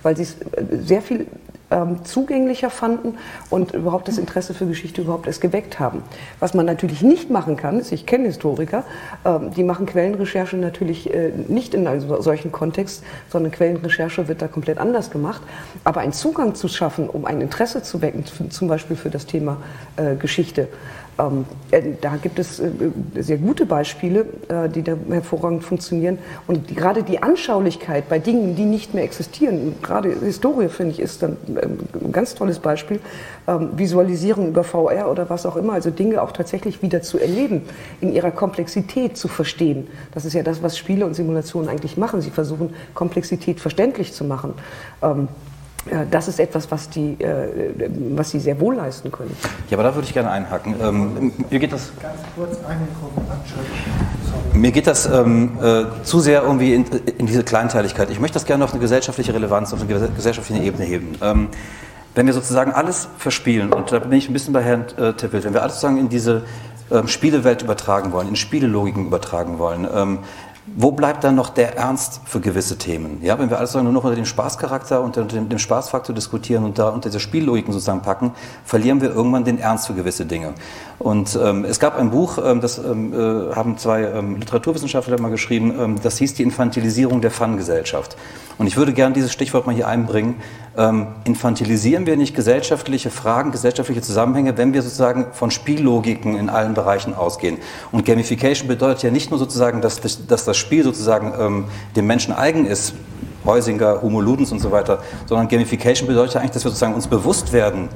weil 0.03 0.17
sie 0.17 0.25
es 0.25 0.37
sehr 0.85 1.03
viel 1.03 1.27
ähm, 1.71 2.05
zugänglicher 2.05 2.69
fanden 2.69 3.15
und 3.49 3.73
überhaupt 3.73 4.09
das 4.09 4.19
Interesse 4.19 4.53
für 4.53 4.67
Geschichte 4.67 5.01
überhaupt 5.01 5.27
erst 5.27 5.41
geweckt 5.41 5.81
haben. 5.81 6.03
Was 6.39 6.53
man 6.53 6.67
natürlich 6.67 7.03
nicht 7.03 7.31
machen 7.31 7.57
kann, 7.57 7.79
ist, 7.81 7.93
ich 7.93 8.05
kenne 8.05 8.27
Historiker, 8.27 8.85
ähm, 9.25 9.53
die 9.55 9.63
machen 9.63 9.87
Quellenrecherche 9.87 10.57
natürlich 10.57 11.11
nicht 11.49 11.75
in 11.75 11.87
einem 11.87 12.23
solchen 12.23 12.53
Kontext, 12.53 13.03
sondern 13.29 13.53
Quellenrecherche 13.53 14.29
wird 14.29 14.43
da 14.43 14.49
komplett 14.49 14.79
anders 14.79 15.11
gemacht. 15.11 15.43
Aber 15.85 16.01
einen 16.01 16.13
Zugang 16.13 16.55
zu 16.55 16.69
schaffen, 16.69 17.09
um 17.09 17.25
ein 17.25 17.41
Interesse 17.41 17.83
zu 17.83 18.03
wecken, 18.03 18.25
zum 18.51 18.69
Beispiel 18.69 18.97
für 18.97 19.11
das 19.11 19.27
Thema 19.27 19.59
äh, 19.97 20.15
Geschichte, 20.33 20.69
ähm, 21.19 21.45
äh, 21.71 21.83
da 22.01 22.17
gibt 22.17 22.39
es 22.39 22.59
äh, 22.59 22.71
sehr 23.17 23.37
gute 23.37 23.67
Beispiele, 23.67 24.25
äh, 24.49 24.71
die 24.71 24.83
da 24.83 24.97
hervorragend 25.11 25.63
funktionieren. 25.63 26.19
Und 26.47 26.75
gerade 26.75 27.03
die 27.03 27.23
Anschaulichkeit 27.23 28.09
bei 28.09 28.19
Dingen, 28.19 28.57
die 28.57 28.65
nicht 28.65 28.95
mehr 28.95 29.05
existieren, 29.05 29.75
gerade 29.83 30.09
Historie, 30.09 30.71
finde 30.71 30.93
ich, 30.93 31.01
ist 31.01 31.23
dann 31.23 31.37
ähm, 31.49 31.81
ein 32.03 32.13
ganz 32.13 32.35
tolles 32.35 32.61
Beispiel. 32.61 32.99
Ähm, 33.47 33.71
Visualisierung 33.77 34.49
über 34.49 34.65
VR 34.65 35.11
oder 35.11 35.29
was 35.29 35.45
auch 35.45 35.57
immer, 35.57 35.75
also 35.75 35.91
Dinge 35.91 36.23
auch 36.23 36.33
tatsächlich 36.33 36.81
wieder 36.81 37.03
zu 37.03 37.19
erleben, 37.19 37.61
in 38.01 38.11
ihrer 38.15 38.31
Komplexität 38.31 39.19
zu 39.19 39.29
verstehen. 39.29 39.89
Das 40.15 40.25
ist 40.25 40.33
ja 40.33 40.43
das, 40.43 40.63
was 40.63 40.79
Spiele 40.79 41.05
und 41.05 41.13
Simulationen 41.13 41.69
eigentlich 41.69 41.99
machen. 41.99 42.23
Sie 42.23 42.31
versuchen, 42.31 42.73
Komplexität 42.95 43.61
verständlich 43.61 44.15
zu 44.15 44.25
machen. 44.25 44.55
Ähm, 45.03 45.29
das 46.11 46.29
ist 46.29 46.39
etwas, 46.39 46.71
was, 46.71 46.89
die, 46.89 47.21
äh, 47.21 47.73
was 48.15 48.31
sie 48.31 48.39
sehr 48.39 48.59
wohl 48.61 48.77
leisten 48.77 49.11
können. 49.11 49.37
Ja, 49.69 49.77
aber 49.77 49.83
da 49.83 49.95
würde 49.95 50.07
ich 50.07 50.15
gerne 50.15 50.31
einhaken. 50.31 50.75
Ähm, 50.81 51.33
mir 51.51 51.59
geht 51.59 51.73
das. 51.73 51.93
Ganz 52.01 52.21
kurz 52.37 52.59
Mir 54.53 54.71
geht 54.71 54.87
das 54.87 55.07
ähm, 55.07 55.59
äh, 55.61 55.85
zu 56.05 56.21
sehr 56.21 56.43
irgendwie 56.43 56.75
in, 56.75 56.85
in, 57.19 57.27
diese 57.27 57.43
Kleinteiligkeit. 57.43 58.11
Ich 58.11 58.21
möchte 58.21 58.35
das 58.35 58.45
gerne 58.45 58.63
auf 58.65 58.73
eine 58.73 58.81
gesellschaftliche 58.81 59.35
Relevanz, 59.35 59.73
auf 59.73 59.81
eine 59.81 60.11
gesellschaftliche 60.11 60.63
Ebene 60.63 60.85
heben. 60.85 61.17
Ähm, 61.21 61.49
wenn 62.15 62.27
wir 62.27 62.35
sozusagen 62.35 62.73
alles 62.73 63.09
verspielen, 63.19 63.73
und 63.73 63.91
da 63.91 63.99
bin 63.99 64.13
ich 64.13 64.29
ein 64.29 64.35
bisschen 64.35 64.53
bei 64.53 64.63
Herrn 64.63 64.85
äh, 64.99 65.15
Tippelt, 65.15 65.45
wenn 65.45 65.55
wir 65.55 65.63
alles 65.63 65.75
sozusagen 65.75 65.99
in 65.99 66.09
diese 66.09 66.43
ähm, 66.91 67.09
Spielewelt 67.09 67.63
übertragen 67.63 68.13
wollen, 68.13 68.29
in 68.29 68.37
Spielelogiken 68.37 69.07
übertragen 69.07 69.59
wollen, 69.59 69.89
ähm, 69.93 70.19
wo 70.67 70.93
bleibt 70.93 71.25
dann 71.25 71.35
noch 71.35 71.49
der 71.49 71.77
Ernst 71.77 72.21
für 72.25 72.39
gewisse 72.39 72.79
Themen? 72.79 73.19
Ja, 73.23 73.37
wenn 73.39 73.51
wir 73.51 73.59
alles 73.59 73.75
nur 73.75 73.83
noch 73.83 74.05
unter 74.05 74.15
dem 74.15 74.27
Spaßcharakter, 74.27 75.03
unter 75.03 75.25
dem, 75.25 75.49
dem 75.49 75.59
Spaßfaktor 75.59 76.15
diskutieren 76.15 76.65
und 76.65 76.79
da 76.79 76.89
unter 76.91 77.09
diese 77.09 77.19
Spiellogiken 77.19 77.73
sozusagen 77.73 78.03
packen, 78.03 78.33
verlieren 78.65 79.01
wir 79.01 79.11
irgendwann 79.11 79.45
den 79.45 79.59
Ernst 79.59 79.89
für 79.89 79.95
gewisse 79.95 80.25
Dinge. 80.25 80.55
Und 81.01 81.37
ähm, 81.43 81.65
es 81.65 81.81
gab 81.81 81.99
ein 81.99 82.11
Buch, 82.11 82.39
ähm, 82.45 82.61
das 82.61 82.79
ähm, 82.79 83.13
äh, 83.13 83.55
haben 83.57 83.77
zwei 83.77 84.03
ähm, 84.03 84.37
Literaturwissenschaftler 84.37 85.21
mal 85.21 85.31
geschrieben, 85.31 85.75
ähm, 85.77 85.97
das 86.01 86.19
hieß 86.19 86.35
die 86.35 86.45
Infantilisierung 86.45 87.21
der 87.21 87.33
Fun-Gesellschaft. 87.33 88.17
Und 88.59 88.69
ich 88.69 88.77
würde 88.77 88.93
gerne 88.93 89.13
dieses 89.13 89.33
Stichwort 89.33 89.67
mal 89.67 89.75
hier 89.75 89.89
einbringen. 89.89 90.37
Ähm, 90.77 91.09
infantilisieren 91.25 92.07
wir 92.07 92.17
nicht 92.17 92.37
gesellschaftliche 92.37 93.11
Fragen, 93.11 93.51
gesellschaftliche 93.51 94.01
Zusammenhänge, 94.01 94.57
wenn 94.57 94.73
wir 94.73 94.83
sozusagen 94.83 95.27
von 95.33 95.51
Spiellogiken 95.51 96.37
in 96.37 96.49
allen 96.49 96.75
Bereichen 96.75 97.15
ausgehen? 97.15 97.59
Und 97.91 98.05
Gamification 98.07 98.69
bedeutet 98.69 99.03
ja 99.03 99.11
nicht 99.11 99.31
nur 99.31 99.39
sozusagen, 99.41 99.81
dass, 99.81 100.01
dass 100.27 100.45
das 100.53 100.59
Spiel 100.59 100.85
sozusagen 100.85 101.33
ähm, 101.39 101.65
dem 101.97 102.07
Menschen 102.07 102.33
eigen 102.35 102.67
ist, 102.67 102.95
Heusinger, 103.45 104.03
Homo 104.03 104.21
Ludens 104.21 104.53
und 104.53 104.61
so 104.61 104.71
weiter, 104.71 105.03
sondern 105.27 105.49
Gamification 105.49 106.07
bedeutet 106.07 106.37
eigentlich, 106.37 106.53
dass 106.53 106.65
wir 106.65 106.71
sozusagen 106.71 106.95
uns 106.95 107.09
bewusst 107.09 107.53
werden, 107.53 107.89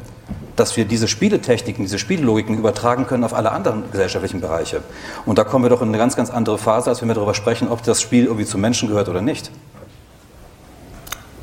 dass 0.56 0.76
wir 0.76 0.86
diese 0.86 1.06
Spieletechniken, 1.06 1.84
diese 1.84 1.98
Spiellogiken 1.98 2.58
übertragen 2.58 3.06
können 3.06 3.24
auf 3.24 3.34
alle 3.34 3.52
anderen 3.52 3.84
gesellschaftlichen 3.92 4.40
Bereiche. 4.40 4.80
Und 5.26 5.38
da 5.38 5.44
kommen 5.44 5.64
wir 5.64 5.68
doch 5.68 5.82
in 5.82 5.88
eine 5.88 5.98
ganz, 5.98 6.16
ganz 6.16 6.30
andere 6.30 6.58
Phase, 6.58 6.90
als 6.90 7.02
wenn 7.02 7.08
wir 7.08 7.14
darüber 7.14 7.34
sprechen, 7.34 7.68
ob 7.68 7.82
das 7.82 8.00
Spiel 8.00 8.24
irgendwie 8.24 8.46
zum 8.46 8.60
Menschen 8.60 8.88
gehört 8.88 9.08
oder 9.08 9.20
nicht. 9.20 9.50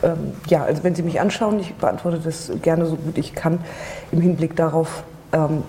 Ähm, 0.02 0.34
ja, 0.48 0.64
also 0.64 0.84
wenn 0.84 0.96
Sie 0.96 1.04
mich 1.04 1.22
anschauen, 1.22 1.60
ich 1.60 1.74
beantworte 1.76 2.20
das 2.20 2.52
gerne 2.62 2.88
so 2.88 2.96
gut 2.96 3.18
ich 3.18 3.36
kann 3.36 3.60
im 4.12 4.20
Hinblick 4.20 4.56
darauf, 4.56 5.04
ähm, 5.32 5.64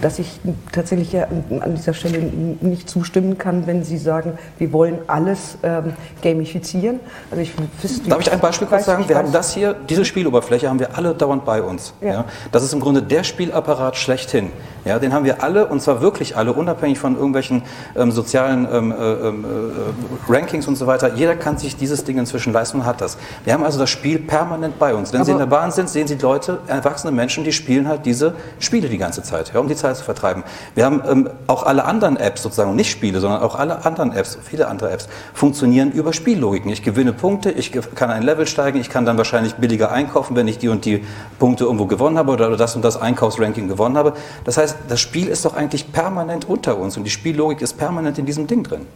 dass 0.00 0.18
ich 0.18 0.40
tatsächlich 0.72 1.12
ja 1.12 1.26
an 1.60 1.74
dieser 1.74 1.94
Stelle 1.94 2.18
nicht 2.60 2.88
zustimmen 2.88 3.38
kann, 3.38 3.66
wenn 3.66 3.84
Sie 3.84 3.98
sagen, 3.98 4.38
wir 4.58 4.72
wollen 4.72 4.98
alles 5.06 5.58
ähm, 5.62 5.92
gamifizieren. 6.22 7.00
Also 7.30 7.42
ich 7.42 7.52
wüsste, 7.82 8.08
Darf 8.08 8.20
ich 8.20 8.32
ein 8.32 8.40
Beispiel 8.40 8.66
kurz 8.66 8.86
sagen? 8.86 9.08
Wir 9.08 9.16
haben 9.16 9.32
das 9.32 9.54
hier, 9.54 9.74
diese 9.88 10.04
Spieloberfläche 10.04 10.68
haben 10.68 10.78
wir 10.78 10.96
alle 10.96 11.14
dauernd 11.14 11.44
bei 11.44 11.62
uns. 11.62 11.94
Ja. 12.00 12.08
ja. 12.08 12.24
Das 12.52 12.62
ist 12.62 12.72
im 12.72 12.80
Grunde 12.80 13.02
der 13.02 13.24
Spielapparat 13.24 13.96
schlechthin. 13.96 14.50
Ja, 14.84 14.98
den 14.98 15.14
haben 15.14 15.24
wir 15.24 15.42
alle 15.42 15.66
und 15.66 15.80
zwar 15.80 16.02
wirklich 16.02 16.36
alle, 16.36 16.52
unabhängig 16.52 16.98
von 16.98 17.14
irgendwelchen 17.14 17.62
ähm, 17.96 18.10
sozialen 18.10 18.68
ähm, 18.70 18.92
äh, 18.92 18.94
ähm, 18.94 19.44
äh, 19.44 20.32
Rankings 20.32 20.68
und 20.68 20.76
so 20.76 20.86
weiter. 20.86 21.14
Jeder 21.14 21.36
kann 21.36 21.56
sich 21.56 21.76
dieses 21.76 22.04
Ding 22.04 22.18
inzwischen 22.18 22.52
leisten 22.52 22.80
und 22.80 22.86
hat 22.86 23.00
das. 23.00 23.16
Wir 23.44 23.54
haben 23.54 23.64
also 23.64 23.78
das 23.78 23.88
Spiel 23.88 24.18
permanent 24.18 24.78
bei 24.78 24.94
uns. 24.94 25.12
Wenn 25.12 25.20
Aber 25.20 25.26
Sie 25.26 25.32
in 25.32 25.38
der 25.38 25.46
Bahn 25.46 25.70
sind, 25.70 25.88
sehen 25.88 26.06
Sie 26.06 26.16
Leute, 26.16 26.58
erwachsene 26.66 27.12
Menschen, 27.12 27.44
die 27.44 27.52
spielen 27.52 27.88
halt 27.88 28.04
diese 28.04 28.34
Spiele 28.58 28.88
die 28.88 28.98
ganze 28.98 29.22
Zeit, 29.22 29.52
ja, 29.54 29.60
um 29.60 29.68
die 29.68 29.76
Zeit 29.76 29.83
zu 29.92 30.04
vertreiben. 30.04 30.44
Wir 30.74 30.86
haben 30.86 31.02
ähm, 31.06 31.30
auch 31.46 31.64
alle 31.64 31.84
anderen 31.84 32.16
Apps 32.16 32.42
sozusagen, 32.42 32.74
nicht 32.74 32.90
Spiele, 32.90 33.20
sondern 33.20 33.42
auch 33.42 33.56
alle 33.56 33.84
anderen 33.84 34.12
Apps, 34.12 34.38
viele 34.42 34.68
andere 34.68 34.90
Apps, 34.90 35.08
funktionieren 35.34 35.92
über 35.92 36.12
Spiellogiken. 36.12 36.70
Ich 36.70 36.82
gewinne 36.82 37.12
Punkte, 37.12 37.50
ich 37.50 37.72
kann 37.72 38.10
ein 38.10 38.22
Level 38.22 38.46
steigen, 38.46 38.80
ich 38.80 38.88
kann 38.88 39.04
dann 39.04 39.18
wahrscheinlich 39.18 39.56
billiger 39.56 39.92
einkaufen, 39.92 40.36
wenn 40.36 40.48
ich 40.48 40.58
die 40.58 40.68
und 40.68 40.84
die 40.84 41.04
Punkte 41.38 41.64
irgendwo 41.64 41.86
gewonnen 41.86 42.16
habe 42.16 42.32
oder 42.32 42.56
das 42.56 42.76
und 42.76 42.84
das 42.84 42.96
Einkaufsranking 42.96 43.68
gewonnen 43.68 43.98
habe. 43.98 44.14
Das 44.44 44.56
heißt, 44.56 44.76
das 44.88 45.00
Spiel 45.00 45.28
ist 45.28 45.44
doch 45.44 45.54
eigentlich 45.54 45.92
permanent 45.92 46.48
unter 46.48 46.78
uns 46.78 46.96
und 46.96 47.04
die 47.04 47.10
Spiellogik 47.10 47.60
ist 47.60 47.74
permanent 47.74 48.18
in 48.18 48.26
diesem 48.26 48.46
Ding 48.46 48.62
drin. 48.62 48.86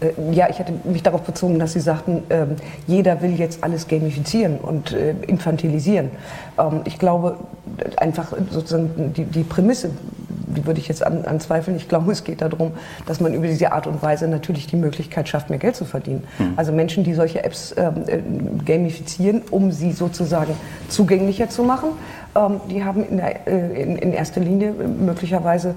Äh, 0.00 0.12
ja, 0.32 0.48
ich 0.48 0.58
hatte 0.58 0.72
mich 0.84 1.02
darauf 1.02 1.22
bezogen, 1.22 1.58
dass 1.58 1.72
Sie 1.72 1.80
sagten, 1.80 2.22
ähm, 2.30 2.56
jeder 2.86 3.20
will 3.22 3.38
jetzt 3.38 3.62
alles 3.62 3.88
gamifizieren 3.88 4.58
und 4.58 4.92
äh, 4.92 5.14
infantilisieren. 5.26 6.10
Ähm, 6.58 6.82
ich 6.84 6.98
glaube, 6.98 7.36
einfach 7.96 8.32
sozusagen 8.50 9.12
die, 9.14 9.24
die 9.24 9.42
Prämisse, 9.42 9.90
die 10.56 10.66
würde 10.66 10.80
ich 10.80 10.88
jetzt 10.88 11.04
an, 11.04 11.24
anzweifeln. 11.24 11.76
Ich 11.76 11.88
glaube, 11.88 12.12
es 12.12 12.24
geht 12.24 12.42
darum, 12.42 12.72
dass 13.06 13.20
man 13.20 13.34
über 13.34 13.46
diese 13.46 13.72
Art 13.72 13.86
und 13.86 14.02
Weise 14.02 14.28
natürlich 14.28 14.66
die 14.66 14.76
Möglichkeit 14.76 15.28
schafft, 15.28 15.50
mehr 15.50 15.58
Geld 15.58 15.76
zu 15.76 15.84
verdienen. 15.84 16.24
Mhm. 16.38 16.52
Also 16.56 16.72
Menschen, 16.72 17.04
die 17.04 17.14
solche 17.14 17.44
Apps 17.44 17.74
ähm, 17.76 18.04
äh, 18.06 18.18
gamifizieren, 18.64 19.42
um 19.50 19.72
sie 19.72 19.92
sozusagen 19.92 20.54
zugänglicher 20.88 21.48
zu 21.48 21.62
machen, 21.62 21.90
ähm, 22.34 22.60
die 22.70 22.84
haben 22.84 23.04
in, 23.04 23.16
der, 23.16 23.46
äh, 23.46 23.82
in, 23.82 23.96
in, 23.96 24.12
erster 24.12 24.40
Linie 24.40 24.72
möglicherweise 24.72 25.74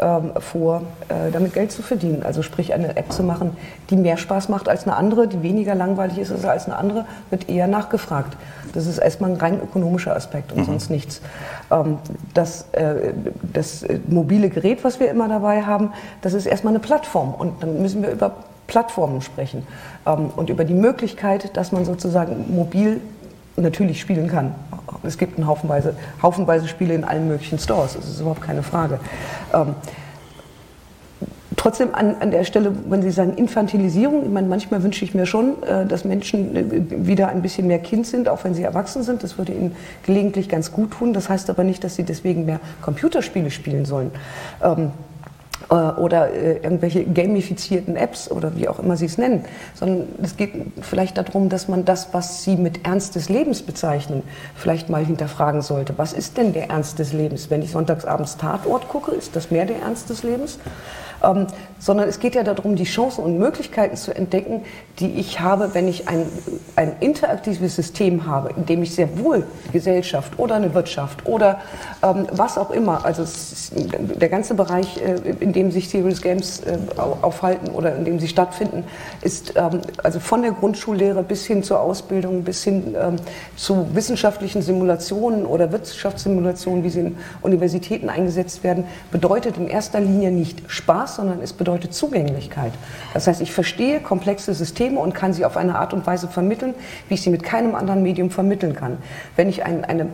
ähm, 0.00 0.32
vor, 0.38 0.82
äh, 1.08 1.30
damit 1.32 1.54
Geld 1.54 1.70
zu 1.70 1.82
verdienen. 1.82 2.22
Also 2.24 2.42
sprich 2.42 2.74
eine 2.74 2.96
App 2.96 3.12
zu 3.12 3.22
machen, 3.22 3.56
die 3.90 3.96
mehr 3.96 4.16
Spaß 4.16 4.48
macht 4.48 4.68
als 4.68 4.84
eine 4.84 4.96
andere, 4.96 5.28
die 5.28 5.42
weniger 5.42 5.74
langweilig 5.74 6.18
ist 6.18 6.44
als 6.44 6.66
eine 6.66 6.76
andere, 6.76 7.06
wird 7.30 7.48
eher 7.48 7.68
nachgefragt. 7.68 8.36
Das 8.74 8.86
ist 8.86 8.98
erstmal 8.98 9.30
ein 9.30 9.36
rein 9.36 9.60
ökonomischer 9.60 10.16
Aspekt 10.16 10.52
und 10.52 10.60
mhm. 10.60 10.64
sonst 10.64 10.90
nichts. 10.90 11.20
Ähm, 11.70 11.98
das, 12.34 12.66
äh, 12.72 13.12
das 13.52 13.84
mobile 14.08 14.48
Gerät, 14.48 14.82
was 14.84 14.98
wir 14.98 15.10
immer 15.10 15.28
dabei 15.28 15.62
haben, 15.62 15.92
das 16.22 16.32
ist 16.32 16.46
erstmal 16.46 16.72
eine 16.72 16.80
Plattform 16.80 17.34
und 17.34 17.62
dann 17.62 17.80
müssen 17.80 18.02
wir 18.02 18.10
über 18.10 18.32
Plattformen 18.66 19.20
sprechen 19.20 19.66
ähm, 20.06 20.30
und 20.34 20.50
über 20.50 20.64
die 20.64 20.74
Möglichkeit, 20.74 21.56
dass 21.56 21.72
man 21.72 21.84
sozusagen 21.84 22.54
mobil 22.54 23.00
natürlich 23.56 24.00
spielen 24.00 24.28
kann. 24.28 24.54
Es 25.02 25.18
gibt 25.18 25.38
einen 25.38 25.46
Haufenweise, 25.46 25.94
haufenweise 26.22 26.68
Spiele 26.68 26.94
in 26.94 27.04
allen 27.04 27.28
möglichen 27.28 27.58
Stores, 27.58 27.94
das 27.94 28.08
ist 28.08 28.20
überhaupt 28.20 28.42
keine 28.42 28.62
Frage. 28.62 29.00
Ähm, 29.52 29.74
trotzdem 31.56 31.94
an, 31.94 32.16
an 32.18 32.30
der 32.30 32.44
Stelle, 32.44 32.72
wenn 32.88 33.02
Sie 33.02 33.10
sagen 33.10 33.34
Infantilisierung, 33.34 34.24
ich 34.24 34.30
meine, 34.30 34.48
manchmal 34.48 34.82
wünsche 34.82 35.04
ich 35.04 35.14
mir 35.14 35.26
schon, 35.26 35.62
äh, 35.62 35.86
dass 35.86 36.04
Menschen 36.04 36.56
äh, 36.56 37.06
wieder 37.06 37.28
ein 37.28 37.40
bisschen 37.40 37.68
mehr 37.68 37.78
Kind 37.78 38.06
sind, 38.06 38.28
auch 38.28 38.42
wenn 38.44 38.54
sie 38.54 38.62
erwachsen 38.62 39.02
sind. 39.02 39.22
Das 39.22 39.38
würde 39.38 39.52
ihnen 39.52 39.76
gelegentlich 40.04 40.48
ganz 40.48 40.72
gut 40.72 40.90
tun. 40.90 41.12
Das 41.12 41.28
heißt 41.28 41.50
aber 41.50 41.62
nicht, 41.62 41.84
dass 41.84 41.94
sie 41.94 42.02
deswegen 42.02 42.46
mehr 42.46 42.60
Computerspiele 42.80 43.50
spielen 43.50 43.84
sollen. 43.84 44.10
Ähm, 44.62 44.90
äh, 45.72 45.74
oder 45.74 46.30
äh, 46.30 46.58
irgendwelche 46.58 47.04
gamifizierten 47.04 47.96
Apps 47.96 48.30
oder 48.30 48.54
wie 48.56 48.68
auch 48.68 48.78
immer 48.78 48.98
Sie 48.98 49.06
es 49.06 49.16
nennen, 49.16 49.46
sondern 49.74 50.06
es 50.22 50.36
geht 50.36 50.52
vielleicht 50.82 51.16
darum, 51.16 51.48
dass 51.48 51.66
man 51.66 51.86
das, 51.86 52.08
was 52.12 52.44
Sie 52.44 52.56
mit 52.56 52.86
Ernst 52.86 53.14
des 53.14 53.30
Lebens 53.30 53.62
bezeichnen, 53.62 54.22
vielleicht 54.54 54.90
mal 54.90 55.04
hinterfragen 55.04 55.62
sollte. 55.62 55.94
Was 55.96 56.12
ist 56.12 56.36
denn 56.36 56.52
der 56.52 56.68
Ernst 56.68 56.98
des 56.98 57.14
Lebens? 57.14 57.50
Wenn 57.50 57.62
ich 57.62 57.70
sonntagsabends 57.70 58.36
Tatort 58.36 58.88
gucke, 58.88 59.12
ist 59.12 59.34
das 59.34 59.50
mehr 59.50 59.64
der 59.64 59.78
Ernst 59.78 60.10
des 60.10 60.22
Lebens? 60.22 60.58
Ähm, 61.22 61.46
sondern 61.78 62.08
es 62.08 62.20
geht 62.20 62.36
ja 62.36 62.44
darum, 62.44 62.76
die 62.76 62.84
Chancen 62.84 63.24
und 63.24 63.38
Möglichkeiten 63.38 63.96
zu 63.96 64.14
entdecken, 64.14 64.62
die 65.00 65.18
ich 65.18 65.40
habe, 65.40 65.74
wenn 65.74 65.88
ich 65.88 66.08
ein, 66.08 66.26
ein 66.76 66.92
interaktives 67.00 67.74
System 67.74 68.26
habe, 68.26 68.50
in 68.56 68.66
dem 68.66 68.82
ich 68.82 68.94
sehr 68.94 69.18
wohl 69.18 69.44
Gesellschaft 69.72 70.38
oder 70.38 70.54
eine 70.54 70.74
Wirtschaft 70.74 71.26
oder 71.26 71.60
ähm, 72.02 72.28
was 72.30 72.56
auch 72.56 72.70
immer, 72.70 73.04
also 73.04 73.24
der 73.74 74.28
ganze 74.28 74.54
Bereich, 74.54 74.98
äh, 74.98 75.16
in 75.40 75.52
dem 75.52 75.72
sich 75.72 75.88
Serious 75.88 76.22
Games 76.22 76.60
äh, 76.60 76.78
aufhalten 76.96 77.70
oder 77.70 77.96
in 77.96 78.04
dem 78.04 78.20
sie 78.20 78.28
stattfinden, 78.28 78.84
ist 79.22 79.54
ähm, 79.56 79.80
also 80.02 80.20
von 80.20 80.42
der 80.42 80.52
Grundschullehre 80.52 81.22
bis 81.22 81.46
hin 81.46 81.62
zur 81.62 81.80
Ausbildung, 81.80 82.44
bis 82.44 82.62
hin 82.62 82.94
ähm, 83.00 83.16
zu 83.56 83.88
wissenschaftlichen 83.94 84.62
Simulationen 84.62 85.46
oder 85.46 85.72
Wirtschaftssimulationen, 85.72 86.84
wie 86.84 86.90
sie 86.90 87.00
in 87.00 87.16
Universitäten 87.42 88.08
eingesetzt 88.08 88.62
werden, 88.62 88.84
bedeutet 89.10 89.56
in 89.56 89.66
erster 89.66 90.00
Linie 90.00 90.30
nicht 90.30 90.62
Spaß, 90.68 91.11
sondern 91.16 91.40
es 91.42 91.52
bedeutet 91.52 91.94
Zugänglichkeit. 91.94 92.72
Das 93.14 93.26
heißt, 93.26 93.40
ich 93.40 93.52
verstehe 93.52 94.00
komplexe 94.00 94.54
Systeme 94.54 94.98
und 94.98 95.14
kann 95.14 95.32
sie 95.32 95.44
auf 95.44 95.56
eine 95.56 95.78
Art 95.78 95.92
und 95.92 96.06
Weise 96.06 96.28
vermitteln, 96.28 96.74
wie 97.08 97.14
ich 97.14 97.22
sie 97.22 97.30
mit 97.30 97.42
keinem 97.42 97.74
anderen 97.74 98.02
Medium 98.02 98.30
vermitteln 98.30 98.74
kann. 98.74 98.98
Wenn 99.36 99.48
ich, 99.48 99.64
ein, 99.64 99.84
eine, 99.84 100.08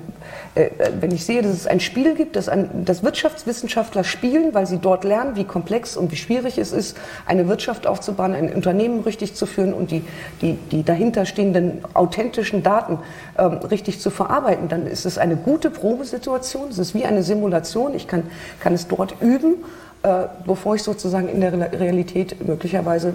äh, 0.55 0.65
äh, 0.65 0.93
wenn 1.01 1.11
ich 1.11 1.25
sehe, 1.25 1.43
dass 1.43 1.53
es 1.53 1.67
ein 1.67 1.81
Spiel 1.81 2.15
gibt, 2.15 2.37
das, 2.37 2.49
ein, 2.49 2.85
das 2.85 3.03
Wirtschaftswissenschaftler 3.03 4.05
spielen, 4.05 4.55
weil 4.55 4.67
sie 4.67 4.79
dort 4.79 5.05
lernen, 5.05 5.37
wie 5.37 5.45
komplex 5.45 5.97
und 5.97 6.13
wie 6.13 6.17
schwierig 6.17 6.59
es 6.59 6.73
ist, 6.73 6.97
eine 7.27 7.49
Wirtschaft 7.49 7.87
aufzubauen, 7.87 8.35
ein 8.35 8.53
Unternehmen 8.53 9.01
richtig 9.03 9.35
zu 9.35 9.47
führen 9.47 9.73
und 9.73 9.91
die, 9.91 10.05
die, 10.43 10.55
die 10.71 10.83
dahinterstehenden 10.83 11.85
authentischen 11.95 12.63
Daten 12.63 12.99
ähm, 13.39 13.59
richtig 13.71 14.01
zu 14.01 14.11
verarbeiten, 14.11 14.69
dann 14.69 14.87
ist 14.87 15.07
es 15.07 15.19
eine 15.19 15.37
gute 15.37 15.71
Probesituation. 15.71 16.69
Es 16.71 16.79
ist 16.79 16.95
wie 16.95 17.05
eine 17.05 17.23
Simulation. 17.23 17.95
Ich 17.95 18.09
kann, 18.09 18.25
kann 18.61 18.75
es 18.75 18.89
dort 18.89 19.15
üben 19.21 19.57
äh, 20.03 20.25
bevor 20.47 20.75
ich 20.75 20.83
sozusagen 20.83 21.29
in 21.29 21.41
der 21.41 21.73
Realität 21.73 22.47
möglicherweise 22.47 23.15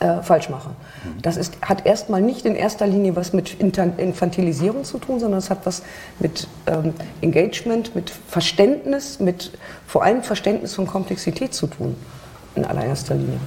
äh, 0.00 0.22
falsch 0.22 0.48
mache. 0.48 0.70
Das 1.22 1.36
ist, 1.36 1.56
hat 1.62 1.86
erstmal 1.86 2.20
nicht 2.20 2.44
in 2.44 2.54
erster 2.54 2.86
Linie 2.86 3.16
was 3.16 3.32
mit 3.32 3.54
Infantilisierung 3.60 4.84
zu 4.84 4.98
tun, 4.98 5.18
sondern 5.18 5.38
es 5.38 5.50
hat 5.50 5.64
was 5.64 5.82
mit 6.18 6.46
ähm, 6.66 6.92
Engagement, 7.20 7.94
mit 7.94 8.10
Verständnis, 8.10 9.18
mit 9.18 9.52
vor 9.86 10.04
allem 10.04 10.22
Verständnis 10.22 10.74
von 10.74 10.86
Komplexität 10.86 11.54
zu 11.54 11.66
tun, 11.66 11.96
in 12.54 12.64
allererster 12.64 13.14
Linie. 13.14 13.38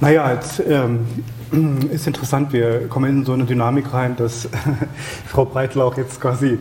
Naja, 0.00 0.32
jetzt 0.32 0.60
ähm, 0.68 1.06
ist 1.92 2.06
interessant, 2.06 2.52
wir 2.52 2.88
kommen 2.88 3.10
in 3.10 3.24
so 3.24 3.32
eine 3.32 3.44
Dynamik 3.44 3.92
rein, 3.92 4.16
dass 4.16 4.48
Frau 5.26 5.44
Breitlauch 5.44 5.96
jetzt 5.96 6.20
quasi 6.20 6.58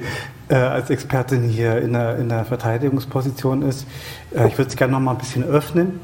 äh, 0.50 0.56
als 0.56 0.89
Expertin 0.89 1.44
hier 1.44 1.82
in 1.82 1.94
der, 1.94 2.18
in 2.18 2.30
der 2.30 2.46
Verteidigungsposition 2.46 3.62
ist. 3.62 3.88
Äh, 4.36 4.48
ich 4.48 4.58
würde 4.58 4.70
es 4.70 4.76
gerne 4.76 4.94
noch 4.94 5.00
mal 5.00 5.12
ein 5.12 5.18
bisschen 5.18 5.44
öffnen. 5.44 6.00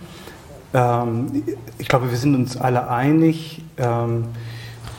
Ähm, 0.74 1.44
ich 1.78 1.88
glaube, 1.88 2.10
wir 2.10 2.18
sind 2.18 2.36
uns 2.36 2.56
alle 2.56 2.90
einig 2.90 3.62
ähm, 3.78 4.26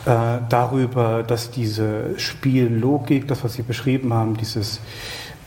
äh, 0.04 0.38
darüber, 0.48 1.22
dass 1.22 1.50
diese 1.50 2.18
Spiellogik, 2.18 3.26
das, 3.26 3.42
was 3.42 3.54
Sie 3.54 3.62
beschrieben 3.62 4.12
haben, 4.12 4.36
dieses 4.36 4.80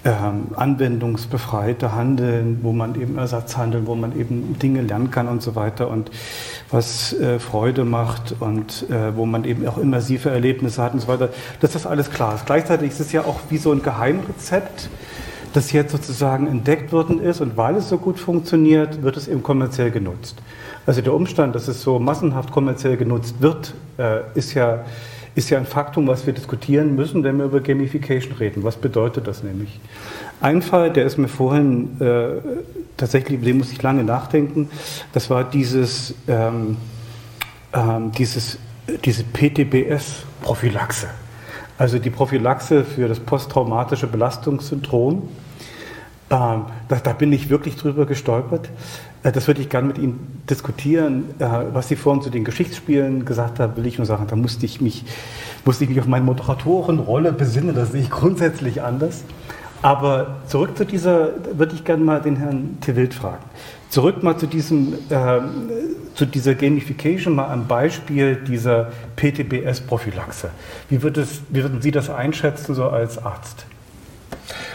ähm, 0.04 0.48
anwendungsbefreite 0.56 1.94
Handeln, 1.94 2.60
wo 2.64 2.72
man 2.72 3.00
eben 3.00 3.18
Ersatz 3.18 3.56
handeln, 3.58 3.86
wo 3.86 3.96
man 3.96 4.18
eben 4.20 4.58
Dinge 4.60 4.82
lernen 4.82 5.12
kann 5.12 5.28
und 5.28 5.42
so 5.42 5.56
weiter 5.56 5.90
und 5.90 6.10
was 6.72 7.14
äh, 7.14 7.40
Freude 7.40 7.86
macht 7.86 8.36
und 8.40 8.90
äh, 8.90 9.16
wo 9.16 9.26
man 9.26 9.44
eben 9.44 9.68
auch 9.68 9.78
immersive 9.78 10.30
Erlebnisse 10.30 10.82
hat 10.82 10.94
und 10.94 11.02
so 11.02 11.08
weiter. 11.08 11.30
Das 11.60 11.76
ist 11.76 11.86
alles 11.86 12.10
klar. 12.10 12.40
Gleichzeitig 12.46 12.92
ist 12.92 13.00
es 13.00 13.12
ja 13.12 13.22
auch 13.22 13.40
wie 13.50 13.58
so 13.58 13.72
ein 13.72 13.84
Geheimrezept, 13.84 14.90
das 15.54 15.72
jetzt 15.72 15.92
sozusagen 15.92 16.48
entdeckt 16.48 16.92
worden 16.92 17.22
ist 17.22 17.42
und 17.42 17.58
weil 17.58 17.76
es 17.76 17.90
so 17.90 17.98
gut 17.98 18.20
funktioniert, 18.20 19.04
wird 19.04 19.18
es 19.18 19.28
eben 19.28 19.44
kommerziell 19.44 19.92
genutzt. 19.92 20.38
Also 20.86 21.02
der 21.02 21.14
Umstand, 21.14 21.54
dass 21.54 21.68
es 21.68 21.82
so 21.82 22.00
massenhaft 22.00 22.52
kommerziell 22.52 22.98
genutzt 22.98 23.36
wird, 23.40 23.76
äh, 23.98 24.22
ist 24.34 24.56
ja 24.56 24.84
ist 25.36 25.50
ja 25.50 25.58
ein 25.58 25.66
Faktum, 25.66 26.08
was 26.08 26.26
wir 26.26 26.34
diskutieren 26.34 26.96
müssen, 26.96 27.24
wenn 27.24 27.38
wir 27.38 27.46
über 27.46 27.62
Gamification 27.62 28.34
reden. 28.34 28.64
Was 28.64 28.76
bedeutet 28.76 29.28
das 29.28 29.44
nämlich? 29.44 29.80
Ein 30.42 30.62
Fall, 30.62 30.92
der 30.92 31.06
ist 31.06 31.18
mir 31.18 31.28
vorhin 31.28 32.02
äh, 32.02 32.42
tatsächlich, 32.98 33.38
über 33.38 33.46
den 33.46 33.60
muss 33.60 33.72
ich 33.72 33.82
lange 33.82 34.04
nachdenken, 34.04 34.70
das 35.14 35.30
war 35.30 35.44
dieses, 35.44 36.14
ähm, 36.28 36.78
ähm, 37.74 38.12
dieses, 38.12 38.58
diese 39.06 39.24
PTBS-Prophylaxe. 39.24 41.08
Also 41.78 41.98
die 41.98 42.10
Prophylaxe 42.10 42.84
für 42.84 43.08
das 43.08 43.20
posttraumatische 43.20 44.08
Belastungssyndrom. 44.08 45.30
Ähm, 46.30 46.66
da, 46.88 46.96
da, 47.04 47.14
bin 47.14 47.34
ich 47.34 47.50
wirklich 47.50 47.76
drüber 47.76 48.06
gestolpert. 48.06 48.70
Äh, 49.24 49.32
das 49.32 49.48
würde 49.48 49.62
ich 49.62 49.70
gerne 49.70 49.88
mit 49.88 49.98
Ihnen 49.98 50.44
diskutieren. 50.50 51.26
Äh, 51.40 51.48
was 51.74 51.88
Sie 51.88 51.96
vorhin 51.96 52.22
zu 52.22 52.30
den 52.30 52.44
Geschichtsspielen 52.44 53.26
gesagt 53.26 53.60
haben, 53.60 53.76
will 53.76 53.86
ich 53.86 53.98
nur 53.98 54.06
sagen, 54.06 54.26
da 54.28 54.36
musste 54.36 54.66
ich 54.66 54.82
mich, 54.82 55.06
musste 55.66 55.84
ich 55.84 55.90
mich 55.90 56.00
auf 56.00 56.08
meine 56.08 56.26
Moderatorenrolle 56.26 57.32
besinnen. 57.32 57.76
Das 57.76 57.92
sehe 57.92 58.02
ich 58.02 58.10
grundsätzlich 58.10 58.82
anders. 58.82 59.24
Aber 59.84 60.38
zurück 60.48 60.78
zu 60.78 60.86
dieser, 60.86 61.30
würde 61.54 61.74
ich 61.74 61.84
gerne 61.84 62.04
mal 62.04 62.22
den 62.22 62.36
Herrn 62.36 62.78
Tewild 62.82 63.16
fragen. 63.16 63.44
Zurück 63.90 64.22
mal 64.22 64.38
zu, 64.38 64.46
diesem, 64.46 64.94
äh, 65.10 65.40
zu 66.14 66.26
dieser 66.26 66.54
Gamification, 66.54 67.34
mal 67.36 67.48
am 67.48 67.68
Beispiel 67.68 68.36
dieser 68.36 68.92
PTBS-Prophylaxe. 69.16 70.50
Wie, 70.90 71.02
wird 71.02 71.18
wie 71.50 71.64
würden 71.64 71.82
Sie 71.82 71.92
das 71.92 72.10
einschätzen, 72.10 72.76
so 72.76 72.90
als 72.90 73.18
Arzt? 73.18 73.66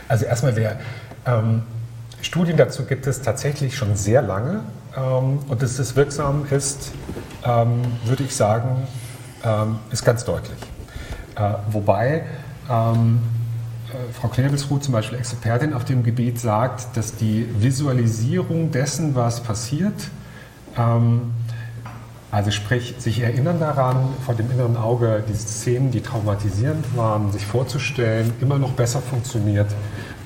Also 0.08 0.26
erstmal 0.26 0.52
der 0.52 0.80
ähm, 1.24 1.62
Studien 2.22 2.56
dazu 2.56 2.84
gibt 2.84 3.06
es 3.06 3.22
tatsächlich 3.22 3.76
schon 3.76 3.94
sehr 3.96 4.22
lange 4.22 4.60
ähm, 4.96 5.38
und 5.48 5.62
dass 5.62 5.78
es 5.78 5.96
wirksam 5.96 6.46
ist, 6.50 6.92
ähm, 7.44 7.82
würde 8.04 8.24
ich 8.24 8.34
sagen, 8.34 8.86
ähm, 9.44 9.78
ist 9.90 10.04
ganz 10.04 10.24
deutlich. 10.24 10.58
Äh, 11.36 11.52
wobei 11.70 12.24
ähm, 12.70 13.20
äh, 13.90 14.12
Frau 14.12 14.28
Knebelsruh, 14.28 14.78
zum 14.78 14.92
Beispiel 14.92 15.18
Expertin 15.18 15.72
auf 15.72 15.84
dem 15.84 16.02
Gebiet, 16.02 16.40
sagt, 16.40 16.96
dass 16.96 17.16
die 17.16 17.46
Visualisierung 17.58 18.70
dessen, 18.70 19.14
was 19.14 19.42
passiert, 19.42 19.94
ähm, 20.76 21.32
also 22.32 22.50
sprich, 22.50 22.96
sich 22.98 23.20
erinnern 23.20 23.60
daran, 23.60 24.08
vor 24.24 24.34
dem 24.34 24.50
inneren 24.50 24.76
Auge 24.76 25.22
diese 25.28 25.46
Szenen, 25.46 25.90
die 25.90 26.00
traumatisierend 26.00 26.84
waren, 26.96 27.30
sich 27.32 27.46
vorzustellen, 27.46 28.32
immer 28.40 28.58
noch 28.58 28.72
besser 28.72 29.00
funktioniert 29.00 29.68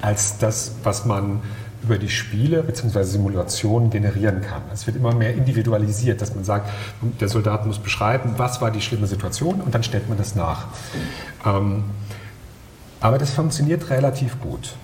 als 0.00 0.38
das, 0.38 0.72
was 0.82 1.04
man 1.04 1.42
über 1.90 1.98
die 1.98 2.08
Spiele 2.08 2.62
bzw. 2.62 3.02
Simulationen 3.02 3.90
generieren 3.90 4.42
kann. 4.42 4.62
Es 4.72 4.86
wird 4.86 4.96
immer 4.96 5.12
mehr 5.12 5.34
individualisiert, 5.34 6.22
dass 6.22 6.36
man 6.36 6.44
sagt, 6.44 6.70
der 7.20 7.28
Soldat 7.28 7.66
muss 7.66 7.80
beschreiben, 7.80 8.34
was 8.36 8.60
war 8.60 8.70
die 8.70 8.80
schlimme 8.80 9.08
Situation 9.08 9.60
und 9.60 9.74
dann 9.74 9.82
stellt 9.82 10.08
man 10.08 10.16
das 10.16 10.36
nach. 10.36 10.68
Ähm, 11.44 11.82
aber 13.00 13.18
das 13.18 13.32
funktioniert 13.32 13.90
relativ 13.90 14.40
gut. 14.40 14.74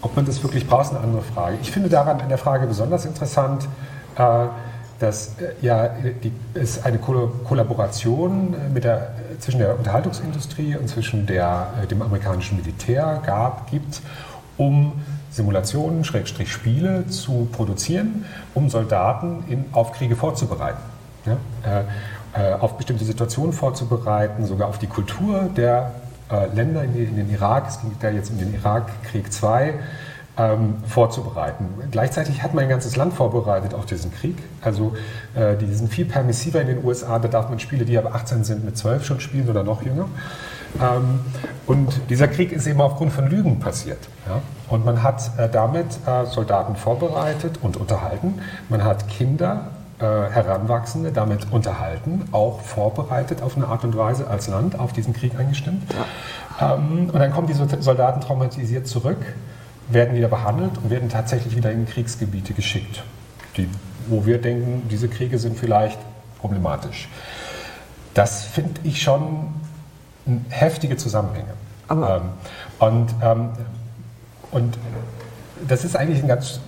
Ob 0.00 0.16
man 0.16 0.24
das 0.24 0.42
wirklich 0.42 0.66
braucht, 0.66 0.86
ist 0.86 0.90
eine 0.92 1.00
andere 1.00 1.20
Frage. 1.20 1.58
Ich 1.60 1.70
finde 1.70 1.90
daran 1.90 2.18
in 2.20 2.30
der 2.30 2.38
Frage 2.38 2.66
besonders 2.66 3.04
interessant, 3.04 3.68
äh, 4.16 4.46
dass 5.00 5.38
äh, 5.40 5.52
ja, 5.60 5.88
die, 5.88 6.32
es 6.54 6.82
eine 6.82 6.96
Kollaboration 6.96 8.54
äh, 8.54 8.72
mit 8.72 8.84
der, 8.84 9.10
zwischen 9.38 9.58
der 9.58 9.76
Unterhaltungsindustrie 9.76 10.76
und 10.76 10.88
zwischen 10.88 11.26
der, 11.26 11.74
dem 11.90 12.00
amerikanischen 12.00 12.56
Militär 12.56 13.22
gab, 13.26 13.70
gibt, 13.70 14.00
um 14.56 14.92
Simulationen, 15.38 16.04
Schrägstrich 16.04 16.52
Spiele 16.52 17.06
zu 17.08 17.48
produzieren, 17.50 18.26
um 18.54 18.68
Soldaten 18.68 19.44
in, 19.48 19.64
auf 19.72 19.92
Kriege 19.92 20.16
vorzubereiten. 20.16 20.82
Ja? 21.24 21.84
Äh, 22.34 22.52
auf 22.60 22.76
bestimmte 22.76 23.04
Situationen 23.04 23.54
vorzubereiten, 23.54 24.44
sogar 24.44 24.68
auf 24.68 24.78
die 24.78 24.86
Kultur 24.86 25.48
der 25.56 25.92
äh, 26.30 26.46
Länder 26.54 26.84
in, 26.84 26.94
in, 26.94 27.16
den 27.16 27.30
Irak, 27.30 27.68
es 27.68 27.80
ging 27.80 27.92
da 28.00 28.10
jetzt 28.10 28.30
um 28.30 28.38
den 28.38 28.52
Irakkrieg 28.54 29.32
2, 29.32 29.74
ähm, 30.36 30.74
vorzubereiten. 30.86 31.66
Gleichzeitig 31.90 32.42
hat 32.42 32.54
man 32.54 32.64
ein 32.64 32.70
ganzes 32.70 32.96
Land 32.96 33.14
vorbereitet 33.14 33.72
auf 33.72 33.86
diesen 33.86 34.12
Krieg. 34.12 34.36
Also 34.60 34.94
äh, 35.34 35.56
die 35.56 35.72
sind 35.74 35.90
viel 35.90 36.04
permissiver 36.04 36.60
in 36.60 36.68
den 36.68 36.84
USA, 36.84 37.18
da 37.18 37.28
darf 37.28 37.48
man 37.48 37.58
Spiele, 37.58 37.84
die 37.84 37.96
aber 37.96 38.14
18 38.14 38.44
sind, 38.44 38.64
mit 38.64 38.76
12 38.76 39.04
schon 39.04 39.20
spielen 39.20 39.48
oder 39.48 39.64
noch 39.64 39.82
jünger. 39.82 40.06
Ähm, 40.80 41.20
und 41.66 42.00
dieser 42.10 42.28
Krieg 42.28 42.52
ist 42.52 42.66
eben 42.66 42.80
aufgrund 42.80 43.12
von 43.12 43.28
Lügen 43.28 43.58
passiert. 43.58 43.98
Ja? 44.26 44.40
Und 44.68 44.84
man 44.84 45.02
hat 45.02 45.38
äh, 45.38 45.48
damit 45.48 45.86
äh, 46.06 46.26
Soldaten 46.26 46.76
vorbereitet 46.76 47.58
und 47.62 47.76
unterhalten. 47.76 48.40
Man 48.68 48.84
hat 48.84 49.08
Kinder 49.08 49.70
äh, 50.00 50.04
Heranwachsende 50.04 51.10
damit 51.10 51.50
unterhalten, 51.50 52.28
auch 52.30 52.60
vorbereitet 52.60 53.42
auf 53.42 53.56
eine 53.56 53.66
Art 53.66 53.82
und 53.82 53.96
Weise 53.96 54.28
als 54.28 54.46
Land 54.48 54.78
auf 54.78 54.92
diesen 54.92 55.12
Krieg 55.12 55.32
eingestimmt. 55.36 55.82
Ja. 56.60 56.74
Ähm, 56.74 57.10
und 57.12 57.18
dann 57.18 57.32
kommen 57.32 57.48
diese 57.48 57.66
Soldaten 57.80 58.20
traumatisiert 58.20 58.86
zurück, 58.86 59.18
werden 59.88 60.14
wieder 60.14 60.28
behandelt 60.28 60.78
und 60.78 60.90
werden 60.90 61.08
tatsächlich 61.08 61.56
wieder 61.56 61.72
in 61.72 61.86
Kriegsgebiete 61.86 62.52
geschickt, 62.52 63.02
die, 63.56 63.68
wo 64.06 64.24
wir 64.24 64.40
denken, 64.40 64.86
diese 64.88 65.08
Kriege 65.08 65.38
sind 65.38 65.58
vielleicht 65.58 65.98
problematisch. 66.40 67.08
Das 68.14 68.44
finde 68.44 68.80
ich 68.84 69.02
schon 69.02 69.48
heftige 70.48 70.96
Zusammenhänge. 70.96 71.54
Ähm, 71.90 72.22
und, 72.78 73.14
ähm, 73.22 73.50
und 74.50 74.78
das 75.66 75.84
ist 75.84 75.96
eigentlich 75.96 76.22
ein 76.22 76.28
ganz 76.28 76.60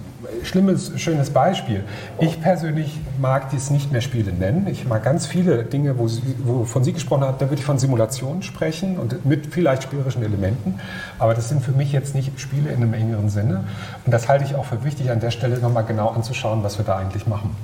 schlimmes, 0.42 0.92
schönes 0.96 1.30
Beispiel. 1.30 1.84
Ich 2.18 2.40
persönlich 2.40 2.98
mag 3.18 3.50
dies 3.50 3.70
nicht 3.70 3.92
mehr 3.92 4.00
Spiele 4.00 4.32
nennen. 4.32 4.66
Ich 4.68 4.86
mag 4.86 5.02
ganz 5.02 5.26
viele 5.26 5.64
Dinge, 5.64 5.98
wo 5.98 6.08
Sie, 6.08 6.22
wovon 6.42 6.84
Sie 6.84 6.92
gesprochen 6.92 7.24
haben, 7.24 7.38
da 7.38 7.46
würde 7.46 7.60
ich 7.60 7.64
von 7.64 7.78
Simulationen 7.78 8.42
sprechen 8.42 8.98
und 8.98 9.24
mit 9.24 9.46
vielleicht 9.46 9.82
spielerischen 9.82 10.22
Elementen. 10.22 10.80
Aber 11.18 11.34
das 11.34 11.48
sind 11.48 11.62
für 11.62 11.72
mich 11.72 11.92
jetzt 11.92 12.14
nicht 12.14 12.38
Spiele 12.40 12.70
in 12.70 12.76
einem 12.76 12.94
engeren 12.94 13.28
Sinne. 13.28 13.64
Und 14.04 14.12
das 14.12 14.28
halte 14.28 14.44
ich 14.44 14.54
auch 14.54 14.64
für 14.64 14.84
wichtig, 14.84 15.10
an 15.10 15.20
der 15.20 15.30
Stelle 15.30 15.58
nochmal 15.58 15.84
genau 15.84 16.08
anzuschauen, 16.08 16.62
was 16.62 16.78
wir 16.78 16.84
da 16.84 16.96
eigentlich 16.96 17.26
machen. 17.26 17.56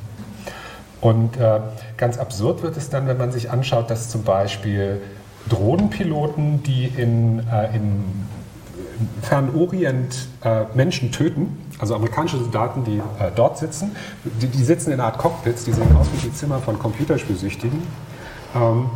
Und 1.01 1.37
äh, 1.37 1.61
ganz 1.97 2.19
absurd 2.19 2.63
wird 2.63 2.77
es 2.77 2.89
dann, 2.89 3.07
wenn 3.07 3.19
man 3.19 3.31
sich 3.31 3.51
anschaut, 3.51 3.91
dass 3.91 4.09
zum 4.09 4.23
Beispiel 4.23 5.03
Drohnenpiloten, 5.49 6.63
die 6.63 6.87
in, 6.87 7.41
äh, 7.49 7.77
im 7.77 8.05
Fernorient 9.23 10.29
äh, 10.43 10.65
Menschen 10.75 11.13
töten, 11.13 11.59
also 11.79 11.95
amerikanische 11.95 12.39
Soldaten, 12.39 12.85
die 12.85 12.99
äh, 12.99 13.31
dort 13.35 13.59
sitzen, 13.59 13.95
die, 14.25 14.47
die, 14.47 14.65
sitzen 14.65 14.91
in 14.91 15.01
einer 15.01 15.05
Art 15.05 15.19
Cockpits, 15.19 15.65
die 15.65 15.73
sehen 15.73 15.95
aus 15.97 16.07
wie 16.13 16.29
die 16.29 16.33
Zimmer 16.33 16.59
von 16.61 16.79
Computerspielsüchtigen, 16.79 17.83
ähm, 18.55 18.91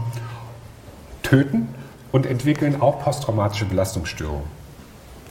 töten 1.23 1.69
und 2.13 2.27
entwickeln 2.27 2.81
auch 2.81 3.03
posttraumatische 3.03 3.67
Belastungsstörungen. 3.67 4.47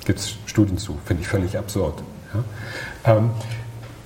Gibt 0.05 0.19
es 0.19 0.35
Studien 0.45 0.77
zu, 0.77 0.97
finde 1.05 1.23
ich 1.23 1.27
völlig 1.27 1.57
absurd. 1.57 2.01
Ja? 2.33 3.17
Ähm, 3.17 3.31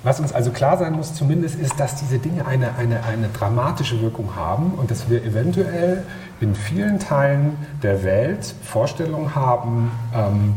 was 0.04 0.20
uns 0.20 0.34
also 0.34 0.52
klar 0.52 0.78
sein 0.78 0.94
muss 0.94 1.14
zumindest, 1.14 1.60
ist, 1.60 1.80
dass 1.80 1.96
diese 1.96 2.20
Dinge 2.20 2.46
eine, 2.46 2.76
eine, 2.76 3.04
eine 3.06 3.30
dramatische 3.30 4.02
Wirkung 4.02 4.36
haben 4.36 4.74
und 4.76 4.92
dass 4.92 5.10
wir 5.10 5.24
eventuell 5.24 6.04
in 6.42 6.56
vielen 6.56 7.00
Teilen 7.00 7.58
der 7.82 8.04
Welt 8.04 8.54
Vorstellungen 8.64 9.34
haben 9.34 9.92
ähm, 10.14 10.56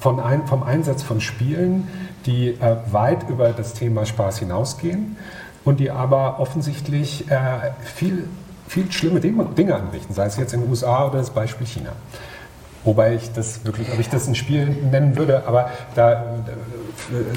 von 0.00 0.18
ein, 0.18 0.46
vom 0.46 0.64
Einsatz 0.64 1.02
von 1.04 1.20
Spielen, 1.20 1.86
die 2.26 2.48
äh, 2.48 2.76
weit 2.90 3.28
über 3.28 3.50
das 3.50 3.74
Thema 3.74 4.06
Spaß 4.06 4.38
hinausgehen 4.38 5.16
und 5.64 5.78
die 5.78 5.90
aber 5.90 6.40
offensichtlich 6.40 7.30
äh, 7.30 7.36
viel, 7.84 8.26
viel 8.66 8.90
schlimme 8.90 9.20
Dinge, 9.20 9.74
anrichten, 9.74 10.14
sei 10.14 10.26
es 10.26 10.36
jetzt 10.36 10.52
in 10.52 10.62
den 10.62 10.70
USA 10.70 11.06
oder 11.06 11.18
das 11.18 11.30
Beispiel 11.30 11.66
China. 11.66 11.92
Wobei 12.82 13.14
ich 13.14 13.30
das 13.32 13.64
wirklich, 13.64 13.92
ob 13.92 14.00
ich 14.00 14.08
das 14.08 14.26
ein 14.26 14.34
Spiel 14.34 14.66
nennen 14.66 15.16
würde, 15.16 15.46
aber 15.46 15.70
da, 15.94 16.24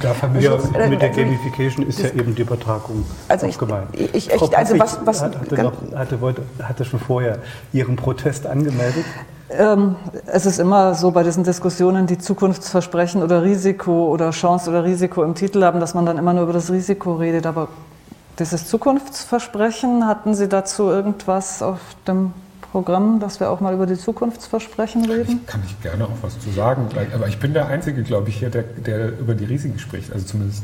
da 0.02 0.14
vermischt 0.14 0.46
ja, 0.46 0.88
Mit 0.88 1.02
der 1.02 1.10
Gamification 1.10 1.86
ist 1.88 2.00
ja 2.00 2.10
eben 2.10 2.36
die 2.36 2.42
Übertragung 2.42 3.06
also 3.28 3.48
ich, 3.48 3.58
gemeint. 3.58 3.88
Ich, 3.94 4.30
ich, 4.30 4.58
also 4.58 4.80
was, 4.80 5.00
was 5.06 5.22
hatte, 5.22 5.62
noch, 5.62 5.74
hatte, 5.96 6.18
hatte 6.62 6.86
schon 6.86 7.00
vorher 7.00 7.40
Ihren 7.72 7.96
Protest 7.96 8.46
angemeldet? 8.48 9.06
Ähm, 9.50 9.96
es 10.26 10.46
ist 10.46 10.60
immer 10.60 10.96
so 10.96 11.12
bei 11.12 11.24
diesen 11.24 11.44
Diskussionen, 11.44 12.08
die 12.08 12.18
Zukunftsversprechen 12.18 13.22
oder 13.22 13.44
Risiko 13.44 14.08
oder 14.08 14.32
Chance 14.32 14.70
oder 14.70 14.84
Risiko 14.84 15.24
im 15.24 15.36
Titel 15.36 15.64
haben, 15.64 15.80
dass 15.80 15.94
man 15.94 16.06
dann 16.06 16.18
immer 16.18 16.34
nur 16.34 16.44
über 16.44 16.54
das 16.54 16.72
Risiko 16.72 17.16
redet. 17.16 17.46
Aber 17.46 17.68
dieses 18.40 18.68
Zukunftsversprechen, 18.68 20.08
hatten 20.08 20.34
Sie 20.34 20.48
dazu 20.48 20.90
irgendwas 20.90 21.62
auf 21.62 21.80
dem 22.08 22.34
Programm, 22.74 23.20
dass 23.20 23.40
wir 23.40 23.52
auch 23.52 23.60
mal 23.60 23.72
über 23.72 23.86
die 23.86 23.98
Zukunftsversprechen 23.98 25.06
reden? 25.06 25.42
Ich 25.44 25.48
kann 25.48 25.62
ich 25.64 25.80
gerne 25.84 26.06
auch 26.06 26.24
was 26.24 26.40
zu 26.40 26.50
sagen, 26.50 26.88
aber 27.14 27.28
ich 27.28 27.38
bin 27.38 27.54
der 27.54 27.68
Einzige, 27.68 28.02
glaube 28.02 28.30
ich, 28.30 28.38
hier, 28.38 28.50
der, 28.50 28.64
der 28.64 29.20
über 29.20 29.36
die 29.36 29.46
Risiken 29.46 29.78
spricht, 29.78 30.12
also 30.12 30.26
zumindest 30.26 30.64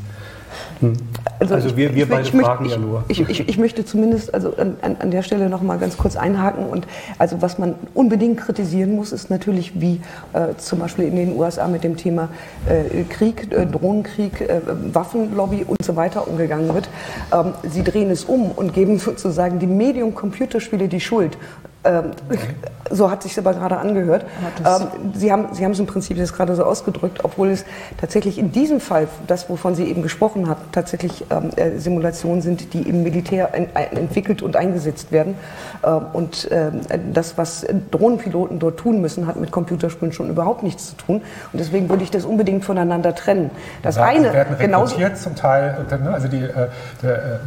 hm. 0.80 0.94
Also, 1.38 1.54
also, 1.54 1.76
wir, 1.76 1.94
wir 1.94 2.08
beide 2.08 2.28
fragen 2.28 2.64
ja 2.66 2.76
nur. 2.76 3.04
Ich, 3.06 3.20
ich, 3.20 3.48
ich, 3.48 3.58
möchte 3.58 3.84
zumindest 3.84 4.34
also 4.34 4.56
an, 4.56 4.76
an 4.98 5.10
der 5.12 5.22
Stelle 5.22 5.48
noch 5.48 5.62
mal 5.62 5.78
ganz 5.78 5.96
kurz 5.96 6.16
einhaken. 6.16 6.66
Und 6.66 6.88
also 7.18 7.40
was 7.40 7.58
man 7.58 7.76
unbedingt 7.94 8.40
kritisieren 8.40 8.96
muss, 8.96 9.12
ist 9.12 9.30
natürlich, 9.30 9.80
wie 9.80 10.00
äh, 10.32 10.56
zum 10.56 10.80
Beispiel 10.80 11.04
in 11.04 11.14
den 11.14 11.36
USA 11.36 11.68
mit 11.68 11.84
dem 11.84 11.96
Thema 11.96 12.28
äh, 12.68 13.04
Krieg, 13.04 13.52
äh, 13.52 13.64
Drohnenkrieg, 13.64 14.40
äh, 14.40 14.60
Waffenlobby 14.92 15.64
und 15.64 15.82
so 15.84 15.94
weiter 15.94 16.26
umgegangen 16.26 16.74
wird. 16.74 16.88
Ähm, 17.32 17.54
sie 17.62 17.84
drehen 17.84 18.10
es 18.10 18.24
um 18.24 18.50
und 18.50 18.74
geben 18.74 18.98
sozusagen 18.98 19.60
die 19.60 19.68
Medium-Computerspiele 19.68 20.88
die 20.88 21.00
Schuld 21.00 21.38
Ähm, 21.84 22.12
so 22.90 23.10
hat 23.10 23.22
sich 23.22 23.38
aber 23.38 23.54
gerade 23.54 23.78
angehört. 23.78 24.24
Ähm, 24.58 25.12
Sie, 25.14 25.32
haben, 25.32 25.48
Sie 25.52 25.64
haben 25.64 25.72
es 25.72 25.78
im 25.78 25.86
Prinzip 25.86 26.16
jetzt 26.16 26.34
gerade 26.34 26.54
so 26.54 26.64
ausgedrückt, 26.64 27.20
obwohl 27.22 27.50
es 27.50 27.64
tatsächlich 27.98 28.38
in 28.38 28.52
diesem 28.52 28.80
Fall, 28.80 29.08
das 29.26 29.48
wovon 29.48 29.74
Sie 29.74 29.84
eben 29.84 30.02
gesprochen 30.02 30.48
haben, 30.48 30.60
tatsächlich 30.72 31.24
ähm, 31.30 31.50
äh, 31.56 31.78
Simulationen 31.78 32.42
sind, 32.42 32.74
die 32.74 32.82
im 32.82 33.02
Militär 33.02 33.54
ein, 33.54 33.68
entwickelt 33.74 34.42
und 34.42 34.56
eingesetzt 34.56 35.12
werden. 35.12 35.36
Ähm, 35.84 36.02
und 36.12 36.48
ähm, 36.50 36.80
das, 37.12 37.38
was 37.38 37.66
Drohnenpiloten 37.90 38.58
dort 38.58 38.78
tun 38.78 39.00
müssen, 39.00 39.26
hat 39.26 39.36
mit 39.36 39.50
Computerspielen 39.50 40.12
schon 40.12 40.28
überhaupt 40.28 40.62
nichts 40.62 40.90
zu 40.90 40.96
tun. 40.96 41.22
Und 41.52 41.58
deswegen 41.58 41.88
würde 41.88 42.02
ich 42.02 42.10
das 42.10 42.24
unbedingt 42.24 42.64
voneinander 42.64 43.14
trennen. 43.14 43.50
Das 43.82 43.96
Ja, 43.96 44.04
eine 44.04 44.32
werden 44.32 44.56
genauso 44.58 44.96
zum 45.14 45.34
Teil, 45.36 45.86
dann, 45.88 46.04
ne, 46.04 46.12
also 46.12 46.28
die, 46.28 46.42
äh, 46.42 46.68
der, 47.02 47.16
äh, 47.16 47.38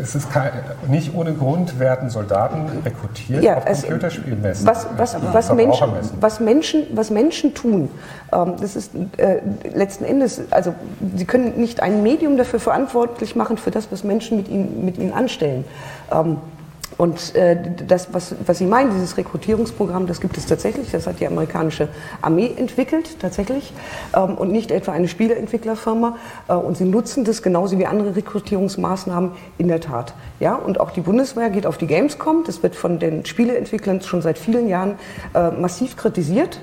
es 0.00 0.14
ist 0.14 0.30
kein, 0.30 0.50
nicht 0.88 1.14
ohne 1.14 1.32
Grund 1.32 1.78
werden 1.78 2.10
Soldaten 2.10 2.66
rekrutiert 2.84 3.42
Ja, 3.42 3.60
auf 3.80 3.84
es- 3.84 3.88
Computerspielmessen. 4.00 4.66
was, 4.66 4.86
was, 4.96 5.14
was, 5.32 5.52
Menschen, 5.52 5.74
Verbrauchermessen. 5.76 6.16
was, 6.20 6.40
Menschen, 6.40 6.86
was 6.94 7.10
Menschen 7.10 7.54
tun, 7.54 7.88
ähm, 8.32 8.54
das 8.60 8.76
ist 8.76 8.92
äh, 9.16 9.40
letzten 9.74 10.04
Endes, 10.04 10.40
also 10.50 10.74
sie 11.16 11.24
können 11.24 11.58
nicht 11.60 11.82
ein 11.82 12.02
Medium 12.02 12.36
dafür 12.36 12.60
verantwortlich 12.60 13.36
machen 13.36 13.56
für 13.56 13.70
das, 13.70 13.90
was 13.90 14.04
Menschen 14.04 14.36
mit 14.36 14.48
ihnen, 14.48 14.84
mit 14.84 14.98
ihnen 14.98 15.12
anstellen. 15.12 15.64
Ähm, 16.12 16.38
und 17.00 17.34
äh, 17.34 17.56
das, 17.86 18.12
was, 18.12 18.34
was 18.44 18.58
Sie 18.58 18.66
meinen, 18.66 18.90
dieses 18.92 19.16
Rekrutierungsprogramm, 19.16 20.06
das 20.06 20.20
gibt 20.20 20.36
es 20.36 20.44
tatsächlich. 20.44 20.90
Das 20.90 21.06
hat 21.06 21.18
die 21.18 21.26
amerikanische 21.26 21.88
Armee 22.20 22.52
entwickelt, 22.54 23.18
tatsächlich. 23.20 23.72
Ähm, 24.14 24.34
und 24.34 24.52
nicht 24.52 24.70
etwa 24.70 24.92
eine 24.92 25.08
Spieleentwicklerfirma. 25.08 26.18
Äh, 26.48 26.52
und 26.52 26.76
sie 26.76 26.84
nutzen 26.84 27.24
das 27.24 27.40
genauso 27.40 27.78
wie 27.78 27.86
andere 27.86 28.16
Rekrutierungsmaßnahmen 28.16 29.30
in 29.56 29.68
der 29.68 29.80
Tat. 29.80 30.12
Ja, 30.40 30.56
und 30.56 30.78
auch 30.78 30.90
die 30.90 31.00
Bundeswehr 31.00 31.48
geht 31.48 31.64
auf 31.64 31.78
die 31.78 31.86
Gamescom. 31.86 32.44
Das 32.44 32.62
wird 32.62 32.76
von 32.76 32.98
den 32.98 33.24
Spieleentwicklern 33.24 34.02
schon 34.02 34.20
seit 34.20 34.36
vielen 34.36 34.68
Jahren 34.68 34.96
äh, 35.32 35.52
massiv 35.52 35.96
kritisiert. 35.96 36.60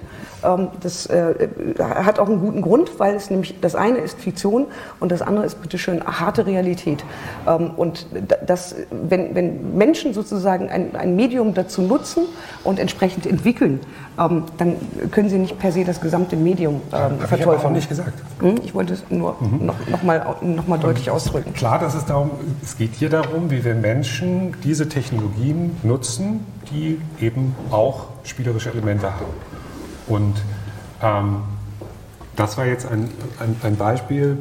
Ähm, 0.48 0.68
Das 0.82 1.06
äh, 1.08 1.34
hat 1.80 2.20
auch 2.20 2.28
einen 2.30 2.40
guten 2.40 2.62
Grund, 2.62 3.00
weil 3.00 3.16
es 3.16 3.30
nämlich 3.30 3.60
das 3.60 3.76
eine 3.76 3.98
ist 3.98 4.20
Fiktion 4.20 4.66
und 5.00 5.12
das 5.12 5.22
andere 5.22 5.46
ist 5.46 5.62
bitteschön 5.62 6.02
harte 6.06 6.46
Realität. 6.46 7.04
Ähm, 7.48 7.72
Und 7.76 8.06
da- 8.28 8.38
das, 8.46 8.76
wenn, 9.10 9.36
wenn 9.36 9.78
Menschen 9.78 10.14
sozusagen 10.14 10.70
ein, 10.70 10.96
ein 10.96 11.16
Medium 11.16 11.54
dazu 11.54 11.82
nutzen 11.82 12.24
und 12.64 12.80
entsprechend 12.80 13.26
entwickeln, 13.26 13.80
ähm, 14.20 14.44
dann 14.58 14.76
können 15.12 15.30
sie 15.30 15.38
nicht 15.38 15.60
per 15.60 15.72
se 15.72 15.84
das 15.84 16.00
gesamte 16.02 16.36
Medium 16.36 16.76
ähm, 16.92 17.00
Hab 17.00 17.12
ich 17.18 17.24
auch 17.24 17.28
verteufeln. 17.28 17.74
nicht 17.74 17.90
gesagt. 17.90 18.14
Hm, 18.40 18.56
Ich 18.64 18.74
wollte 18.74 18.94
es 18.94 19.04
nur 19.10 19.36
noch, 19.60 19.76
noch, 19.88 20.04
mal, 20.04 20.36
noch 20.42 20.68
mal 20.68 20.78
deutlich 20.80 21.10
ausdrücken. 21.12 21.54
Klar, 21.54 21.80
dass 21.80 21.94
es 21.96 22.06
darum, 22.06 22.32
es 22.64 22.78
geht 22.78 22.94
hier 22.96 23.10
darum, 23.10 23.52
wie 23.52 23.64
wir 23.66 23.76
Menschen 23.76 24.56
diese 24.64 24.88
Technologien 24.88 25.76
nutzen, 25.84 26.46
die 26.72 27.00
eben 27.20 27.56
auch 27.72 28.06
spielerische 28.24 28.72
Elemente 28.72 29.08
haben. 29.08 29.26
Und 30.08 30.36
ähm, 31.02 31.42
das 32.36 32.58
war 32.58 32.66
jetzt 32.66 32.90
ein, 32.90 33.10
ein, 33.40 33.56
ein 33.64 33.76
Beispiel 33.76 34.38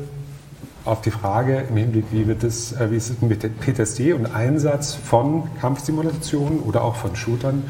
auf 0.85 1.01
die 1.01 1.11
Frage 1.11 1.65
im 1.69 1.77
Hinblick, 1.77 2.07
wie, 2.13 2.27
wird 2.29 2.45
es, 2.45 2.73
äh, 2.73 2.91
wie 2.91 2.97
ist 2.97 3.11
es 3.11 3.21
mit 3.21 3.41
PTSD 3.61 4.13
und 4.13 4.27
Einsatz 4.27 4.95
von 4.95 5.49
Kampfsimulationen 5.61 6.61
oder 6.61 6.83
auch 6.83 6.95
von 6.95 7.17
Shootern 7.17 7.65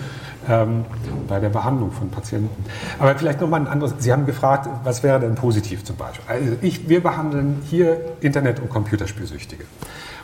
ähm, 0.49 0.85
bei 1.27 1.41
der 1.41 1.49
Behandlung 1.49 1.93
von 1.93 2.11
Patienten. 2.11 2.65
Aber 2.99 3.15
vielleicht 3.17 3.41
nochmal 3.41 3.61
ein 3.61 3.67
anderes. 3.67 3.95
Sie 3.99 4.13
haben 4.13 4.27
gefragt, 4.27 4.69
was 4.85 5.03
wäre 5.03 5.19
denn 5.19 5.35
positiv 5.35 5.83
zum 5.85 5.97
Beispiel? 5.97 6.25
Also 6.29 6.53
ich, 6.61 6.89
wir 6.89 7.03
behandeln 7.03 7.63
hier 7.65 8.01
Internet- 8.21 8.61
und 8.61 8.69
Computerspielsüchtige. 8.69 9.65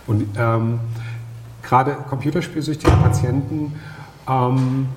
Und 0.06 0.26
ähm, 0.38 0.80
gerade 1.62 1.96
computerspielsüchtige 2.08 2.92
Patienten 2.92 3.74
ähm, 4.28 4.88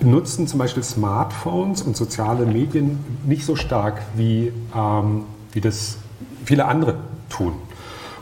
nutzen 0.00 0.46
zum 0.46 0.58
Beispiel 0.58 0.82
Smartphones 0.82 1.82
und 1.82 1.96
soziale 1.96 2.46
Medien 2.46 2.98
nicht 3.26 3.44
so 3.44 3.56
stark, 3.56 4.02
wie, 4.14 4.52
ähm, 4.74 5.24
wie 5.52 5.60
das 5.60 5.98
viele 6.44 6.66
andere 6.66 6.96
tun. 7.28 7.54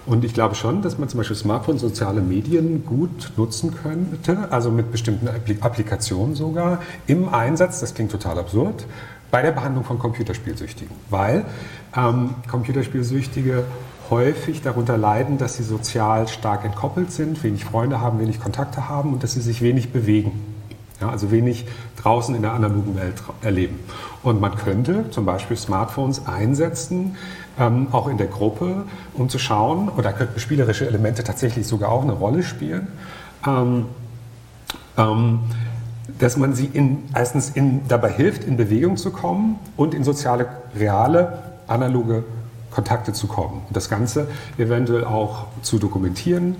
Und 0.07 0.25
ich 0.25 0.35
glaube 0.35 0.55
schon, 0.55 0.83
dass 0.83 0.99
man 0.99 1.09
zum 1.09 1.19
Beispiel 1.19 1.37
Smartphones, 1.37 1.81
soziale 1.81 2.21
Medien 2.21 2.85
gut 2.87 3.33
nutzen 3.37 3.75
könnte, 3.75 4.53
also 4.53 4.71
mit 4.71 4.93
bestimmten 4.93 5.29
Appli- 5.29 5.61
Applikationen 5.61 6.37
sogar, 6.37 6.81
im 7.09 7.29
Einsatz, 7.29 7.81
das 7.81 7.95
klingt 7.95 8.13
total 8.13 8.39
absurd, 8.39 8.87
bei 9.33 9.43
der 9.43 9.51
Behandlung 9.51 9.85
von 9.85 9.99
Computerspielsüchtigen. 9.99 10.95
Weil 11.11 11.45
ähm, 11.97 12.31
Computerspielsüchtige 12.49 13.65
häufig 14.09 14.63
darunter 14.63 14.97
leiden, 14.97 15.39
dass 15.39 15.57
sie 15.57 15.65
sozial 15.65 16.29
stark 16.29 16.65
entkoppelt 16.65 17.11
sind, 17.11 17.43
wenig 17.43 17.65
Freunde 17.65 18.01
haben, 18.01 18.21
wenig 18.21 18.41
Kontakte 18.41 18.89
haben 18.89 19.13
und 19.13 19.25
dass 19.25 19.33
sie 19.33 19.41
sich 19.41 19.61
wenig 19.61 19.93
bewegen. 19.93 20.56
Ja, 21.01 21.11
also 21.11 21.31
wenig 21.31 21.67
draußen 22.03 22.35
in 22.35 22.43
der 22.43 22.53
analogen 22.53 22.97
Welt 22.97 23.23
erleben. 23.43 23.81
Und 24.23 24.41
man 24.41 24.57
könnte 24.57 25.11
zum 25.11 25.27
Beispiel 25.27 25.57
Smartphones 25.57 26.27
einsetzen, 26.27 27.17
ähm, 27.59 27.89
auch 27.93 28.09
in 28.09 28.17
der 28.17 28.29
Gruppe, 28.29 28.85
um 29.13 29.29
zu 29.29 29.39
schauen, 29.39 29.91
oder 29.91 30.13
könnten 30.13 30.41
spielerische 30.41 30.87
Elemente 30.87 31.23
tatsächlich 31.23 31.67
sogar 31.67 31.91
auch 31.91 32.03
eine 32.03 32.13
Rolle 32.13 32.43
spielen, 32.43 32.89
ähm, 33.47 33.87
ähm, 34.97 35.41
dass 36.19 36.39
man 36.39 36.55
sie 36.55 36.67
in, 36.67 37.05
erstens 37.15 37.51
in, 37.51 37.87
dabei 37.89 38.11
hilft, 38.11 38.45
in 38.45 38.57
Bewegung 38.57 38.97
zu 38.97 39.11
kommen 39.11 39.59
und 39.77 39.93
in 39.93 40.03
soziale, 40.03 40.47
reale, 40.75 41.43
analoge 41.67 42.25
Kontakte 42.71 43.13
zu 43.13 43.27
kommen. 43.27 43.63
Und 43.69 43.77
das 43.77 43.89
Ganze 43.89 44.29
eventuell 44.59 45.05
auch 45.05 45.47
zu 45.63 45.79
dokumentieren, 45.79 46.57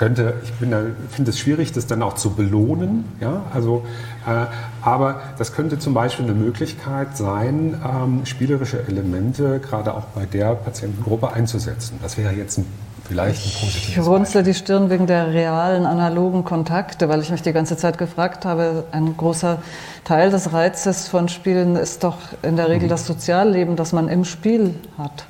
könnte, 0.00 0.32
ich 0.42 0.50
finde 0.52 1.30
es 1.30 1.38
schwierig, 1.38 1.72
das 1.72 1.86
dann 1.86 2.02
auch 2.02 2.14
zu 2.14 2.30
belohnen. 2.30 3.04
Ja? 3.20 3.42
Also, 3.52 3.84
äh, 4.26 4.46
aber 4.80 5.20
das 5.36 5.52
könnte 5.52 5.78
zum 5.78 5.92
Beispiel 5.92 6.24
eine 6.24 6.32
Möglichkeit 6.32 7.18
sein, 7.18 7.78
ähm, 7.84 8.24
spielerische 8.24 8.82
Elemente 8.88 9.60
gerade 9.60 9.92
auch 9.92 10.04
bei 10.14 10.24
der 10.24 10.54
Patientengruppe 10.54 11.34
einzusetzen. 11.34 11.98
Das 12.00 12.16
wäre 12.16 12.32
jetzt 12.32 12.56
ein, 12.56 12.66
vielleicht 13.06 13.44
ein 13.44 13.48
Ich 13.50 13.60
positives 13.60 14.06
runzle 14.06 14.42
die 14.42 14.54
Stirn 14.54 14.88
wegen 14.88 15.06
der 15.06 15.34
realen 15.34 15.84
analogen 15.84 16.44
Kontakte, 16.44 17.10
weil 17.10 17.20
ich 17.20 17.30
mich 17.30 17.42
die 17.42 17.52
ganze 17.52 17.76
Zeit 17.76 17.98
gefragt 17.98 18.46
habe, 18.46 18.84
ein 18.92 19.18
großer 19.18 19.58
Teil 20.04 20.30
des 20.30 20.54
Reizes 20.54 21.08
von 21.08 21.28
Spielen 21.28 21.76
ist 21.76 22.04
doch 22.04 22.16
in 22.40 22.56
der 22.56 22.70
Regel 22.70 22.88
das 22.88 23.06
Sozialleben, 23.06 23.76
das 23.76 23.92
man 23.92 24.08
im 24.08 24.24
Spiel 24.24 24.76
hat. 24.96 25.26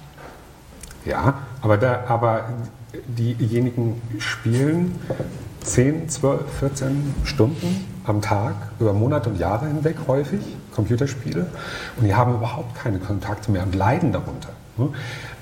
Ja, 1.04 1.38
aber, 1.60 1.76
da, 1.76 2.04
aber 2.06 2.44
diejenigen 3.06 4.00
spielen 4.18 4.98
10, 5.62 6.08
12, 6.08 6.40
14 6.58 7.14
Stunden 7.24 7.86
am 8.04 8.20
Tag 8.22 8.54
über 8.80 8.92
Monate 8.92 9.30
und 9.30 9.38
Jahre 9.38 9.66
hinweg 9.66 9.96
häufig 10.06 10.40
Computerspiele 10.74 11.46
und 11.96 12.04
die 12.04 12.14
haben 12.14 12.34
überhaupt 12.34 12.74
keine 12.74 12.98
Kontakte 12.98 13.50
mehr 13.50 13.62
und 13.62 13.74
leiden 13.74 14.12
darunter. 14.12 14.50
ne? 14.76 14.88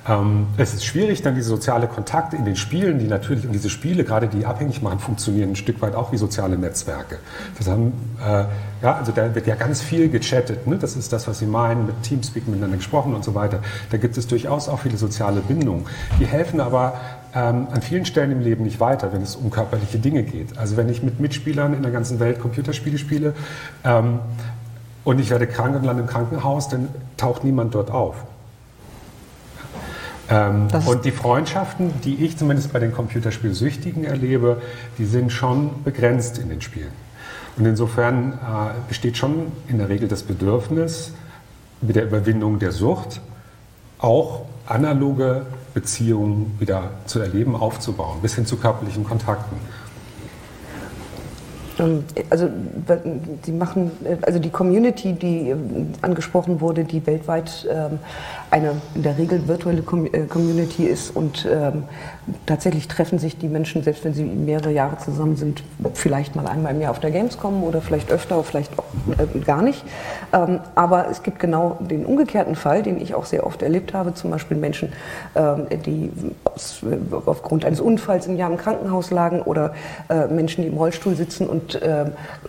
Ähm, 0.09 0.47
Es 0.57 0.75
ist 0.75 0.85
schwierig, 0.85 1.23
dann 1.23 1.35
diese 1.35 1.49
soziale 1.51 1.87
Kontakte 1.87 2.37
in 2.37 2.45
den 2.45 2.57
Spielen, 2.57 2.99
die 2.99 3.07
natürlich, 3.07 3.45
und 3.47 3.53
diese 3.53 3.69
Spiele, 3.69 4.05
gerade 4.05 4.27
die 4.27 4.47
abhängig 4.47 4.83
machen, 4.83 4.99
funktionieren 4.99 5.51
ein 5.51 5.57
Stück 5.57 5.81
weit 5.83 5.95
auch 5.95 6.13
wie 6.13 6.17
soziale 6.17 6.57
Netzwerke. 6.57 7.19
Das 7.59 7.69
haben, 7.69 7.93
äh, 8.21 8.45
ja, 8.83 8.95
also 8.95 9.13
da 9.13 9.35
wird 9.35 9.47
ja 9.47 9.55
ganz 9.55 9.83
viel 9.83 10.09
gechattet, 10.09 10.67
ne? 10.67 10.77
das 10.79 10.97
ist 10.97 11.13
das, 11.13 11.29
was 11.29 11.41
Sie 11.41 11.47
meinen, 11.47 11.87
mit 11.87 12.03
Teamspeak 12.03 12.49
miteinander 12.49 12.79
gesprochen 12.79 13.15
und 13.15 13.25
so 13.25 13.35
weiter. 13.35 13.61
Da 13.91 13.99
gibt 13.99 14.17
es 14.17 14.27
durchaus 14.27 14.69
auch 14.69 14.81
viele 14.81 14.97
soziale 14.97 15.41
Bindungen. 15.41 15.85
Die 16.19 16.27
helfen 16.27 16.61
aber 16.61 16.95
ähm, 17.35 17.69
an 17.71 17.83
vielen 17.83 18.05
Stellen 18.05 18.33
im 18.33 18.41
Leben 18.41 18.65
nicht 18.65 18.81
weiter, 18.81 19.13
wenn 19.13 19.23
es 19.23 19.37
um 19.37 19.51
körperliche 19.51 19.99
Dinge 19.99 20.23
geht. 20.23 20.59
Also 20.59 20.77
wenn 20.77 20.89
ich 20.89 21.03
mit 21.03 21.21
Mitspielern 21.21 21.75
in 21.75 21.83
der 21.83 21.93
ganzen 21.93 22.21
Welt 22.21 22.41
Computerspiele 22.41 22.99
spiele 22.99 23.35
ähm, 23.85 24.21
und 25.05 25.21
ich 25.21 25.31
werde 25.31 25.47
krank 25.47 25.77
und 25.77 25.85
lande 25.85 26.03
im 26.03 26.09
Krankenhaus, 26.09 26.69
dann 26.69 26.89
taucht 27.17 27.45
niemand 27.45 27.75
dort 27.75 27.91
auf. 27.91 28.17
Ähm, 30.31 30.69
und 30.87 31.05
die 31.05 31.11
Freundschaften, 31.11 31.93
die 32.03 32.25
ich 32.25 32.37
zumindest 32.37 32.73
bei 32.73 32.79
den 32.79 32.93
Computerspielsüchtigen 32.93 34.05
erlebe, 34.05 34.61
die 34.99 35.07
sind 35.07 35.33
schon 35.33 35.83
begrenzt 35.85 36.39
in 36.39 36.49
den 36.49 36.61
Spielen. 36.61 36.93
Und 37.57 37.67
insofern 37.67 38.35
äh, 38.35 38.37
besteht 38.89 39.17
schon 39.17 39.53
in 39.69 39.79
der 39.79 39.89
Regel 39.89 40.09
das 40.09 40.23
Bedürfnis, 40.23 41.13
mit 41.81 41.97
der 41.97 42.05
Überwindung 42.05 42.59
der 42.59 42.73
Sucht 42.73 43.21
auch 43.99 44.43
analoge 44.69 45.47
Beziehungen 45.75 46.57
wieder 46.59 46.91
zu 47.07 47.21
erleben, 47.21 47.57
aufzubauen, 47.57 48.21
bis 48.21 48.35
hin 48.35 48.47
zu 48.47 48.57
körperlichen 48.57 49.05
Kontakten. 49.05 49.57
Also 52.31 52.49
die 53.47 53.53
machen, 53.53 53.91
also 54.23 54.39
die 54.39 54.51
Community, 54.51 55.13
die 55.13 55.51
ähm, 55.51 55.93
angesprochen 56.03 56.61
wurde, 56.61 56.85
die 56.85 57.07
weltweit 57.07 57.69
ähm, 57.71 57.99
eine 58.51 58.73
in 58.95 59.03
der 59.03 59.19
Regel 59.19 59.47
virtuelle 59.47 59.81
äh, 59.81 60.27
Community 60.27 60.85
ist 60.85 61.15
und 61.15 61.47
ähm, 61.51 61.85
tatsächlich 62.47 62.89
treffen 62.89 63.19
sich 63.19 63.39
die 63.39 63.49
Menschen, 63.49 63.83
selbst 63.83 64.05
wenn 64.05 64.15
sie 64.15 64.25
mehrere 64.25 64.73
Jahre 64.73 64.99
zusammen 64.99 65.37
sind, 65.37 65.63
vielleicht 65.95 66.35
mal 66.35 66.47
einmal 66.47 66.75
im 66.75 66.81
Jahr 66.81 66.91
auf 66.91 67.01
der 67.01 67.11
Gamescom 67.11 67.63
oder 67.63 67.81
vielleicht 67.81 68.11
öfter, 68.11 68.43
vielleicht 68.43 68.79
auch 68.79 68.85
äh, 69.19 69.39
gar 69.41 69.63
nicht. 69.63 69.85
Aber 70.75 71.09
es 71.11 71.23
gibt 71.23 71.39
genau 71.39 71.79
den 71.81 72.05
umgekehrten 72.05 72.55
Fall, 72.55 72.83
den 72.83 73.01
ich 73.01 73.15
auch 73.15 73.25
sehr 73.25 73.47
oft 73.47 73.63
erlebt 73.63 73.95
habe, 73.95 74.15
zum 74.15 74.31
Beispiel 74.31 74.57
Menschen, 74.57 74.93
die 75.87 76.07
äh, 76.07 76.97
aufgrund 77.25 77.65
eines 77.65 77.81
Unfalls 77.81 78.27
im 78.27 78.37
Jahr 78.37 78.51
im 78.51 78.57
Krankenhaus 78.57 79.11
lagen 79.11 79.43
oder 79.43 79.75
Menschen, 80.31 80.63
die 80.63 80.69
im 80.69 80.77
Rollstuhl 80.77 81.15
sitzen 81.15 81.47
und 81.47 81.68
äh, 81.77 82.07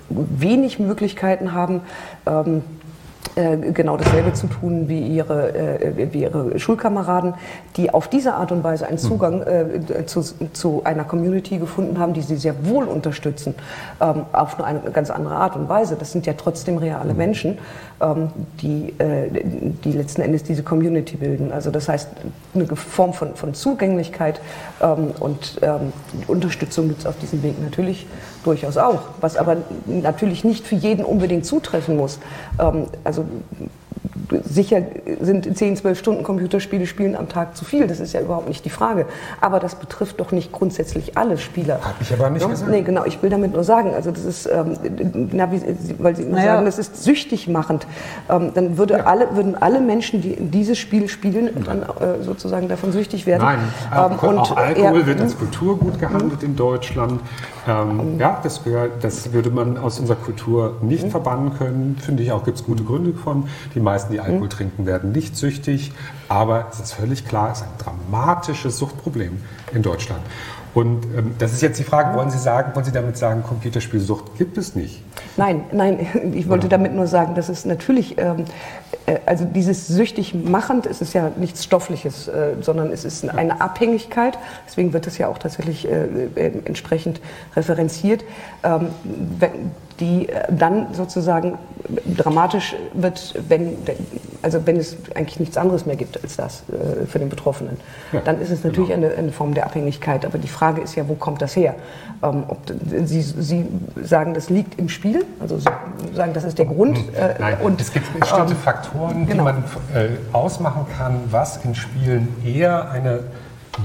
wenig 0.09 0.79
Möglichkeiten 0.79 1.53
haben, 1.53 1.81
ähm, 2.25 2.63
äh, 3.35 3.71
genau 3.71 3.95
dasselbe 3.95 4.33
zu 4.33 4.47
tun 4.47 4.89
wie 4.89 4.99
ihre, 4.99 5.53
äh, 5.55 6.13
wie 6.13 6.23
ihre 6.23 6.59
Schulkameraden, 6.59 7.35
die 7.77 7.93
auf 7.93 8.07
diese 8.07 8.33
Art 8.33 8.51
und 8.51 8.63
Weise 8.63 8.87
einen 8.87 8.97
hm. 8.97 9.03
Zugang 9.03 9.43
äh, 9.43 10.05
zu, 10.05 10.23
zu, 10.53 10.81
einer 10.83 11.03
Community 11.03 11.57
gefunden 11.57 11.99
haben, 11.99 12.13
die 12.13 12.21
sie 12.21 12.35
sehr 12.35 12.65
wohl 12.65 12.85
unterstützen, 12.85 13.55
ähm, 14.01 14.25
auf 14.33 14.61
eine 14.61 14.79
ganz 14.91 15.09
andere 15.09 15.35
Art 15.35 15.55
und 15.55 15.69
Weise. 15.69 15.95
Das 15.95 16.11
sind 16.11 16.25
ja 16.25 16.33
trotzdem 16.33 16.77
reale 16.77 17.11
hm. 17.11 17.17
Menschen, 17.17 17.57
ähm, 18.01 18.29
die, 18.61 18.93
die 19.83 19.91
letzten 19.91 20.21
Endes 20.21 20.43
diese 20.43 20.63
Community 20.63 21.15
bilden. 21.17 21.51
Also 21.51 21.71
das 21.71 21.87
heißt, 21.87 22.09
eine 22.55 22.65
Form 22.75 23.13
von, 23.13 23.35
von 23.35 23.53
Zugänglichkeit 23.53 24.41
ähm, 24.81 25.11
und 25.19 25.59
Unterstützung 26.27 26.89
gibt 26.89 27.01
es 27.01 27.05
auf 27.05 27.17
diesem 27.17 27.43
Weg 27.43 27.61
natürlich 27.61 28.07
durchaus 28.43 28.77
auch, 28.77 29.01
was 29.21 29.37
aber 29.37 29.57
natürlich 29.85 30.43
nicht 30.43 30.65
für 30.65 30.75
jeden 30.75 31.03
unbedingt 31.03 31.45
zutreffen 31.45 31.97
muss. 31.97 32.19
also 33.03 33.25
sicher 34.43 34.83
sind 35.21 35.57
10, 35.57 35.77
12 35.77 35.99
Stunden 35.99 36.23
Computerspiele 36.23 36.85
spielen 36.85 37.15
am 37.15 37.29
Tag 37.29 37.55
zu 37.55 37.65
viel, 37.65 37.87
das 37.87 37.99
ist 37.99 38.13
ja 38.13 38.21
überhaupt 38.21 38.47
nicht 38.47 38.65
die 38.65 38.69
Frage. 38.69 39.05
Aber 39.41 39.59
das 39.59 39.75
betrifft 39.75 40.19
doch 40.19 40.31
nicht 40.31 40.51
grundsätzlich 40.51 41.17
alle 41.17 41.37
Spieler. 41.37 41.79
Habe 41.81 41.95
ich 42.01 42.13
aber 42.13 42.29
nicht 42.29 42.41
ja? 42.41 42.47
gesagt. 42.47 42.71
Nee, 42.71 42.81
genau, 42.81 43.05
ich 43.05 43.21
will 43.21 43.29
damit 43.29 43.53
nur 43.53 43.63
sagen, 43.63 43.93
also 43.93 44.11
das 44.11 44.25
ist, 44.25 44.45
ähm, 44.47 44.77
na, 45.31 45.51
wie, 45.51 45.61
weil 45.99 46.15
Sie 46.15 46.25
naja. 46.25 46.53
sagen, 46.53 46.65
das 46.65 46.79
ist 46.79 47.03
süchtig 47.03 47.47
machend, 47.47 47.87
ähm, 48.29 48.51
dann 48.53 48.77
würde 48.77 48.95
ja. 48.95 49.03
alle, 49.05 49.35
würden 49.35 49.55
alle 49.55 49.79
Menschen, 49.79 50.21
die 50.21 50.35
dieses 50.35 50.77
Spiel 50.77 51.07
spielen, 51.07 51.49
dann 51.65 51.81
äh, 51.81 52.23
sozusagen 52.23 52.67
davon 52.67 52.91
süchtig 52.91 53.25
werden. 53.25 53.43
Nein, 53.43 53.59
ähm, 53.95 54.29
und 54.29 54.37
auch 54.37 54.55
Alkohol 54.55 55.05
wird 55.05 55.21
als 55.21 55.37
Kulturgut 55.37 55.99
gehandelt 55.99 56.43
in 56.43 56.55
Deutschland. 56.55 57.21
Ähm, 57.67 58.17
ja, 58.19 58.39
das, 58.41 58.65
wär, 58.65 58.89
das, 59.01 59.33
würde 59.33 59.49
man 59.49 59.77
aus 59.77 59.99
unserer 59.99 60.17
Kultur 60.17 60.77
nicht 60.81 61.05
mhm. 61.05 61.11
verbannen 61.11 61.57
können. 61.57 61.97
Finde 61.99 62.23
ich 62.23 62.31
auch, 62.31 62.43
gibt 62.43 62.57
es 62.57 62.65
gute 62.65 62.83
Gründe 62.83 63.13
von. 63.13 63.47
Die 63.75 63.79
meisten, 63.79 64.11
die 64.11 64.18
Alkohol 64.23 64.43
mhm. 64.43 64.49
trinken, 64.49 64.85
werden 64.85 65.11
nicht 65.11 65.35
süchtig. 65.35 65.91
Aber 66.27 66.67
es 66.71 66.79
ist 66.79 66.93
völlig 66.93 67.27
klar, 67.27 67.51
es 67.51 67.59
ist 67.59 67.65
ein 67.65 67.77
dramatisches 67.77 68.77
Suchtproblem 68.77 69.41
in 69.73 69.81
Deutschland. 69.81 70.21
Und 70.73 71.05
ähm, 71.17 71.35
das 71.39 71.51
ist 71.51 71.61
jetzt 71.61 71.79
die 71.79 71.83
Frage, 71.83 72.15
wollen 72.15 72.29
Sie 72.29 72.37
sagen, 72.37 72.75
wollen 72.75 72.85
Sie 72.85 72.91
damit 72.91 73.17
sagen, 73.17 73.43
Computerspielsucht 73.43 74.37
gibt 74.37 74.57
es 74.57 74.75
nicht? 74.75 75.03
Nein, 75.35 75.63
nein, 75.71 75.99
ich 76.33 76.47
wollte 76.47 76.67
Oder? 76.67 76.77
damit 76.77 76.93
nur 76.93 77.07
sagen, 77.07 77.33
dass 77.35 77.49
es 77.49 77.65
natürlich, 77.65 78.17
ähm, 78.17 78.45
äh, 79.07 79.17
also 79.25 79.45
dieses 79.45 79.87
süchtig 79.87 80.35
machend, 80.35 80.85
es 80.85 81.01
ist 81.01 81.13
ja 81.13 81.31
nichts 81.37 81.63
Stoffliches, 81.63 82.27
äh, 82.27 82.55
sondern 82.61 82.91
es 82.91 83.03
ist 83.03 83.27
eine 83.27 83.61
Abhängigkeit, 83.61 84.37
deswegen 84.67 84.93
wird 84.93 85.07
es 85.07 85.17
ja 85.17 85.27
auch 85.27 85.39
tatsächlich 85.39 85.87
äh, 85.87 86.27
äh 86.35 86.51
entsprechend 86.65 87.19
referenziert. 87.55 88.23
Ähm, 88.63 88.89
wenn, 89.39 89.71
die 89.99 90.29
äh, 90.29 90.43
dann 90.49 90.93
sozusagen 90.93 91.57
dramatisch 92.17 92.75
wird, 92.93 93.35
wenn, 93.47 93.77
also 94.41 94.65
wenn 94.65 94.77
es 94.77 94.97
eigentlich 95.15 95.39
nichts 95.39 95.57
anderes 95.57 95.85
mehr 95.85 95.95
gibt 95.95 96.21
als 96.21 96.35
das 96.35 96.63
äh, 96.69 97.05
für 97.05 97.19
den 97.19 97.29
Betroffenen. 97.29 97.77
Ja, 98.11 98.21
dann 98.21 98.41
ist 98.41 98.51
es 98.51 98.63
natürlich 98.63 98.89
genau. 98.89 99.07
eine, 99.07 99.15
eine, 99.17 99.31
Form 99.31 99.53
der 99.53 99.65
Abhängigkeit. 99.65 100.25
Aber 100.25 100.37
die 100.37 100.47
Frage 100.47 100.81
ist 100.81 100.95
ja, 100.95 101.07
wo 101.07 101.15
kommt 101.15 101.41
das 101.41 101.55
her? 101.55 101.75
Ähm, 102.21 102.43
ob, 102.47 102.59
Sie, 103.05 103.21
Sie 103.21 103.65
sagen, 104.01 104.33
das 104.33 104.49
liegt 104.49 104.79
im 104.79 104.89
Spiel, 104.89 105.25
also 105.39 105.57
Sie 105.57 105.65
sagen, 106.13 106.33
das 106.33 106.43
ist 106.43 106.57
der 106.57 106.65
Grund. 106.65 106.97
Äh, 106.97 107.35
Nein, 107.39 107.57
und, 107.61 107.81
es 107.81 107.91
gibt 107.91 108.19
bestimmte 108.19 108.53
ähm, 108.53 108.59
Faktoren, 108.59 109.25
genau. 109.25 109.47
die 109.47 109.53
man 109.53 109.63
äh, 109.93 110.09
ausmachen 110.33 110.85
kann, 110.97 111.21
was 111.29 111.63
in 111.63 111.75
Spielen 111.75 112.27
eher 112.45 112.91
eine 112.91 113.21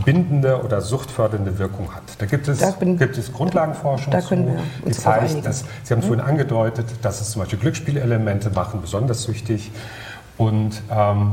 bindende 0.04 0.62
oder 0.62 0.80
suchtfördernde 0.80 1.58
Wirkung 1.58 1.94
hat. 1.94 2.02
Da 2.18 2.26
gibt 2.26 2.48
es, 2.48 2.58
da 2.58 2.70
bin, 2.72 2.98
gibt 2.98 3.16
es 3.16 3.32
Grundlagenforschung 3.32 4.12
da 4.12 4.20
zu, 4.20 4.34
die 4.86 4.90
zeigt, 4.92 5.44
dass, 5.46 5.64
Sie 5.82 5.92
haben 5.92 6.00
es 6.00 6.06
mhm. 6.06 6.08
vorhin 6.08 6.20
angedeutet, 6.20 6.86
dass 7.02 7.20
es 7.20 7.30
zum 7.30 7.42
Beispiel 7.42 7.58
Glücksspielelemente 7.58 8.50
machen 8.50 8.80
besonders 8.80 9.22
süchtig 9.22 9.70
und 10.36 10.82
ähm, 10.90 11.32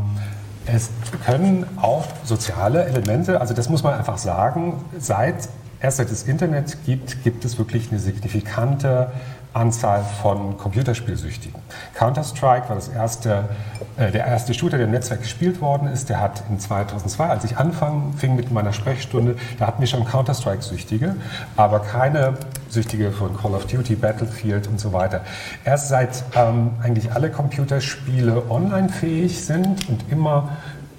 es 0.66 0.90
können 1.26 1.66
auch 1.78 2.06
soziale 2.24 2.86
Elemente, 2.86 3.42
also 3.42 3.54
das 3.54 3.70
muss 3.70 3.84
man 3.84 3.94
einfach 3.94 4.18
sagen, 4.18 4.84
seit 5.00 5.50
erst 5.82 5.98
seit 5.98 6.12
es 6.12 6.24
Internet 6.24 6.78
gibt, 6.86 7.24
gibt 7.24 7.44
es 7.44 7.58
wirklich 7.58 7.90
eine 7.90 8.00
signifikante 8.00 9.12
Anzahl 9.54 10.04
von 10.22 10.58
Computerspielsüchtigen. 10.58 11.60
Counter-Strike 11.96 12.70
war 12.70 12.76
das 12.76 12.88
erste, 12.88 13.50
äh, 13.98 14.12
der 14.12 14.26
erste 14.26 14.54
Shooter, 14.54 14.78
der 14.78 14.86
im 14.86 14.92
Netzwerk 14.92 15.22
gespielt 15.22 15.60
worden 15.60 15.90
ist. 15.90 16.10
Der 16.10 16.22
hat 16.22 16.44
in 16.50 16.60
2002, 16.60 17.26
als 17.26 17.44
ich 17.44 17.58
anfing 17.58 18.36
mit 18.36 18.52
meiner 18.52 18.72
Sprechstunde, 18.72 19.36
da 19.60 19.68
hatten 19.68 19.82
wir 19.82 19.88
schon 19.88 20.06
Counter-Strike-Süchtige, 20.06 21.16
aber 21.58 21.80
keine 21.80 22.36
Süchtige 22.70 23.12
von 23.12 23.36
Call 23.36 23.54
of 23.54 23.66
Duty, 23.66 23.96
Battlefield 23.96 24.68
und 24.68 24.80
so 24.80 24.94
weiter. 24.94 25.22
Erst 25.66 25.90
seit 25.90 26.24
ähm, 26.36 26.72
eigentlich 26.82 27.12
alle 27.12 27.30
Computerspiele 27.30 28.50
online 28.50 28.88
fähig 28.88 29.46
sind 29.46 29.90
und 29.90 30.10
immer 30.10 30.50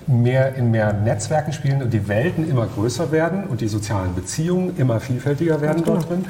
mehr 0.07 0.55
in 0.57 0.70
mehr 0.70 0.92
Netzwerken 0.92 1.53
spielen 1.53 1.82
und 1.82 1.92
die 1.92 2.09
Welten 2.09 2.48
immer 2.48 2.66
größer 2.66 3.12
werden 3.12 3.44
und 3.44 3.61
die 3.61 3.68
sozialen 3.68 4.14
Beziehungen 4.14 4.76
immer 4.76 5.00
vielfältiger 5.00 5.61
werden 5.61 5.84
dort 5.84 6.09
drin, 6.11 6.24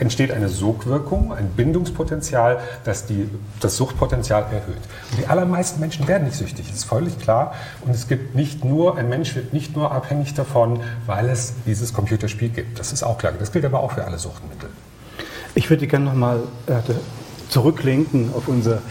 entsteht 0.00 0.30
eine 0.30 0.48
Sogwirkung, 0.48 1.32
ein 1.32 1.48
Bindungspotenzial, 1.50 2.58
das 2.84 3.06
die, 3.06 3.28
das 3.60 3.76
Suchtpotenzial 3.76 4.44
erhöht. 4.44 4.76
Und 5.10 5.20
die 5.20 5.26
allermeisten 5.26 5.80
Menschen 5.80 6.06
werden 6.08 6.24
nicht 6.24 6.36
süchtig, 6.36 6.66
das 6.68 6.78
ist 6.78 6.84
völlig 6.84 7.18
klar. 7.18 7.54
Und 7.84 7.94
es 7.94 8.08
gibt 8.08 8.34
nicht 8.34 8.64
nur, 8.64 8.96
ein 8.96 9.08
Mensch 9.08 9.34
wird 9.34 9.52
nicht 9.52 9.76
nur 9.76 9.92
abhängig 9.92 10.34
davon, 10.34 10.80
weil 11.06 11.28
es 11.28 11.54
dieses 11.66 11.92
Computerspiel 11.92 12.48
gibt. 12.48 12.78
Das 12.78 12.92
ist 12.92 13.02
auch 13.02 13.18
klar. 13.18 13.32
Das 13.38 13.52
gilt 13.52 13.64
aber 13.64 13.80
auch 13.80 13.92
für 13.92 14.04
alle 14.04 14.18
Suchtmittel. 14.18 14.68
Ich 15.54 15.70
würde 15.70 15.86
gerne 15.86 16.06
nochmal 16.06 16.40
äh, 16.66 16.74
zurücklenken 17.48 18.30
auf 18.34 18.48
unser 18.48 18.82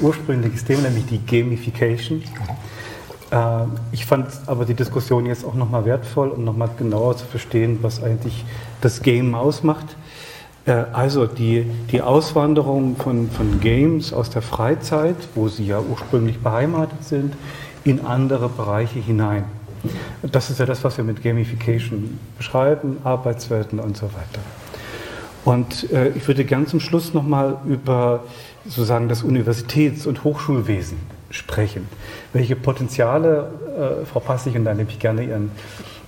ursprüngliches 0.00 0.64
Thema, 0.64 0.82
nämlich 0.82 1.06
die 1.06 1.24
Gamification. 1.24 2.22
Äh, 3.30 3.64
ich 3.92 4.06
fand 4.06 4.26
aber 4.46 4.64
die 4.64 4.74
Diskussion 4.74 5.26
jetzt 5.26 5.44
auch 5.44 5.54
nochmal 5.54 5.84
wertvoll, 5.84 6.28
um 6.28 6.44
nochmal 6.44 6.70
genauer 6.76 7.16
zu 7.16 7.26
verstehen, 7.26 7.78
was 7.82 8.02
eigentlich 8.02 8.44
das 8.80 9.02
Game 9.02 9.34
ausmacht. 9.34 9.96
Äh, 10.66 10.84
also 10.92 11.26
die, 11.26 11.66
die 11.90 12.02
Auswanderung 12.02 12.96
von, 12.96 13.30
von 13.30 13.60
Games 13.60 14.12
aus 14.12 14.30
der 14.30 14.42
Freizeit, 14.42 15.16
wo 15.34 15.48
sie 15.48 15.66
ja 15.66 15.80
ursprünglich 15.80 16.38
beheimatet 16.38 17.04
sind, 17.04 17.34
in 17.84 18.04
andere 18.04 18.48
Bereiche 18.48 18.98
hinein. 18.98 19.44
Das 20.22 20.50
ist 20.50 20.60
ja 20.60 20.66
das, 20.66 20.84
was 20.84 20.96
wir 20.98 21.04
mit 21.04 21.22
Gamification 21.22 22.18
beschreiben, 22.36 22.98
Arbeitswelten 23.04 23.80
und 23.80 23.96
so 23.96 24.06
weiter. 24.06 24.40
Und 25.44 25.90
äh, 25.90 26.10
ich 26.10 26.28
würde 26.28 26.44
gern 26.44 26.66
zum 26.66 26.80
Schluss 26.80 27.14
nochmal 27.14 27.56
über 27.66 28.24
sozusagen 28.66 29.08
das 29.08 29.22
Universitäts- 29.22 30.06
und 30.06 30.22
Hochschulwesen 30.22 30.98
sprechen. 31.30 31.88
Welche 32.34 32.56
Potenziale, 32.56 33.50
äh, 34.02 34.04
Frau 34.04 34.20
Passig, 34.20 34.54
und 34.54 34.66
da 34.66 34.74
nehme 34.74 34.90
ich 34.90 34.98
gerne 34.98 35.24
Ihren, 35.24 35.50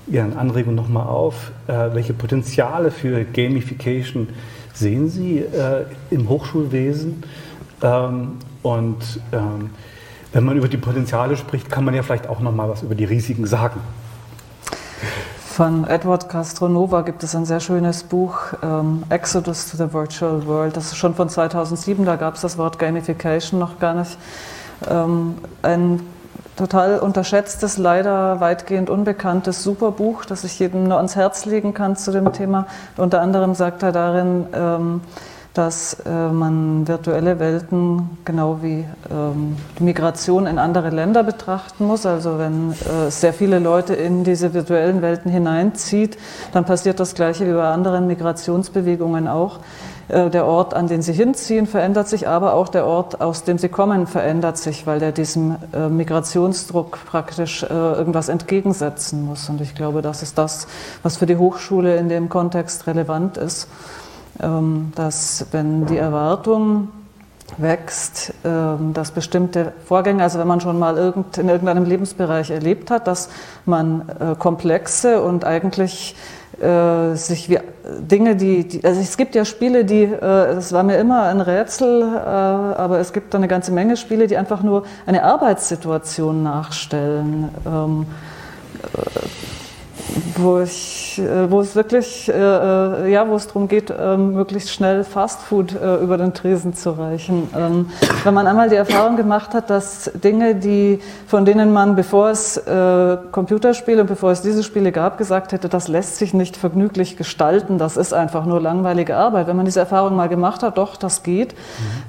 Ihren 0.07 0.37
Anregungen 0.37 0.77
nochmal 0.77 1.07
auf, 1.07 1.53
äh, 1.69 1.73
welche 1.93 2.13
Potenziale 2.13 2.91
für 2.91 3.25
Gamification 3.25 4.29
sehen 4.75 5.09
Sie 5.09 5.39
äh, 5.39 5.85
im 6.11 6.29
Hochschulwesen? 6.29 7.23
Ähm, 7.83 8.39
und 8.63 9.21
ähm, 9.33 9.71
wenn 10.33 10.45
man 10.45 10.57
über 10.57 10.69
die 10.69 10.77
Potenziale 10.77 11.37
spricht, 11.37 11.71
kann 11.71 11.85
man 11.85 11.95
ja 11.95 12.03
vielleicht 12.03 12.29
auch 12.29 12.41
nochmal 12.41 12.69
was 12.69 12.83
über 12.83 12.95
die 12.95 13.05
Risiken 13.05 13.47
sagen. 13.47 13.81
Von 15.53 15.87
Edward 15.87 16.31
Castronova 16.31 17.03
gibt 17.03 17.23
es 17.23 17.37
ein 17.37 17.45
sehr 17.45 17.61
schönes 17.61 18.05
Buch, 18.05 18.39
ähm, 18.63 19.03
Exodus 19.11 19.71
to 19.71 19.77
the 19.77 19.93
Virtual 19.93 20.47
World. 20.47 20.77
Das 20.77 20.87
ist 20.87 20.97
schon 20.97 21.15
von 21.15 21.29
2007, 21.29 22.07
da 22.07 22.17
gab 22.17 22.37
es 22.37 22.41
das 22.41 22.57
Wort 22.57 22.79
Gamification 22.79 23.61
noch 23.61 23.79
gar 23.79 23.93
nicht. 23.93 24.17
Ähm, 24.89 25.35
ein 25.61 26.01
total 26.57 26.99
unterschätztes, 26.99 27.79
leider 27.79 28.41
weitgehend 28.41 28.91
unbekanntes 28.91 29.63
Superbuch, 29.63 30.25
das 30.25 30.45
ich 30.45 30.59
jedem 30.59 30.85
nur 30.85 30.97
ans 30.99 31.17
Herz 31.17 31.45
legen 31.45 31.75
kann 31.75 31.97
zu 31.97 32.13
dem 32.13 32.33
Thema. 32.33 32.67
Unter 32.97 33.21
anderem 33.21 33.55
sagt 33.55 33.83
er 33.83 33.93
darin, 33.93 34.47
ähm, 34.55 35.01
dass 35.55 35.99
äh, 36.07 36.29
man 36.29 36.89
virtuelle 36.89 37.39
Welten 37.39 38.19
genau 38.25 38.59
wie 38.63 38.87
ähm, 39.11 39.57
die 39.79 39.83
Migration 39.83 40.47
in 40.47 40.59
andere 40.59 40.89
Länder 40.89 41.23
betrachten 41.23 41.85
muss. 41.87 42.07
Also 42.07 42.39
wenn 42.39 42.73
äh, 42.73 43.11
sehr 43.11 43.35
viele 43.35 43.59
Leute 43.59 43.95
in 43.95 44.25
diese 44.25 44.55
virtuellen 44.55 45.03
Welten 45.03 45.31
hineinzieht, 45.31 46.17
dann 46.53 46.65
passiert 46.65 47.01
das 47.01 47.15
gleiche 47.15 47.47
wie 47.47 47.53
bei 47.53 47.69
anderen 47.69 48.07
Migrationsbewegungen 48.07 49.29
auch. 49.29 49.59
Äh, 50.09 50.31
der 50.31 50.47
Ort, 50.47 50.75
an 50.75 50.89
den 50.89 51.03
sie 51.03 51.13
hinziehen, 51.13 51.67
verändert 51.67 52.09
sich, 52.09 52.29
aber 52.29 52.55
auch 52.55 52.69
der 52.69 52.87
Ort, 52.87 53.21
aus 53.21 53.45
dem 53.45 53.59
sie 53.59 53.69
kommen, 53.69 54.07
verändert 54.07 54.59
sich, 54.59 54.87
weil 54.87 54.99
der 54.99 55.13
diesem 55.13 55.57
äh, 55.73 55.89
Migrationsdruck 55.89 56.99
praktisch 57.07 57.63
äh, 57.63 57.67
irgendwas 57.69 58.29
entgegensetzen 58.29 59.25
muss. 59.25 59.49
Und 59.49 59.61
ich 59.61 59.75
glaube, 59.75 60.03
das 60.03 60.23
ist 60.23 60.39
das, 60.39 60.67
was 61.03 61.17
für 61.17 61.27
die 61.27 61.37
Hochschule 61.37 61.97
in 61.97 62.09
dem 62.09 62.29
Kontext 62.29 62.87
relevant 62.87 63.37
ist. 63.37 63.69
Ähm, 64.41 64.93
dass 64.95 65.47
wenn 65.53 65.87
die 65.87 65.99
Erwartung 65.99 66.89
wächst, 67.59 68.33
ähm, 68.45 68.95
dass 68.95 69.11
bestimmte 69.11 69.73
Vorgänge, 69.85 70.23
also 70.23 70.39
wenn 70.39 70.49
man 70.49 70.61
schon 70.61 70.79
mal 70.79 70.97
in 71.37 71.49
irgendeinem 71.49 71.85
Lebensbereich 71.85 72.51
erlebt 72.51 72.91
hat, 72.91 73.07
dass 73.07 73.29
man 73.67 74.37
komplexe 74.39 75.23
und 75.23 75.45
eigentlich 75.45 76.17
äh, 76.61 77.15
sich 77.15 77.49
wie 77.49 77.59
Dinge, 77.99 78.37
die, 78.37 78.69
die, 78.69 78.85
also 78.85 79.01
es 79.01 79.17
gibt 79.17 79.35
ja 79.35 79.45
Spiele, 79.45 79.85
die, 79.85 80.05
äh, 80.05 80.19
das 80.21 80.73
war 80.73 80.83
mir 80.83 80.97
immer 80.97 81.25
ein 81.25 81.41
Rätsel, 81.41 82.03
aber 82.03 82.99
es 82.99 83.13
gibt 83.13 83.35
eine 83.35 83.49
ganze 83.49 83.73
Menge 83.73 83.97
Spiele, 83.97 84.27
die 84.27 84.37
einfach 84.37 84.63
nur 84.63 84.85
eine 85.07 85.25
Arbeitssituation 85.25 86.43
nachstellen. 86.43 87.49
Ähm, 87.67 88.07
wo, 90.37 90.61
ich, 90.61 91.19
äh, 91.19 91.51
wo 91.51 91.61
es 91.61 91.75
wirklich, 91.75 92.29
äh, 92.29 92.33
äh, 92.33 93.13
ja, 93.13 93.29
wo 93.29 93.37
es 93.37 93.47
darum 93.47 93.69
geht, 93.69 93.93
ähm, 93.97 94.35
möglichst 94.35 94.71
schnell 94.71 95.05
Fastfood 95.05 95.73
über 95.73 96.19
den 96.19 96.35
Tresen 96.35 96.75
zu 96.75 96.91
reichen. 96.91 97.49
Ähm, 97.57 97.91
wenn 98.25 98.35
man 98.35 98.47
einmal 98.47 98.69
die 98.69 98.77
Erfahrung 98.77 99.17
gemacht 99.17 99.55
hat, 99.55 99.71
dass 99.71 100.11
Dinge, 100.23 100.55
die, 100.55 101.01
von 101.27 101.45
denen 101.45 101.73
man, 101.73 101.97
bevor 101.97 102.31
es 102.31 102.61
Computerspiele 103.33 104.03
und 104.03 104.07
bevor 104.07 104.31
es 104.31 104.43
diese 104.43 104.63
Spiele 104.63 104.93
gab, 104.93 105.19
gesagt 105.19 105.53
hätte, 105.53 105.69
das 105.69 105.89
lässt 105.89 106.17
sich 106.17 106.35
nicht 106.35 106.57
vergnüglich 106.57 107.17
gestalten, 107.17 107.79
das 107.79 107.97
ist 107.97 108.13
einfach 108.13 108.47
nur 108.47 108.61
langweilige 108.61 109.17
Arbeit. 109.17 109.47
Wenn 109.47 109.57
man 109.57 109.65
diese 109.65 109.81
Erfahrung 109.81 110.17
mal 110.17 110.29
gemacht 110.29 110.63
hat, 110.63 110.79
doch, 110.79 110.97
das 110.97 111.23
geht, 111.23 111.53
mhm. 111.53 111.57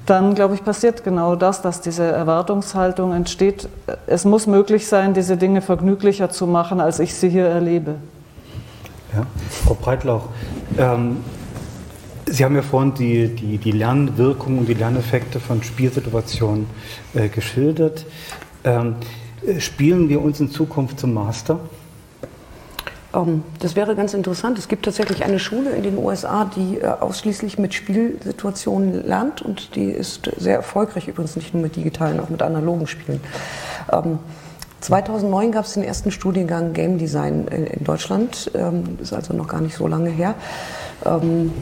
dann, 0.06 0.34
glaube 0.34 0.54
ich, 0.54 0.64
passiert 0.64 1.04
genau 1.04 1.36
das, 1.36 1.62
dass 1.62 1.80
diese 1.80 2.04
Erwartungshaltung 2.04 3.12
entsteht. 3.12 3.68
Es 4.06 4.24
muss 4.24 4.46
möglich 4.46 4.86
sein, 4.88 5.14
diese 5.14 5.36
Dinge 5.36 5.60
vergnüglicher 5.60 6.30
zu 6.30 6.46
machen, 6.46 6.80
als 6.80 6.98
ich 6.98 7.14
sie 7.14 7.28
hier 7.28 7.46
erlebe. 7.46 7.93
Ja. 9.14 9.26
Frau 9.64 9.74
Breitlauch, 9.74 10.28
ähm, 10.78 11.18
Sie 12.26 12.42
haben 12.42 12.56
ja 12.56 12.62
vorhin 12.62 12.94
die, 12.94 13.28
die, 13.28 13.58
die 13.58 13.70
Lernwirkungen 13.70 14.60
und 14.60 14.68
die 14.68 14.74
Lerneffekte 14.74 15.40
von 15.40 15.62
Spielsituationen 15.62 16.66
äh, 17.14 17.28
geschildert. 17.28 18.06
Ähm, 18.64 18.96
spielen 19.58 20.08
wir 20.08 20.22
uns 20.22 20.40
in 20.40 20.50
Zukunft 20.50 20.98
zum 20.98 21.12
Master? 21.12 21.60
Ähm, 23.14 23.42
das 23.60 23.76
wäre 23.76 23.94
ganz 23.94 24.14
interessant. 24.14 24.58
Es 24.58 24.68
gibt 24.68 24.86
tatsächlich 24.86 25.22
eine 25.22 25.38
Schule 25.38 25.70
in 25.70 25.82
den 25.82 25.98
USA, 25.98 26.44
die 26.44 26.78
äh, 26.78 26.86
ausschließlich 26.86 27.58
mit 27.58 27.74
Spielsituationen 27.74 29.06
lernt 29.06 29.42
und 29.42 29.76
die 29.76 29.90
ist 29.90 30.30
sehr 30.38 30.56
erfolgreich, 30.56 31.08
übrigens 31.08 31.36
nicht 31.36 31.52
nur 31.52 31.62
mit 31.62 31.76
digitalen, 31.76 32.20
auch 32.20 32.30
mit 32.30 32.42
analogen 32.42 32.86
Spielen. 32.86 33.20
Um, 34.88 34.96
ähm, 34.96 35.04
2009 35.04 35.52
gab 35.52 35.64
es 35.64 35.74
den 35.74 35.82
ersten 35.82 36.10
Studiengang 36.10 36.72
Game 36.72 36.98
Design 36.98 37.46
in 37.48 37.84
Deutschland. 37.84 38.50
Das 38.52 38.72
ähm, 38.72 38.98
ist 39.00 39.12
also 39.12 39.34
noch 39.34 39.48
gar 39.48 39.60
nicht 39.60 39.76
so 39.76 39.86
lange 39.86 40.10
her. 40.10 40.34
Ähm, 41.04 41.52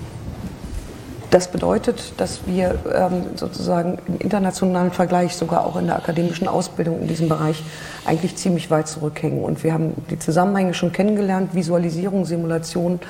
das 1.31 1.49
bedeutet, 1.49 2.13
dass 2.19 2.47
wir 2.47 2.79
ähm, 2.95 3.25
sozusagen 3.37 3.99
im 4.07 4.19
internationalen 4.19 4.91
Vergleich, 4.91 5.35
sogar 5.35 5.65
auch 5.65 5.77
in 5.77 5.87
der 5.87 5.97
akademischen 5.97 6.47
Ausbildung 6.47 7.01
in 7.01 7.09
diesem 7.09 7.31
Bereich, 7.31 7.65
eigentlich 8.05 8.37
ziemlich 8.37 8.71
weit 8.71 8.87
zurückhängen. 8.87 9.43
Und 9.43 9.65
wir 9.65 9.73
haben 9.73 9.95
die 10.11 10.19
Zusammenhänge 10.19 10.75
schon 10.75 10.93
kennengelernt, 10.93 11.55
Visualisierung, 11.55 12.27
Simulation, 12.27 13.01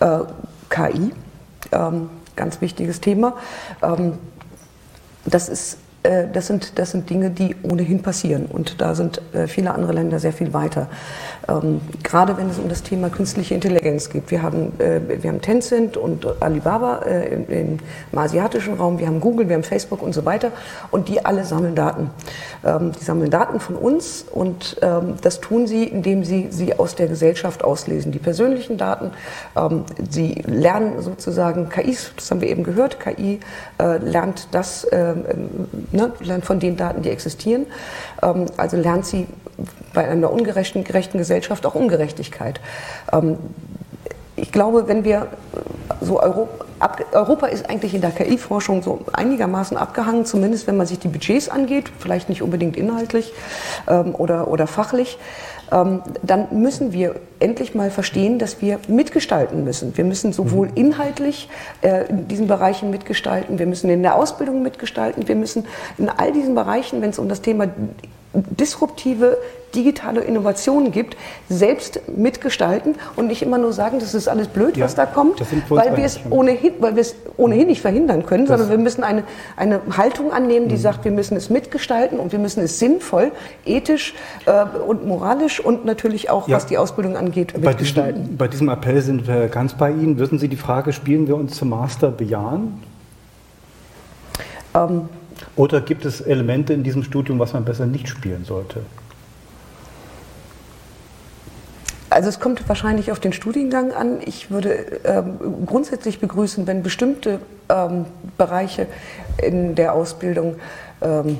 äh, 0.00 0.18
KI, 0.68 1.12
ganz 2.36 2.60
wichtiges 2.60 3.00
Thema. 3.00 3.34
das 5.24 5.48
ist 5.48 5.78
das 6.04 6.46
sind, 6.46 6.78
das 6.78 6.90
sind 6.90 7.08
Dinge, 7.08 7.30
die 7.30 7.56
ohnehin 7.62 8.02
passieren. 8.02 8.46
Und 8.46 8.80
da 8.80 8.94
sind 8.94 9.22
äh, 9.32 9.46
viele 9.46 9.72
andere 9.74 9.92
Länder 9.92 10.18
sehr 10.18 10.32
viel 10.32 10.52
weiter. 10.52 10.88
Ähm, 11.48 11.80
gerade 12.02 12.36
wenn 12.36 12.48
es 12.48 12.58
um 12.58 12.68
das 12.68 12.82
Thema 12.82 13.10
künstliche 13.10 13.54
Intelligenz 13.54 14.08
geht. 14.08 14.30
Wir 14.30 14.42
haben, 14.42 14.72
äh, 14.78 15.00
wir 15.22 15.30
haben 15.30 15.40
Tencent 15.40 15.96
und 15.96 16.26
Alibaba 16.40 17.00
äh, 17.06 17.34
im, 17.34 17.78
im, 18.12 18.18
asiatischen 18.18 18.74
Raum, 18.74 18.98
wir 18.98 19.06
haben 19.06 19.20
Google, 19.20 19.48
wir 19.48 19.56
haben 19.56 19.64
Facebook 19.64 20.02
und 20.02 20.14
so 20.14 20.24
weiter. 20.24 20.52
Und 20.90 21.08
die 21.08 21.24
alle 21.24 21.44
sammeln 21.44 21.74
Daten. 21.74 22.10
Ähm, 22.64 22.92
die 22.98 23.04
sammeln 23.04 23.30
Daten 23.30 23.60
von 23.60 23.76
uns 23.76 24.24
und 24.30 24.76
ähm, 24.80 25.14
das 25.20 25.40
tun 25.40 25.66
sie, 25.66 25.84
indem 25.84 26.24
sie 26.24 26.48
sie 26.50 26.78
aus 26.78 26.94
der 26.94 27.08
Gesellschaft 27.08 27.62
auslesen. 27.62 28.12
Die 28.12 28.18
persönlichen 28.18 28.78
Daten. 28.78 29.10
Ähm, 29.56 29.84
sie 30.08 30.42
lernen 30.46 31.02
sozusagen 31.02 31.68
KIs, 31.68 32.12
das 32.16 32.30
haben 32.30 32.40
wir 32.40 32.48
eben 32.48 32.64
gehört, 32.64 33.00
KI 33.00 33.40
äh, 33.78 33.98
lernt 33.98 34.48
das, 34.52 34.86
ähm, 34.92 35.24
ne, 35.92 36.12
lernt 36.20 36.44
von 36.44 36.60
den 36.60 36.76
Daten, 36.76 37.02
die 37.02 37.10
existieren. 37.10 37.66
Ähm, 38.22 38.46
also 38.56 38.76
lernt 38.76 39.04
sie 39.04 39.26
bei 39.92 40.08
einer 40.08 40.32
ungerechten 40.32 40.82
gerechten 40.84 41.18
Gesellschaft 41.18 41.33
auch 41.66 41.74
Ungerechtigkeit. 41.74 42.60
Ähm, 43.12 43.38
ich 44.36 44.50
glaube, 44.50 44.88
wenn 44.88 45.04
wir 45.04 45.28
so 46.00 46.20
Europa, 46.20 46.64
Europa 47.12 47.46
ist 47.46 47.70
eigentlich 47.70 47.94
in 47.94 48.00
der 48.00 48.10
KI-Forschung 48.10 48.82
so 48.82 49.00
einigermaßen 49.12 49.76
abgehangen, 49.76 50.26
zumindest 50.26 50.66
wenn 50.66 50.76
man 50.76 50.86
sich 50.86 50.98
die 50.98 51.08
Budgets 51.08 51.48
angeht, 51.48 51.90
vielleicht 51.98 52.28
nicht 52.28 52.42
unbedingt 52.42 52.76
inhaltlich 52.76 53.32
ähm, 53.88 54.14
oder, 54.14 54.48
oder 54.48 54.66
fachlich. 54.66 55.18
Ähm, 55.72 56.02
dann 56.22 56.48
müssen 56.50 56.92
wir 56.92 57.14
endlich 57.38 57.74
mal 57.74 57.90
verstehen, 57.90 58.38
dass 58.38 58.60
wir 58.60 58.80
mitgestalten 58.88 59.64
müssen. 59.64 59.96
Wir 59.96 60.04
müssen 60.04 60.32
sowohl 60.32 60.68
mhm. 60.68 60.76
inhaltlich 60.76 61.48
äh, 61.82 62.06
in 62.08 62.28
diesen 62.28 62.48
Bereichen 62.48 62.90
mitgestalten, 62.90 63.58
wir 63.58 63.66
müssen 63.66 63.88
in 63.88 64.02
der 64.02 64.16
Ausbildung 64.16 64.62
mitgestalten, 64.62 65.26
wir 65.28 65.36
müssen 65.36 65.64
in 65.96 66.08
all 66.08 66.32
diesen 66.32 66.54
Bereichen, 66.54 67.00
wenn 67.02 67.10
es 67.10 67.18
um 67.18 67.28
das 67.28 67.40
Thema 67.40 67.68
disruptive 68.34 69.38
digitale 69.74 70.20
Innovationen 70.20 70.92
gibt, 70.92 71.16
selbst 71.48 72.00
mitgestalten 72.16 72.94
und 73.16 73.26
nicht 73.26 73.42
immer 73.42 73.58
nur 73.58 73.72
sagen, 73.72 73.98
das 73.98 74.14
ist 74.14 74.28
alles 74.28 74.48
blöd, 74.48 74.76
ja, 74.76 74.84
was 74.84 74.94
da 74.94 75.06
kommt, 75.06 75.40
weil 75.68 75.96
wir, 75.96 76.04
es 76.04 76.20
ohnehin, 76.30 76.74
weil 76.78 76.94
wir 76.94 77.00
es 77.00 77.16
ohnehin 77.36 77.66
nicht 77.66 77.80
verhindern 77.80 78.24
können, 78.24 78.46
das 78.46 78.58
sondern 78.58 78.70
wir 78.70 78.82
müssen 78.82 79.02
eine, 79.02 79.24
eine 79.56 79.80
Haltung 79.96 80.32
annehmen, 80.32 80.68
die 80.68 80.76
mhm. 80.76 80.80
sagt, 80.80 81.04
wir 81.04 81.12
müssen 81.12 81.36
es 81.36 81.50
mitgestalten 81.50 82.18
und 82.18 82.32
wir 82.32 82.38
müssen 82.38 82.62
es 82.62 82.78
sinnvoll, 82.78 83.32
ethisch 83.64 84.14
äh, 84.46 84.64
und 84.86 85.06
moralisch 85.06 85.60
und 85.60 85.84
natürlich 85.84 86.30
auch, 86.30 86.48
ja. 86.48 86.56
was 86.56 86.66
die 86.66 86.78
Ausbildung 86.78 87.16
angeht, 87.16 87.58
mitgestalten. 87.58 88.22
Bei 88.22 88.26
diesem, 88.26 88.36
bei 88.36 88.48
diesem 88.48 88.68
Appell 88.68 89.02
sind 89.02 89.26
wir 89.26 89.48
ganz 89.48 89.74
bei 89.74 89.90
Ihnen. 89.90 90.18
Würden 90.18 90.38
Sie 90.38 90.48
die 90.48 90.56
Frage, 90.56 90.92
spielen 90.92 91.26
wir 91.26 91.36
uns 91.36 91.56
zum 91.56 91.70
Master 91.70 92.10
bejahen? 92.10 92.80
Ähm, 94.74 95.08
oder 95.56 95.80
gibt 95.80 96.04
es 96.04 96.20
Elemente 96.20 96.72
in 96.72 96.82
diesem 96.82 97.02
Studium, 97.02 97.38
was 97.38 97.52
man 97.52 97.64
besser 97.64 97.86
nicht 97.86 98.08
spielen 98.08 98.44
sollte? 98.44 98.80
Also 102.10 102.28
es 102.28 102.38
kommt 102.38 102.68
wahrscheinlich 102.68 103.10
auf 103.10 103.18
den 103.18 103.32
Studiengang 103.32 103.92
an. 103.92 104.20
Ich 104.24 104.50
würde 104.50 105.00
ähm, 105.04 105.66
grundsätzlich 105.66 106.20
begrüßen, 106.20 106.64
wenn 106.66 106.84
bestimmte 106.84 107.40
ähm, 107.68 108.04
Bereiche 108.38 108.86
in 109.42 109.74
der 109.74 109.94
Ausbildung 109.94 110.54
ähm, 111.02 111.30
äh, 111.30 111.34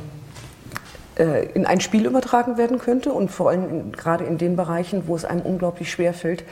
in 1.17 1.65
ein 1.65 1.81
Spiel 1.81 2.07
übertragen 2.07 2.59
werden 2.59 2.79
könnte 2.79 3.13
und 3.13 3.31
vor 3.31 3.51
allem 3.51 3.69
in, 3.69 3.93
gerade 3.93 4.25
in 4.25 4.39
den 4.39 4.57
Bereichen, 4.57 5.07
wo 5.07 5.15
es 5.15 5.25
einem 5.25 5.43
unglaublich 5.43 5.91
schwer 5.91 6.13
fällt, 6.13 6.45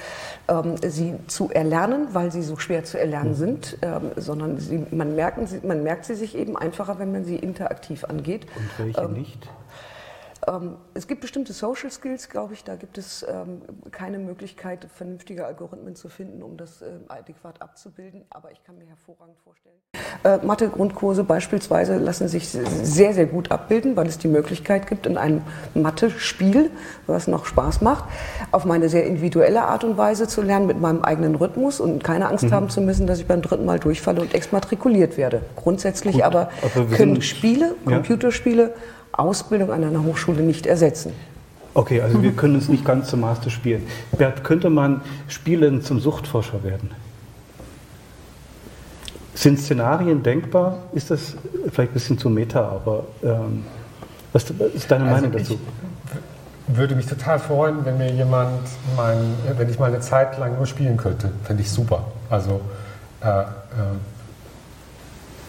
ähm, 0.49 0.77
sie 0.83 1.15
zu 1.27 1.51
erlernen, 1.51 2.09
weil 2.13 2.31
sie 2.31 2.43
so 2.43 2.57
schwer 2.57 2.85
zu 2.85 2.99
erlernen 2.99 3.31
mhm. 3.31 3.37
sind, 3.37 3.79
ähm, 3.83 4.13
sondern 4.17 4.59
sie, 4.59 4.87
man, 4.91 5.15
merken, 5.17 5.49
man 5.65 5.83
merkt 5.83 6.05
sie 6.05 6.15
sich 6.15 6.37
eben 6.37 6.57
einfacher, 6.57 6.99
wenn 6.99 7.13
man 7.13 7.25
sie 7.25 7.37
interaktiv 7.37 8.05
angeht. 8.05 8.47
Und 8.57 8.87
welche 8.87 9.01
ähm, 9.01 9.13
nicht? 9.15 9.49
Ähm, 10.49 10.77
es 10.95 11.07
gibt 11.07 11.21
bestimmte 11.21 11.53
Social 11.53 11.91
Skills, 11.91 12.29
glaube 12.29 12.55
ich, 12.55 12.65
da 12.65 12.75
gibt 12.75 12.99
es 12.99 13.25
ähm, 13.29 13.63
keine 13.93 14.19
Möglichkeit, 14.19 14.87
vernünftige 14.93 15.47
Algorithmen 15.47 15.95
zu 15.95 16.09
finden, 16.09 16.43
um 16.43 16.57
das 16.57 16.83
äh, 16.83 16.87
adäquat 17.09 17.63
abzubilden, 17.63 18.25
aber 18.31 18.51
ich 18.51 18.63
kann 18.65 18.77
mir 18.77 18.87
hervorragend 18.87 19.37
vorstellen. 19.45 19.75
Äh, 20.25 20.45
Mathe-Grundkurse 20.45 21.23
beispielsweise 21.23 21.97
lassen 21.97 22.27
sich 22.27 22.49
sehr, 22.49 23.15
sehr 23.15 23.27
gut 23.27 23.53
abbilden, 23.53 23.95
weil 23.95 24.07
es 24.07 24.19
die 24.19 24.29
Möglichkeit 24.29 24.89
gibt, 24.89 25.07
in 25.07 25.17
einem 25.17 25.43
Mathe-Spiel, 25.75 26.71
was 27.07 27.29
noch 27.29 27.47
Spaß 27.47 27.81
macht, 27.81 28.05
auf 28.51 28.65
meine 28.65 28.89
sehr 28.89 29.07
individuelle 29.07 29.63
Art 29.63 29.85
und 29.85 29.97
Weise 29.97 30.27
zu 30.27 30.43
lernen, 30.43 30.67
mit 30.67 30.81
meinem 30.81 31.03
eigenen 31.03 31.37
Rhythmus 31.37 31.79
und 31.79 32.03
keine 32.03 32.29
Angst 32.29 32.45
mhm. 32.45 32.53
haben 32.53 32.69
zu 32.69 32.81
müssen, 32.81 33.07
dass 33.07 33.21
ich 33.21 33.27
beim 33.27 33.43
dritten 33.43 33.65
Mal 33.65 33.79
durchfalle 33.79 34.21
und 34.21 34.35
exmatrikuliert 34.35 35.17
werde. 35.17 35.43
Grundsätzlich 35.55 36.17
gut, 36.17 36.25
aber, 36.25 36.51
aber 36.63 36.87
können 36.87 37.23
Spiele, 37.23 37.77
Computerspiele, 37.85 38.63
ja 38.63 39.02
Ausbildung 39.13 39.73
an 39.73 39.85
einer 39.85 40.03
Hochschule 40.03 40.43
nicht 40.43 40.67
ersetzen. 40.67 41.13
Okay, 41.75 42.03
also 42.03 42.23
wir 42.23 42.33
können 42.33 42.57
es 42.57 42.69
nicht 42.69 42.85
ganz 42.85 43.09
zum 43.09 43.21
Master 43.21 43.49
spielen. 43.49 43.87
Bert, 44.17 44.45
könnte 44.45 44.69
man 44.69 45.01
spielen 45.29 45.83
zum 45.83 46.01
Suchtforscher 46.01 46.63
werden? 46.65 46.91
sind 49.35 49.59
Szenarien 49.59 50.23
denkbar? 50.23 50.79
Ist 50.93 51.11
das 51.11 51.35
vielleicht 51.71 51.91
ein 51.91 51.95
bisschen 51.95 52.19
zu 52.19 52.31
meta, 52.31 52.61
aber 52.61 53.05
ähm, 53.23 53.65
was 54.33 54.45
ist 54.45 54.91
deine 54.91 55.05
also 55.05 55.17
Meinung 55.17 55.33
dazu? 55.33 55.59
Ich 56.69 56.77
würde 56.77 56.95
mich 56.95 57.07
total 57.07 57.39
freuen, 57.39 57.85
wenn 57.85 57.99
mir 57.99 58.11
jemand, 58.13 58.61
mein, 58.97 59.19
wenn 59.57 59.69
ich 59.69 59.79
mal 59.79 59.87
eine 59.87 60.01
Zeit 60.01 60.39
lang 60.39 60.57
nur 60.57 60.67
spielen 60.67 60.97
könnte. 60.97 61.33
Fände 61.45 61.63
ich 61.63 61.71
super. 61.71 62.05
Also 62.31 62.61
äh, 63.21 63.41
äh, 63.41 63.45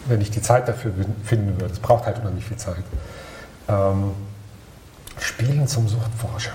wenn 0.06 0.20
ich 0.20 0.30
die 0.30 0.42
Zeit 0.42 0.68
dafür 0.68 0.92
finden 1.24 1.58
würde. 1.58 1.72
Es 1.72 1.78
braucht 1.78 2.04
halt 2.04 2.18
unheimlich 2.18 2.44
viel 2.44 2.58
Zeit. 2.58 2.82
Ähm, 3.68 4.12
Spielen 5.18 5.66
zum 5.66 5.88
Suchtforscher. 5.88 6.54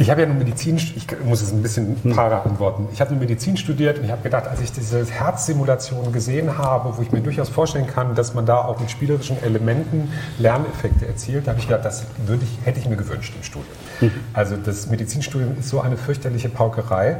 Ich 0.00 0.10
habe 0.10 0.20
ja 0.20 0.26
nur 0.28 0.36
Medizin, 0.36 0.76
ich 0.76 1.06
muss 1.24 1.42
es 1.42 1.52
ein 1.52 1.62
bisschen 1.62 1.96
hm. 2.02 2.14
para 2.14 2.42
antworten. 2.42 2.88
Ich 2.92 3.00
habe 3.00 3.10
nur 3.10 3.20
Medizin 3.20 3.56
studiert 3.56 3.98
und 3.98 4.04
ich 4.04 4.10
habe 4.10 4.22
gedacht, 4.22 4.46
als 4.46 4.60
ich 4.60 4.70
diese 4.70 5.04
Herzsimulation 5.04 6.12
gesehen 6.12 6.56
habe, 6.56 6.96
wo 6.96 7.02
ich 7.02 7.10
mir 7.10 7.20
durchaus 7.20 7.48
vorstellen 7.48 7.86
kann, 7.86 8.14
dass 8.14 8.34
man 8.34 8.46
da 8.46 8.58
auch 8.58 8.78
mit 8.78 8.90
spielerischen 8.90 9.42
Elementen 9.42 10.12
Lerneffekte 10.38 11.06
erzielt, 11.06 11.46
da 11.46 11.50
habe 11.52 11.60
ich 11.60 11.66
gedacht, 11.66 11.84
das 11.84 12.04
würde 12.26 12.44
ich, 12.44 12.64
hätte 12.64 12.78
ich 12.78 12.88
mir 12.88 12.96
gewünscht 12.96 13.34
im 13.36 13.42
Studium. 13.42 13.74
Hm. 14.00 14.10
Also 14.34 14.56
das 14.56 14.88
Medizinstudium 14.88 15.58
ist 15.58 15.68
so 15.68 15.80
eine 15.80 15.96
fürchterliche 15.96 16.48
Paukerei, 16.48 17.16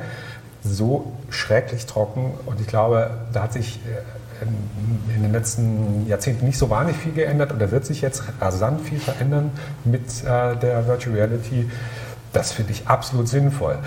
so 0.62 1.12
schrecklich 1.30 1.86
trocken 1.86 2.32
und 2.46 2.60
ich 2.60 2.66
glaube, 2.68 3.10
da 3.32 3.42
hat 3.42 3.52
sich 3.52 3.80
äh, 3.86 4.17
in 5.14 5.22
den 5.22 5.32
letzten 5.32 6.06
Jahrzehnten 6.06 6.46
nicht 6.46 6.58
so 6.58 6.70
wahnsinnig 6.70 7.02
viel 7.02 7.12
geändert 7.12 7.52
oder 7.52 7.70
wird 7.70 7.84
sich 7.84 8.00
jetzt 8.00 8.22
rasant 8.40 8.80
viel 8.80 8.98
verändern 8.98 9.50
mit 9.84 10.24
äh, 10.24 10.56
der 10.56 10.86
Virtual 10.86 11.16
Reality. 11.16 11.70
Das 12.32 12.52
finde 12.52 12.72
ich 12.72 12.86
absolut 12.86 13.28
sinnvoll. 13.28 13.78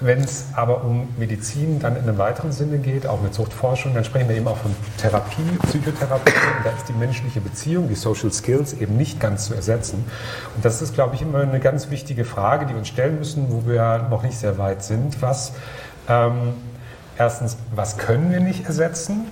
Wenn 0.00 0.20
es 0.20 0.46
aber 0.54 0.84
um 0.84 1.08
Medizin 1.16 1.80
dann 1.80 1.96
in 1.96 2.02
einem 2.02 2.18
weiteren 2.18 2.52
Sinne 2.52 2.78
geht, 2.78 3.06
auch 3.06 3.20
mit 3.20 3.34
Suchtforschung, 3.34 3.94
dann 3.94 4.04
sprechen 4.04 4.28
wir 4.28 4.36
eben 4.36 4.46
auch 4.46 4.56
von 4.56 4.74
Therapie, 4.96 5.42
Psychotherapie. 5.66 6.30
Und 6.30 6.64
da 6.64 6.70
ist 6.70 6.88
die 6.88 6.92
menschliche 6.92 7.40
Beziehung, 7.40 7.88
die 7.88 7.96
Social 7.96 8.32
Skills 8.32 8.74
eben 8.74 8.96
nicht 8.96 9.18
ganz 9.18 9.46
zu 9.46 9.54
ersetzen. 9.54 10.04
Und 10.54 10.64
das 10.64 10.82
ist, 10.82 10.94
glaube 10.94 11.16
ich, 11.16 11.22
immer 11.22 11.40
eine 11.40 11.58
ganz 11.58 11.90
wichtige 11.90 12.24
Frage, 12.24 12.66
die 12.66 12.74
wir 12.74 12.78
uns 12.78 12.88
stellen 12.88 13.18
müssen, 13.18 13.46
wo 13.50 13.68
wir 13.68 14.06
noch 14.08 14.22
nicht 14.22 14.38
sehr 14.38 14.56
weit 14.56 14.84
sind. 14.84 15.20
Was, 15.20 15.52
ähm, 16.08 16.54
erstens, 17.16 17.56
was 17.74 17.98
können 17.98 18.30
wir 18.30 18.40
nicht 18.40 18.66
ersetzen? 18.66 19.26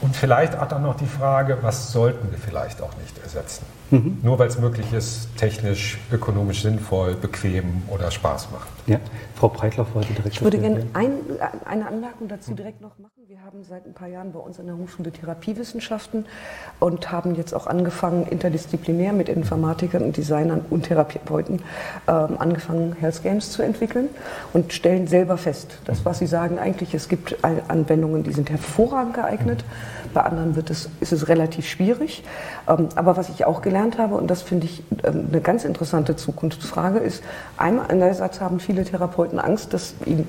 Und 0.00 0.16
vielleicht 0.16 0.56
auch 0.58 0.66
dann 0.66 0.82
noch 0.82 0.96
die 0.96 1.06
Frage, 1.06 1.58
was 1.62 1.92
sollten 1.92 2.30
wir 2.30 2.38
vielleicht 2.38 2.80
auch 2.80 2.96
nicht 2.96 3.18
ersetzen? 3.18 3.66
Mhm. 3.90 4.18
Nur 4.22 4.38
weil 4.38 4.48
es 4.48 4.58
möglich 4.58 4.92
ist, 4.92 5.28
technisch, 5.36 5.98
ökonomisch 6.12 6.62
sinnvoll, 6.62 7.14
bequem 7.14 7.82
oder 7.88 8.10
Spaß 8.10 8.50
macht. 8.52 8.68
Ja, 8.86 9.00
Frau 9.34 9.48
Breitloff 9.48 9.94
wollte 9.94 10.12
direkt. 10.12 10.36
Ich 10.36 10.42
würde 10.42 10.58
gerne 10.58 10.86
ein, 10.92 11.12
eine 11.64 11.86
Anmerkung 11.86 12.28
dazu 12.28 12.54
direkt 12.54 12.80
noch 12.80 12.98
machen. 12.98 13.10
Wir 13.26 13.40
haben 13.42 13.64
seit 13.64 13.86
ein 13.86 13.94
paar 13.94 14.08
Jahren 14.08 14.32
bei 14.32 14.38
uns 14.38 14.60
an 14.60 14.66
der 14.66 14.76
Hochschule 14.76 15.10
Therapiewissenschaften 15.10 16.26
und 16.78 17.10
haben 17.10 17.34
jetzt 17.34 17.54
auch 17.54 17.66
angefangen, 17.66 18.26
interdisziplinär 18.26 19.12
mit 19.12 19.28
Informatikern 19.28 20.02
und 20.02 20.16
Designern 20.16 20.64
und 20.68 20.82
Therapeuten 20.86 21.62
ähm, 22.06 22.36
angefangen, 22.38 22.94
Health 23.00 23.22
Games 23.22 23.50
zu 23.50 23.62
entwickeln 23.62 24.08
und 24.52 24.72
stellen 24.72 25.06
selber 25.06 25.36
fest, 25.36 25.78
dass 25.84 26.04
was 26.04 26.18
Sie 26.18 26.26
sagen, 26.26 26.58
eigentlich, 26.58 26.94
es 26.94 27.08
gibt 27.08 27.36
Anwendungen, 27.44 28.22
die 28.24 28.32
sind 28.32 28.50
hervorragend 28.50 29.14
geeignet. 29.14 29.64
Bei 30.12 30.22
anderen 30.22 30.56
wird 30.56 30.70
es, 30.70 30.88
ist 31.00 31.12
es 31.12 31.28
relativ 31.28 31.66
schwierig. 31.68 32.22
Ähm, 32.68 32.88
aber 32.94 33.16
was 33.16 33.28
ich 33.28 33.44
auch 33.44 33.62
gelernt 33.62 33.98
habe, 33.98 34.14
und 34.16 34.28
das 34.28 34.42
finde 34.42 34.66
ich 34.66 34.82
ähm, 35.04 35.26
eine 35.30 35.40
ganz 35.40 35.64
interessante 35.64 36.16
Zukunftsfrage, 36.16 36.98
ist, 36.98 37.22
einmal 37.56 37.86
einerseits 37.88 38.40
haben 38.40 38.60
viele 38.60 38.84
Therapeuten 38.84 39.38
Angst, 39.38 39.72
dass 39.74 39.94
ihnen 40.04 40.26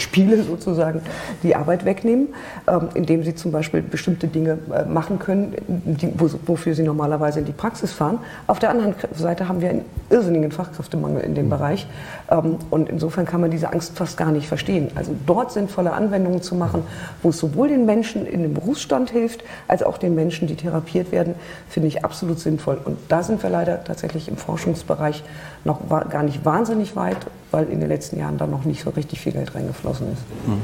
Spiele 0.00 0.42
sozusagen 0.42 1.00
die 1.42 1.56
Arbeit 1.56 1.84
wegnehmen, 1.84 2.28
ähm, 2.68 2.88
indem 2.94 3.24
sie 3.24 3.34
zum 3.34 3.50
Beispiel 3.50 3.82
bestimmte 3.82 4.28
Dinge 4.28 4.58
äh, 4.74 4.84
machen 4.84 5.18
können, 5.18 5.54
die, 5.66 6.12
wo, 6.18 6.28
wofür 6.46 6.74
sie 6.74 6.82
normalerweise 6.82 7.38
in 7.38 7.46
die 7.46 7.52
Praxis 7.52 7.92
fahren. 7.92 8.18
Auf 8.46 8.58
der 8.58 8.70
anderen 8.70 8.94
Seite 9.14 9.48
haben 9.48 9.60
wir 9.60 9.70
einen 9.70 9.84
irrsinnigen 10.10 10.52
Fachkräftemangel 10.52 11.22
in 11.22 11.34
dem. 11.34 11.46
Bereich 11.48 11.86
ähm, 12.30 12.58
und 12.70 12.88
insofern 12.88 13.24
kann 13.24 13.40
man 13.40 13.50
diese 13.50 13.72
Angst 13.72 13.96
fast 13.96 14.16
gar 14.16 14.32
nicht 14.32 14.48
verstehen. 14.48 14.90
Also 14.94 15.14
dort 15.26 15.52
sinnvolle 15.52 15.92
Anwendungen 15.92 16.42
zu 16.42 16.54
machen, 16.54 16.82
wo 17.22 17.30
es 17.30 17.38
sowohl 17.38 17.68
den 17.68 17.86
Menschen 17.86 18.26
in 18.26 18.42
dem 18.42 18.54
Berufsstand 18.54 19.10
hilft, 19.10 19.42
als 19.68 19.82
auch 19.82 19.98
den 19.98 20.14
Menschen, 20.14 20.48
die 20.48 20.56
therapiert 20.56 21.12
werden, 21.12 21.34
finde 21.68 21.88
ich 21.88 22.04
absolut 22.04 22.38
sinnvoll. 22.38 22.78
Und 22.84 22.98
da 23.08 23.22
sind 23.22 23.42
wir 23.42 23.50
leider 23.50 23.84
tatsächlich 23.84 24.28
im 24.28 24.36
Forschungsbereich 24.36 25.24
noch 25.64 25.80
gar 25.88 26.22
nicht 26.22 26.44
wahnsinnig 26.44 26.96
weit, 26.96 27.18
weil 27.50 27.68
in 27.68 27.80
den 27.80 27.88
letzten 27.88 28.18
Jahren 28.18 28.38
da 28.38 28.46
noch 28.46 28.64
nicht 28.64 28.82
so 28.82 28.90
richtig 28.90 29.20
viel 29.20 29.32
Geld 29.32 29.54
reingeflossen 29.54 30.12
ist. 30.12 30.22
Hm. 30.46 30.60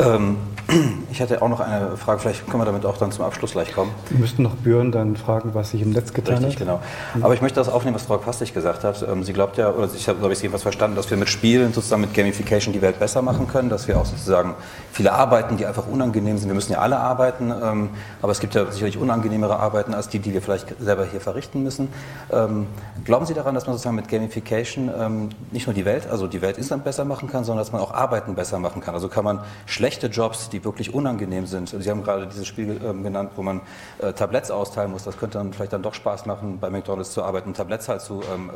Ähm, 0.00 0.36
ich 1.10 1.20
hätte 1.20 1.42
auch 1.42 1.48
noch 1.48 1.60
eine 1.60 1.96
Frage, 1.96 2.20
vielleicht 2.20 2.46
können 2.46 2.60
wir 2.60 2.64
damit 2.64 2.86
auch 2.86 2.96
dann 2.96 3.12
zum 3.12 3.24
Abschluss 3.24 3.52
gleich 3.52 3.72
kommen. 3.74 3.90
Wir 4.08 4.18
müssten 4.18 4.42
noch 4.42 4.54
Björn 4.56 4.92
dann 4.92 5.16
fragen, 5.16 5.50
was 5.52 5.70
sich 5.70 5.82
im 5.82 5.90
Netz 5.90 6.12
getan 6.14 6.38
Richtig, 6.38 6.54
hat. 6.54 6.58
genau. 6.60 6.80
Aber 7.20 7.34
ich 7.34 7.42
möchte 7.42 7.56
das 7.56 7.68
aufnehmen, 7.68 7.94
was 7.94 8.04
Frau 8.04 8.18
Kastig 8.18 8.54
gesagt 8.54 8.84
hat. 8.84 9.04
Ähm, 9.06 9.24
sie 9.24 9.32
glaubt 9.32 9.58
ja, 9.58 9.70
oder 9.70 9.88
ich 9.94 10.08
habe, 10.08 10.18
glaube 10.18 10.32
ich, 10.32 10.40
jedenfalls 10.40 10.62
verstanden, 10.62 10.96
dass 10.96 11.10
wir 11.10 11.18
mit 11.18 11.28
Spielen 11.28 11.72
sozusagen 11.72 12.00
mit 12.00 12.14
Gamification 12.14 12.72
die 12.72 12.80
Welt 12.80 12.98
besser 12.98 13.20
machen 13.20 13.46
können, 13.46 13.68
dass 13.68 13.88
wir 13.88 13.98
auch 13.98 14.06
sozusagen 14.06 14.54
viele 14.92 15.12
Arbeiten, 15.12 15.56
die 15.56 15.66
einfach 15.66 15.86
unangenehm 15.86 16.38
sind, 16.38 16.48
wir 16.48 16.54
müssen 16.54 16.72
ja 16.72 16.78
alle 16.78 16.98
arbeiten, 16.98 17.52
ähm, 17.62 17.90
aber 18.22 18.32
es 18.32 18.40
gibt 18.40 18.54
ja 18.54 18.70
sicherlich 18.70 18.96
unangenehmere 18.96 19.58
Arbeiten 19.58 19.92
als 19.92 20.08
die, 20.08 20.18
die 20.18 20.32
wir 20.32 20.40
vielleicht 20.40 20.74
selber 20.80 21.04
hier 21.04 21.20
verrichten 21.20 21.62
müssen. 21.62 21.88
Ähm, 22.32 22.66
glauben 23.04 23.26
Sie 23.26 23.34
daran, 23.34 23.54
dass 23.54 23.66
man 23.66 23.74
sozusagen 23.74 23.96
mit 23.96 24.08
Gamification 24.08 25.30
nicht 25.50 25.66
nur 25.66 25.74
die 25.74 25.84
Welt, 25.84 26.08
also 26.10 26.26
die 26.26 26.40
Welt 26.40 26.56
insgesamt 26.56 26.84
besser 26.84 27.04
machen 27.04 27.28
kann, 27.28 27.44
sondern 27.44 27.64
dass 27.64 27.72
man 27.72 27.80
auch 27.80 27.92
Arbeiten 27.92 28.34
besser 28.34 28.58
machen 28.58 28.80
kann? 28.80 28.94
Also 28.94 29.08
kann 29.08 29.24
man 29.24 29.40
schlechte 29.84 30.06
Jobs, 30.06 30.48
die 30.48 30.64
wirklich 30.64 30.94
unangenehm 30.94 31.44
sind. 31.44 31.68
Sie 31.68 31.90
haben 31.90 32.02
gerade 32.02 32.26
dieses 32.26 32.46
Spiel 32.46 32.80
ähm, 32.82 33.02
genannt, 33.02 33.32
wo 33.36 33.42
man 33.42 33.60
äh, 33.98 34.14
Tabletts 34.14 34.50
austeilen 34.50 34.90
muss. 34.90 35.04
Das 35.04 35.18
könnte 35.18 35.36
dann 35.36 35.52
vielleicht 35.52 35.74
dann 35.74 35.82
doch 35.82 35.92
Spaß 35.92 36.24
machen, 36.24 36.58
bei 36.58 36.70
McDonalds 36.70 37.12
zu 37.12 37.22
arbeiten 37.22 37.48
und 37.48 37.56
Tabletts 37.58 37.86
halt 37.86 38.00
zu, 38.00 38.22
ähm, 38.34 38.50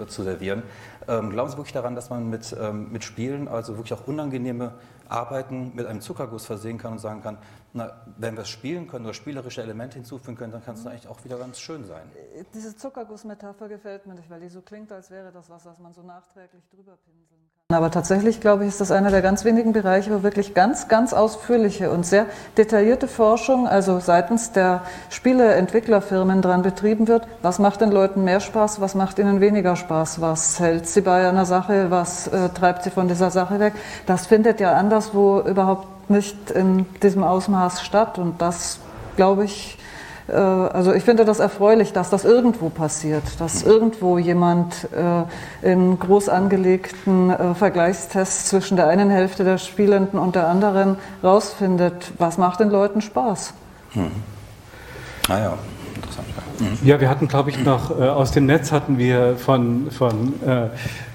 äh, 0.00 0.08
zu 0.08 0.24
servieren. 0.24 0.64
Ähm, 1.06 1.30
glauben 1.30 1.50
Sie 1.50 1.56
wirklich 1.56 1.72
daran, 1.72 1.94
dass 1.94 2.10
man 2.10 2.28
mit, 2.28 2.56
ähm, 2.60 2.90
mit 2.90 3.04
Spielen 3.04 3.46
also 3.46 3.76
wirklich 3.76 3.96
auch 3.96 4.08
unangenehme 4.08 4.74
Arbeiten 5.08 5.70
mit 5.72 5.86
einem 5.86 6.00
Zuckerguss 6.00 6.46
versehen 6.46 6.78
kann 6.78 6.94
und 6.94 6.98
sagen 6.98 7.22
kann, 7.22 7.38
na, 7.74 8.02
wenn 8.18 8.34
wir 8.34 8.42
es 8.42 8.48
spielen 8.48 8.88
können 8.88 9.04
oder 9.04 9.14
spielerische 9.14 9.62
Elemente 9.62 9.94
hinzufügen 9.94 10.36
können, 10.36 10.50
dann 10.50 10.64
kann 10.64 10.74
es 10.74 10.84
eigentlich 10.84 11.06
auch 11.06 11.24
wieder 11.24 11.38
ganz 11.38 11.60
schön 11.60 11.84
sein. 11.84 12.10
Diese 12.52 12.76
Zuckerguss-Metapher 12.76 13.68
gefällt 13.68 14.04
mir 14.06 14.14
nicht, 14.14 14.28
weil 14.28 14.40
die 14.40 14.48
so 14.48 14.62
klingt, 14.62 14.90
als 14.90 15.12
wäre 15.12 15.30
das 15.30 15.48
was, 15.48 15.64
was 15.64 15.78
man 15.78 15.92
so 15.92 16.02
nachträglich 16.02 16.68
drüber 16.70 16.96
pinseln 16.96 17.28
kann. 17.28 17.51
Aber 17.74 17.90
tatsächlich, 17.90 18.40
glaube 18.40 18.64
ich, 18.64 18.68
ist 18.68 18.80
das 18.80 18.90
einer 18.90 19.10
der 19.10 19.22
ganz 19.22 19.44
wenigen 19.44 19.72
Bereiche, 19.72 20.12
wo 20.12 20.22
wirklich 20.22 20.54
ganz, 20.54 20.88
ganz 20.88 21.12
ausführliche 21.12 21.90
und 21.90 22.06
sehr 22.06 22.26
detaillierte 22.56 23.08
Forschung, 23.08 23.68
also 23.68 24.00
seitens 24.00 24.52
der 24.52 24.82
Spieleentwicklerfirmen 25.10 26.42
dran 26.42 26.62
betrieben 26.62 27.08
wird. 27.08 27.26
Was 27.42 27.58
macht 27.58 27.80
den 27.80 27.90
Leuten 27.90 28.24
mehr 28.24 28.40
Spaß? 28.40 28.80
Was 28.80 28.94
macht 28.94 29.18
ihnen 29.18 29.40
weniger 29.40 29.76
Spaß? 29.76 30.20
Was 30.20 30.60
hält 30.60 30.88
sie 30.88 31.00
bei 31.00 31.28
einer 31.28 31.44
Sache? 31.44 31.90
Was 31.90 32.28
äh, 32.28 32.48
treibt 32.50 32.84
sie 32.84 32.90
von 32.90 33.08
dieser 33.08 33.30
Sache 33.30 33.60
weg? 33.60 33.74
Das 34.06 34.26
findet 34.26 34.60
ja 34.60 34.72
anderswo 34.72 35.40
überhaupt 35.40 36.10
nicht 36.10 36.50
in 36.50 36.86
diesem 37.02 37.24
Ausmaß 37.24 37.82
statt. 37.82 38.18
Und 38.18 38.40
das, 38.40 38.78
glaube 39.16 39.44
ich, 39.44 39.78
also 40.28 40.92
ich 40.92 41.02
finde 41.02 41.24
das 41.24 41.40
erfreulich, 41.40 41.92
dass 41.92 42.10
das 42.10 42.24
irgendwo 42.24 42.68
passiert, 42.68 43.24
dass 43.38 43.62
irgendwo 43.62 44.18
jemand 44.18 44.88
äh, 44.92 45.68
in 45.70 45.98
groß 45.98 46.28
angelegten 46.28 47.30
äh, 47.30 47.54
Vergleichstests 47.54 48.48
zwischen 48.48 48.76
der 48.76 48.88
einen 48.88 49.10
Hälfte 49.10 49.44
der 49.44 49.58
Spielenden 49.58 50.18
und 50.18 50.34
der 50.36 50.48
anderen 50.48 50.96
rausfindet, 51.24 52.12
was 52.18 52.38
macht 52.38 52.60
den 52.60 52.70
Leuten 52.70 53.00
Spaß. 53.00 53.54
Hm. 53.92 54.10
Ah 55.28 55.38
ja, 55.38 55.54
interessant. 55.94 56.28
Mhm. 56.58 56.78
Ja, 56.86 57.00
wir 57.00 57.10
hatten, 57.10 57.28
glaube 57.28 57.50
ich, 57.50 57.58
noch 57.64 57.90
aus 57.90 58.32
dem 58.32 58.46
Netz 58.46 58.72
hatten 58.72 58.98
wir 58.98 59.36
von, 59.36 59.90
von 59.90 60.34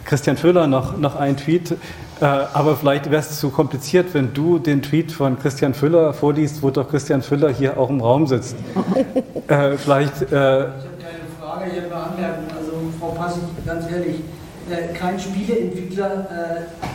Christian 0.06 0.38
Föhler 0.38 0.68
noch, 0.68 0.98
noch 0.98 1.16
einen 1.16 1.38
Tweet, 1.38 1.78
äh, 2.20 2.26
aber 2.26 2.76
vielleicht 2.76 3.10
wäre 3.12 3.22
es 3.22 3.40
zu 3.40 3.50
kompliziert, 3.50 4.14
wenn 4.14 4.34
du 4.34 4.60
den 4.60 4.82
Tweet 4.82 5.12
von 5.12 5.38
Christian 5.40 5.74
Füller 5.74 6.14
vorliest, 6.14 6.64
wo 6.64 6.70
doch 6.70 6.90
Christian 6.90 7.22
Füller 7.22 7.50
hier 7.50 7.78
auch 7.78 7.90
im 7.90 8.02
Raum 8.02 8.28
sitzt. 8.28 8.56
äh, 9.48 9.78
vielleicht. 9.78 10.22
Äh, 10.22 10.26
ich 10.26 10.32
habe 10.32 10.40
eine 10.40 11.28
Frage, 11.40 11.72
ich 11.72 11.84
habe 11.84 11.96
eine 11.96 12.04
Anmerkung. 12.04 12.46
Also, 12.58 12.72
Frau 13.00 13.10
Passig, 13.10 13.44
ganz 13.66 13.90
ehrlich, 13.92 14.22
äh, 14.70 14.94
kein 14.94 15.20
Spieleentwickler 15.20 16.28
äh, 16.32 16.88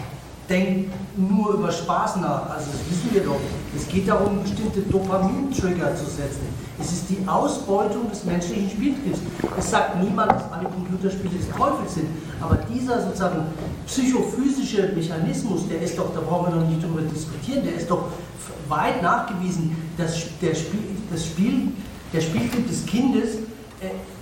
denkt 0.49 0.93
nur 1.16 1.55
über 1.55 1.70
Spaß 1.70 2.16
nach. 2.16 2.51
Also, 2.51 2.70
das 2.72 2.80
wissen 2.90 3.09
wir 3.12 3.22
doch. 3.22 3.40
Es 3.76 3.88
geht 3.88 4.09
darum, 4.09 4.43
bestimmte 4.43 4.80
Dopamin-Trigger 4.82 5.95
zu 5.97 6.05
setzen. 6.05 6.47
Es 6.80 6.93
ist 6.93 7.11
die 7.11 7.26
Ausbeutung 7.26 8.11
des 8.11 8.24
menschlichen 8.24 8.68
Spieltriebs. 8.68 9.20
Es 9.59 9.70
sagt 9.70 10.03
niemand, 10.03 10.32
dass 10.32 10.51
alle 10.53 10.68
Computerspiele 10.68 11.36
des 11.36 11.49
Teufels 11.51 11.95
sind, 11.95 12.09
aber 12.40 12.59
dieser 12.72 13.03
sozusagen 13.03 13.47
psychophysische 13.86 14.93
Mechanismus, 14.95 15.68
der 15.68 15.80
ist 15.80 15.99
doch, 15.99 16.12
da 16.14 16.20
brauchen 16.20 16.53
wir 16.53 16.61
noch 16.61 16.68
nicht 16.68 16.82
drüber 16.82 17.03
diskutieren, 17.03 17.62
der 17.64 17.74
ist 17.76 17.90
doch 17.90 18.07
weit 18.68 19.03
nachgewiesen, 19.03 19.76
dass 19.97 20.24
der, 20.40 20.55
Spiel, 20.55 20.80
das 21.11 21.26
Spiel, 21.26 21.68
der 22.12 22.20
Spieltrieb 22.20 22.68
des 22.68 22.84
Kindes 22.86 23.36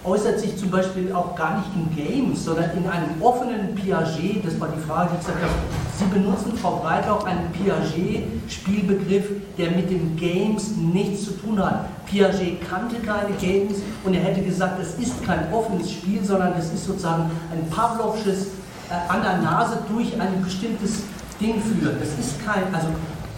äußert 0.04 0.40
sich 0.40 0.56
zum 0.56 0.70
Beispiel 0.70 1.12
auch 1.12 1.34
gar 1.36 1.58
nicht 1.58 1.68
in 1.74 1.94
Games, 1.94 2.44
sondern 2.44 2.70
in 2.76 2.88
einem 2.88 3.20
offenen 3.20 3.74
Piaget, 3.74 4.44
das 4.44 4.58
war 4.58 4.68
die 4.68 4.80
Frage, 4.80 5.10
die 5.12 5.20
ich 5.20 5.26
gesagt 5.26 5.42
habe, 5.42 5.52
Sie 5.98 6.06
benutzen, 6.06 6.56
Frau 6.56 6.76
Breitauch, 6.76 7.24
einen 7.26 7.50
Piaget-Spielbegriff, 7.52 9.26
der 9.58 9.72
mit 9.72 9.90
den 9.90 10.16
Games 10.16 10.70
nichts 10.76 11.24
zu 11.24 11.32
tun 11.32 11.62
hat. 11.62 12.06
Piaget 12.06 12.66
kannte 12.66 12.96
keine 13.00 13.34
Games 13.38 13.78
und 14.04 14.14
er 14.14 14.22
hätte 14.22 14.40
gesagt, 14.40 14.80
es 14.80 14.94
ist 14.94 15.22
kein 15.24 15.52
offenes 15.52 15.92
Spiel, 15.92 16.24
sondern 16.24 16.54
es 16.54 16.72
ist 16.72 16.86
sozusagen 16.86 17.30
ein 17.52 17.68
Pavlovsches 17.68 18.46
äh, 18.88 19.12
an 19.12 19.22
der 19.22 19.38
Nase 19.38 19.78
durch 19.92 20.18
ein 20.18 20.42
bestimmtes 20.42 21.02
Ding 21.38 21.60
führen. 21.60 21.96
Das 22.00 22.18
ist 22.18 22.42
kein, 22.44 22.74
also 22.74 22.88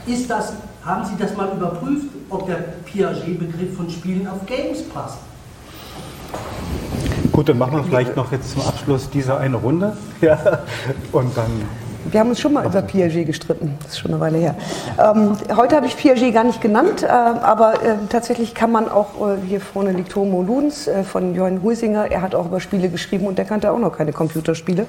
ist 0.06 0.30
das, 0.30 0.52
haben 0.84 1.04
Sie 1.04 1.16
das 1.18 1.36
mal 1.36 1.50
überprüft, 1.56 2.06
ob 2.30 2.46
der 2.46 2.56
Piaget-Begriff 2.84 3.76
von 3.76 3.90
Spielen 3.90 4.28
auf 4.28 4.46
Games 4.46 4.82
passt? 4.88 5.18
Gut, 7.32 7.48
dann 7.48 7.58
machen 7.58 7.76
wir 7.76 7.84
vielleicht 7.84 8.14
noch 8.16 8.30
jetzt 8.30 8.50
zum 8.50 8.62
Abschluss 8.62 9.08
diese 9.10 9.36
eine 9.36 9.56
Runde. 9.56 9.96
Ja, 10.20 10.60
und 11.10 11.36
dann 11.36 11.50
wir 12.04 12.20
haben 12.20 12.30
uns 12.30 12.40
schon 12.40 12.52
mal 12.52 12.66
über 12.66 12.82
Piaget 12.82 13.26
gestritten, 13.26 13.78
das 13.82 13.92
ist 13.92 13.98
schon 14.00 14.10
eine 14.10 14.20
Weile 14.20 14.38
her. 14.38 14.54
Ähm, 14.98 15.36
heute 15.56 15.76
habe 15.76 15.86
ich 15.86 15.96
Piaget 15.96 16.34
gar 16.34 16.44
nicht 16.44 16.60
genannt, 16.60 17.02
äh, 17.02 17.06
aber 17.06 17.82
äh, 17.82 17.96
tatsächlich 18.08 18.54
kann 18.54 18.72
man 18.72 18.88
auch, 18.88 19.14
äh, 19.20 19.40
hier 19.46 19.60
vorne 19.60 19.92
liegt 19.92 20.14
Homo 20.16 20.42
Ludens 20.42 20.88
äh, 20.88 21.04
von 21.04 21.34
Jörn 21.34 21.62
Huisinger, 21.62 22.10
er 22.10 22.22
hat 22.22 22.34
auch 22.34 22.46
über 22.46 22.60
Spiele 22.60 22.88
geschrieben 22.88 23.26
und 23.26 23.38
der 23.38 23.44
kannte 23.44 23.70
auch 23.70 23.78
noch 23.78 23.96
keine 23.96 24.12
Computerspiele. 24.12 24.86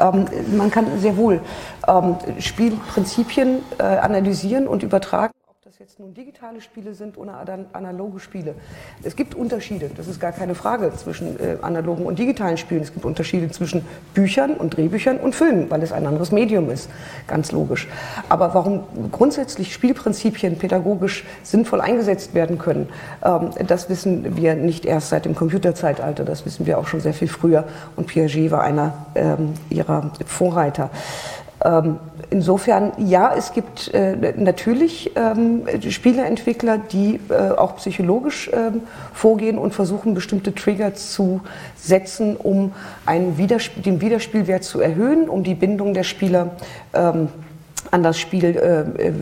Ähm, 0.00 0.26
man 0.56 0.70
kann 0.70 0.86
sehr 0.98 1.16
wohl 1.16 1.40
ähm, 1.86 2.16
Spielprinzipien 2.38 3.60
äh, 3.78 3.82
analysieren 3.82 4.66
und 4.66 4.82
übertragen 4.82 5.32
jetzt 5.80 6.00
nun 6.00 6.12
digitale 6.12 6.60
Spiele 6.60 6.92
sind 6.92 7.16
oder 7.16 7.38
analoge 7.72 8.18
Spiele. 8.18 8.56
Es 9.04 9.14
gibt 9.14 9.36
Unterschiede, 9.36 9.88
das 9.96 10.08
ist 10.08 10.18
gar 10.18 10.32
keine 10.32 10.56
Frage 10.56 10.92
zwischen 10.96 11.38
äh, 11.38 11.56
analogen 11.62 12.04
und 12.04 12.18
digitalen 12.18 12.56
Spielen. 12.56 12.82
Es 12.82 12.92
gibt 12.92 13.04
Unterschiede 13.04 13.48
zwischen 13.52 13.84
Büchern 14.12 14.54
und 14.54 14.76
Drehbüchern 14.76 15.18
und 15.18 15.36
Filmen, 15.36 15.70
weil 15.70 15.84
es 15.84 15.92
ein 15.92 16.04
anderes 16.04 16.32
Medium 16.32 16.68
ist, 16.68 16.90
ganz 17.28 17.52
logisch. 17.52 17.86
Aber 18.28 18.54
warum 18.54 18.82
grundsätzlich 19.12 19.72
Spielprinzipien 19.72 20.58
pädagogisch 20.58 21.24
sinnvoll 21.44 21.80
eingesetzt 21.80 22.34
werden 22.34 22.58
können, 22.58 22.88
ähm, 23.24 23.50
das 23.64 23.88
wissen 23.88 24.36
wir 24.36 24.56
nicht 24.56 24.84
erst 24.84 25.10
seit 25.10 25.26
dem 25.26 25.36
Computerzeitalter, 25.36 26.24
das 26.24 26.44
wissen 26.44 26.66
wir 26.66 26.78
auch 26.78 26.88
schon 26.88 26.98
sehr 26.98 27.14
viel 27.14 27.28
früher 27.28 27.68
und 27.94 28.08
Piaget 28.08 28.50
war 28.50 28.62
einer 28.62 29.06
ähm, 29.14 29.54
ihrer 29.70 30.10
Vorreiter. 30.26 30.90
Ähm, 31.64 31.98
insofern, 32.30 32.92
ja, 32.98 33.34
es 33.36 33.52
gibt 33.52 33.92
äh, 33.92 34.32
natürlich 34.36 35.10
ähm, 35.16 35.62
Spieleentwickler, 35.88 36.78
die 36.78 37.18
äh, 37.28 37.50
auch 37.50 37.76
psychologisch 37.76 38.50
ähm, 38.52 38.82
vorgehen 39.12 39.58
und 39.58 39.74
versuchen, 39.74 40.14
bestimmte 40.14 40.54
Trigger 40.54 40.94
zu 40.94 41.40
setzen, 41.76 42.36
um 42.36 42.72
einen 43.06 43.38
Widersp 43.38 43.82
den 43.82 44.00
Wiederspielwert 44.00 44.62
zu 44.62 44.80
erhöhen, 44.80 45.28
um 45.28 45.42
die 45.42 45.54
Bindung 45.54 45.94
der 45.94 46.04
Spieler 46.04 46.50
ähm, 46.94 47.28
an 47.90 48.02
das 48.02 48.18
Spiel 48.18 48.44
äh, 48.44 48.80
äh, 49.08 49.12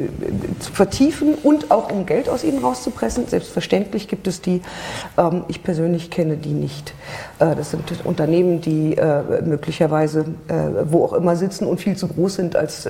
zu 0.60 0.72
vertiefen 0.72 1.34
und 1.34 1.70
auch 1.70 1.90
um 1.92 2.06
Geld 2.06 2.28
aus 2.28 2.42
ihnen 2.42 2.58
rauszupressen. 2.58 3.26
Selbstverständlich 3.28 4.08
gibt 4.08 4.26
es 4.26 4.40
die, 4.40 4.62
ähm, 5.16 5.44
ich 5.48 5.62
persönlich 5.62 6.10
kenne 6.10 6.36
die 6.36 6.52
nicht. 6.52 6.94
Äh, 7.38 7.54
das 7.54 7.70
sind 7.70 7.82
Unternehmen, 8.04 8.60
die 8.60 8.96
äh, 8.96 9.42
möglicherweise 9.42 10.24
äh, 10.48 10.54
wo 10.86 11.04
auch 11.04 11.12
immer 11.12 11.36
sitzen 11.36 11.66
und 11.66 11.80
viel 11.80 11.96
zu 11.96 12.08
groß 12.08 12.36
sind, 12.36 12.56
als 12.56 12.88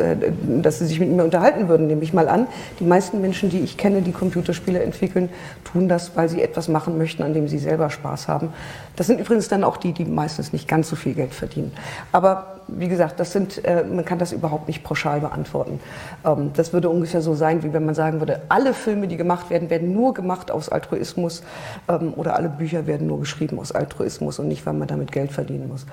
dass 0.63 0.79
sie 0.79 0.87
sich 0.87 1.01
mit 1.01 1.11
mir 1.11 1.25
unterhalten 1.25 1.69
würden, 1.69 1.87
nehme 1.87 2.03
ich 2.03 2.13
mal 2.13 2.29
an. 2.29 2.47
Die 2.81 2.85
meisten 2.85 3.21
Menschen, 3.21 3.51
die 3.51 3.61
ich 3.61 3.77
kenne, 3.77 4.03
die 4.03 4.13
Computerspiele 4.13 4.83
entwickeln, 4.83 5.29
tun 5.65 5.89
das, 5.89 6.17
weil 6.17 6.29
sie 6.29 6.43
etwas 6.43 6.69
machen 6.69 6.99
möchten, 6.99 7.23
an 7.23 7.35
dem 7.35 7.49
sie 7.49 7.59
selber 7.59 7.91
Spaß 7.91 8.29
haben. 8.29 8.51
Das 8.97 9.07
sind 9.07 9.21
übrigens 9.21 9.49
dann 9.49 9.65
auch 9.65 9.77
die, 9.77 9.93
die 9.93 10.05
meistens 10.05 10.53
nicht 10.53 10.69
ganz 10.69 10.89
so 10.89 10.97
viel 10.97 11.15
Geld 11.15 11.35
verdienen. 11.35 11.73
Aber 12.13 12.57
wie 12.69 12.89
gesagt, 12.89 13.21
das 13.21 13.33
sind, 13.33 13.63
man 13.65 14.05
kann 14.05 14.19
das 14.19 14.33
überhaupt 14.33 14.67
nicht 14.67 14.83
pauschal 14.83 15.21
beantworten. 15.21 15.79
Ähm, 16.25 16.51
das 16.55 16.73
würde 16.73 16.89
ungefähr 16.89 17.21
so 17.21 17.35
sein, 17.35 17.63
wie 17.63 17.73
wenn 17.73 17.85
man 17.85 17.95
sagen 17.95 18.21
würde, 18.21 18.43
alle 18.49 18.75
Filme, 18.75 19.07
die 19.07 19.17
gemacht 19.17 19.51
werden, 19.51 19.71
werden 19.71 19.93
nur 19.93 20.15
gemacht 20.15 20.51
aus 20.51 20.69
Altruismus 20.69 21.43
ähm, 21.89 22.13
oder 22.17 22.35
alle 22.37 22.49
Bücher 22.49 22.87
werden 22.87 23.07
nur 23.07 23.21
geschrieben 23.21 23.59
aus 23.59 23.73
Altruismus 23.73 24.36
und 24.39 24.49
nicht, 24.49 24.64
weil 24.66 24.74
man 24.74 24.89
damit 24.89 25.12
Geld 25.12 25.32
verdienen 25.32 25.68
muss. 25.68 25.87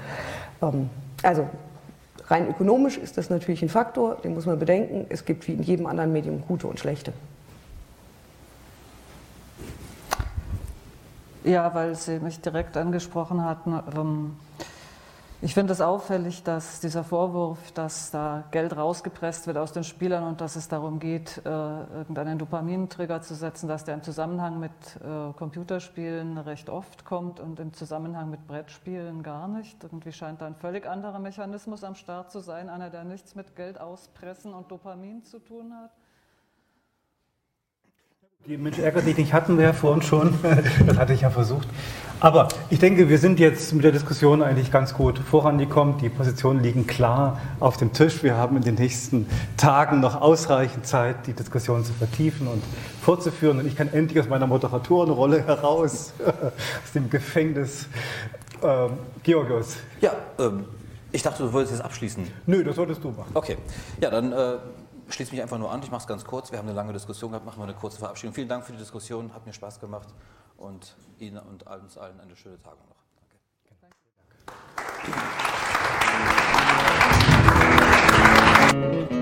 Ähm, 0.62 0.90
also 1.22 1.48
rein 2.28 2.50
ökonomisch 2.50 2.98
ist 2.98 3.18
das 3.18 3.30
natürlich 3.30 3.62
ein 3.62 3.70
Faktor, 3.70 4.16
den 4.24 4.34
muss 4.34 4.46
man 4.46 4.60
bedenken. 4.60 5.06
Es 5.10 5.26
gibt 5.26 5.48
wie 5.48 5.54
in 5.54 5.64
jedem 5.64 5.86
anderen 5.86 6.14
Medium 6.14 6.42
gute 6.48 6.68
und 6.68 6.80
schlechte. 6.80 7.14
Ja, 11.44 11.74
weil 11.74 11.96
Sie 11.96 12.20
mich 12.20 12.40
direkt 12.40 12.78
angesprochen 12.78 13.44
hatten. 13.44 13.80
Ähm 13.96 14.32
ich 15.44 15.54
finde 15.54 15.74
es 15.74 15.82
auffällig, 15.82 16.44
dass 16.44 16.80
dieser 16.80 17.04
Vorwurf, 17.04 17.74
dass 17.74 18.12
da 18.12 18.46
Geld 18.52 18.78
rausgepresst 18.78 19.46
wird 19.46 19.58
aus 19.58 19.74
den 19.74 19.84
Spielern 19.84 20.24
und 20.24 20.40
dass 20.40 20.56
es 20.56 20.70
darum 20.70 21.00
geht, 21.00 21.42
äh, 21.44 21.50
irgendeinen 21.50 22.40
Dopamintrigger 22.40 23.22
zu 23.22 23.36
setzen, 23.36 23.68
dass 23.68 23.84
der 23.84 23.96
im 23.96 24.04
Zusammenhang 24.04 24.62
mit 24.62 24.72
äh, 25.02 25.34
Computerspielen 25.34 26.38
recht 26.38 26.70
oft 26.70 27.04
kommt 27.04 27.42
und 27.42 27.60
im 27.60 27.74
Zusammenhang 27.74 28.30
mit 28.30 28.48
Brettspielen 28.48 29.22
gar 29.22 29.50
nicht. 29.50 29.84
Irgendwie 29.84 30.14
scheint 30.14 30.40
da 30.40 30.46
ein 30.46 30.56
völlig 30.56 30.88
anderer 30.88 31.20
Mechanismus 31.20 31.84
am 31.84 31.96
Start 31.96 32.32
zu 32.32 32.40
sein, 32.40 32.70
einer, 32.70 32.90
der 32.90 33.04
nichts 33.04 33.36
mit 33.36 33.54
Geld 33.58 33.82
auspressen 33.82 34.54
und 34.54 34.72
Dopamin 34.72 35.26
zu 35.26 35.40
tun 35.40 35.74
hat. 35.74 35.92
Die 38.46 38.58
Mensch 38.58 38.78
ärgert 38.78 39.06
dich 39.06 39.16
nicht 39.16 39.32
hatten 39.32 39.58
wir 39.58 39.64
ja 39.64 39.72
vorhin 39.72 40.02
schon. 40.02 40.38
Das 40.86 40.98
hatte 40.98 41.14
ich 41.14 41.22
ja 41.22 41.30
versucht. 41.30 41.66
Aber 42.20 42.50
ich 42.70 42.78
denke, 42.78 43.08
wir 43.08 43.18
sind 43.18 43.40
jetzt 43.40 43.72
mit 43.72 43.86
der 43.86 43.94
Diskussion 43.94 44.44
eigentlich 44.44 44.70
ganz 44.70 44.94
gut 44.94 45.18
vorangekommen. 45.18 45.98
Die 46.00 46.10
Positionen 46.10 46.62
liegen 46.62 46.86
klar 46.86 47.40
auf 47.62 47.78
dem 47.78 47.94
Tisch. 47.94 48.22
Wir 48.22 48.36
haben 48.36 48.58
in 48.58 48.64
den 48.64 48.76
nächsten 48.76 49.28
Tagen 49.56 50.02
noch 50.02 50.20
ausreichend 50.20 50.86
Zeit, 50.86 51.26
die 51.26 51.32
Diskussion 51.32 51.86
zu 51.86 51.94
vertiefen 51.94 52.48
und 52.48 52.62
fortzuführen. 53.02 53.60
Und 53.60 53.66
ich 53.66 53.78
kann 53.78 53.88
endlich 53.94 54.20
aus 54.20 54.28
meiner 54.28 54.46
Moderatorenrolle 54.46 55.48
heraus, 55.48 56.12
aus 56.26 56.92
dem 56.94 57.10
Gefängnis. 57.10 57.88
Ähm, 58.62 58.90
Georgios. 59.24 59.78
Ja, 60.02 60.12
ähm, 60.38 60.66
ich 61.14 61.24
dachte, 61.24 61.44
du 61.44 61.54
wolltest 61.54 61.76
jetzt 61.76 61.86
abschließen. 61.86 62.28
Nö, 62.46 62.62
das 62.66 62.76
solltest 62.76 63.02
du 63.06 63.12
machen. 63.12 63.32
Okay. 63.36 63.56
Ja, 64.02 64.10
dann. 64.10 64.34
Äh 64.34 64.58
schließe 65.10 65.32
mich 65.32 65.42
einfach 65.42 65.58
nur 65.58 65.72
an, 65.72 65.82
ich 65.84 65.92
mache 65.92 66.02
es 66.02 66.08
ganz 66.08 66.26
kurz. 66.26 66.52
Wir 66.52 66.60
haben 66.60 66.68
eine 66.68 66.76
lange 66.76 66.94
Diskussion 66.94 67.32
gehabt, 67.32 67.46
machen 67.46 67.60
wir 67.60 67.64
eine 67.64 67.74
kurze 67.74 68.00
Verabschiedung. 68.00 68.34
Vielen 68.34 68.48
Dank 68.48 68.66
für 68.66 68.72
die 68.72 68.78
Diskussion, 68.78 69.34
hat 69.34 69.46
mir 69.46 69.54
Spaß 69.54 69.80
gemacht 69.80 70.10
und 70.58 70.96
Ihnen 71.20 71.40
und 71.40 71.64
uns 71.64 71.98
allen 71.98 72.20
eine 72.20 72.36
schöne 72.36 72.62
Tagung 72.62 72.88
noch. 72.88 73.04
Danke. 73.20 73.38
Danke. 73.82 75.14
Danke. 78.72 79.13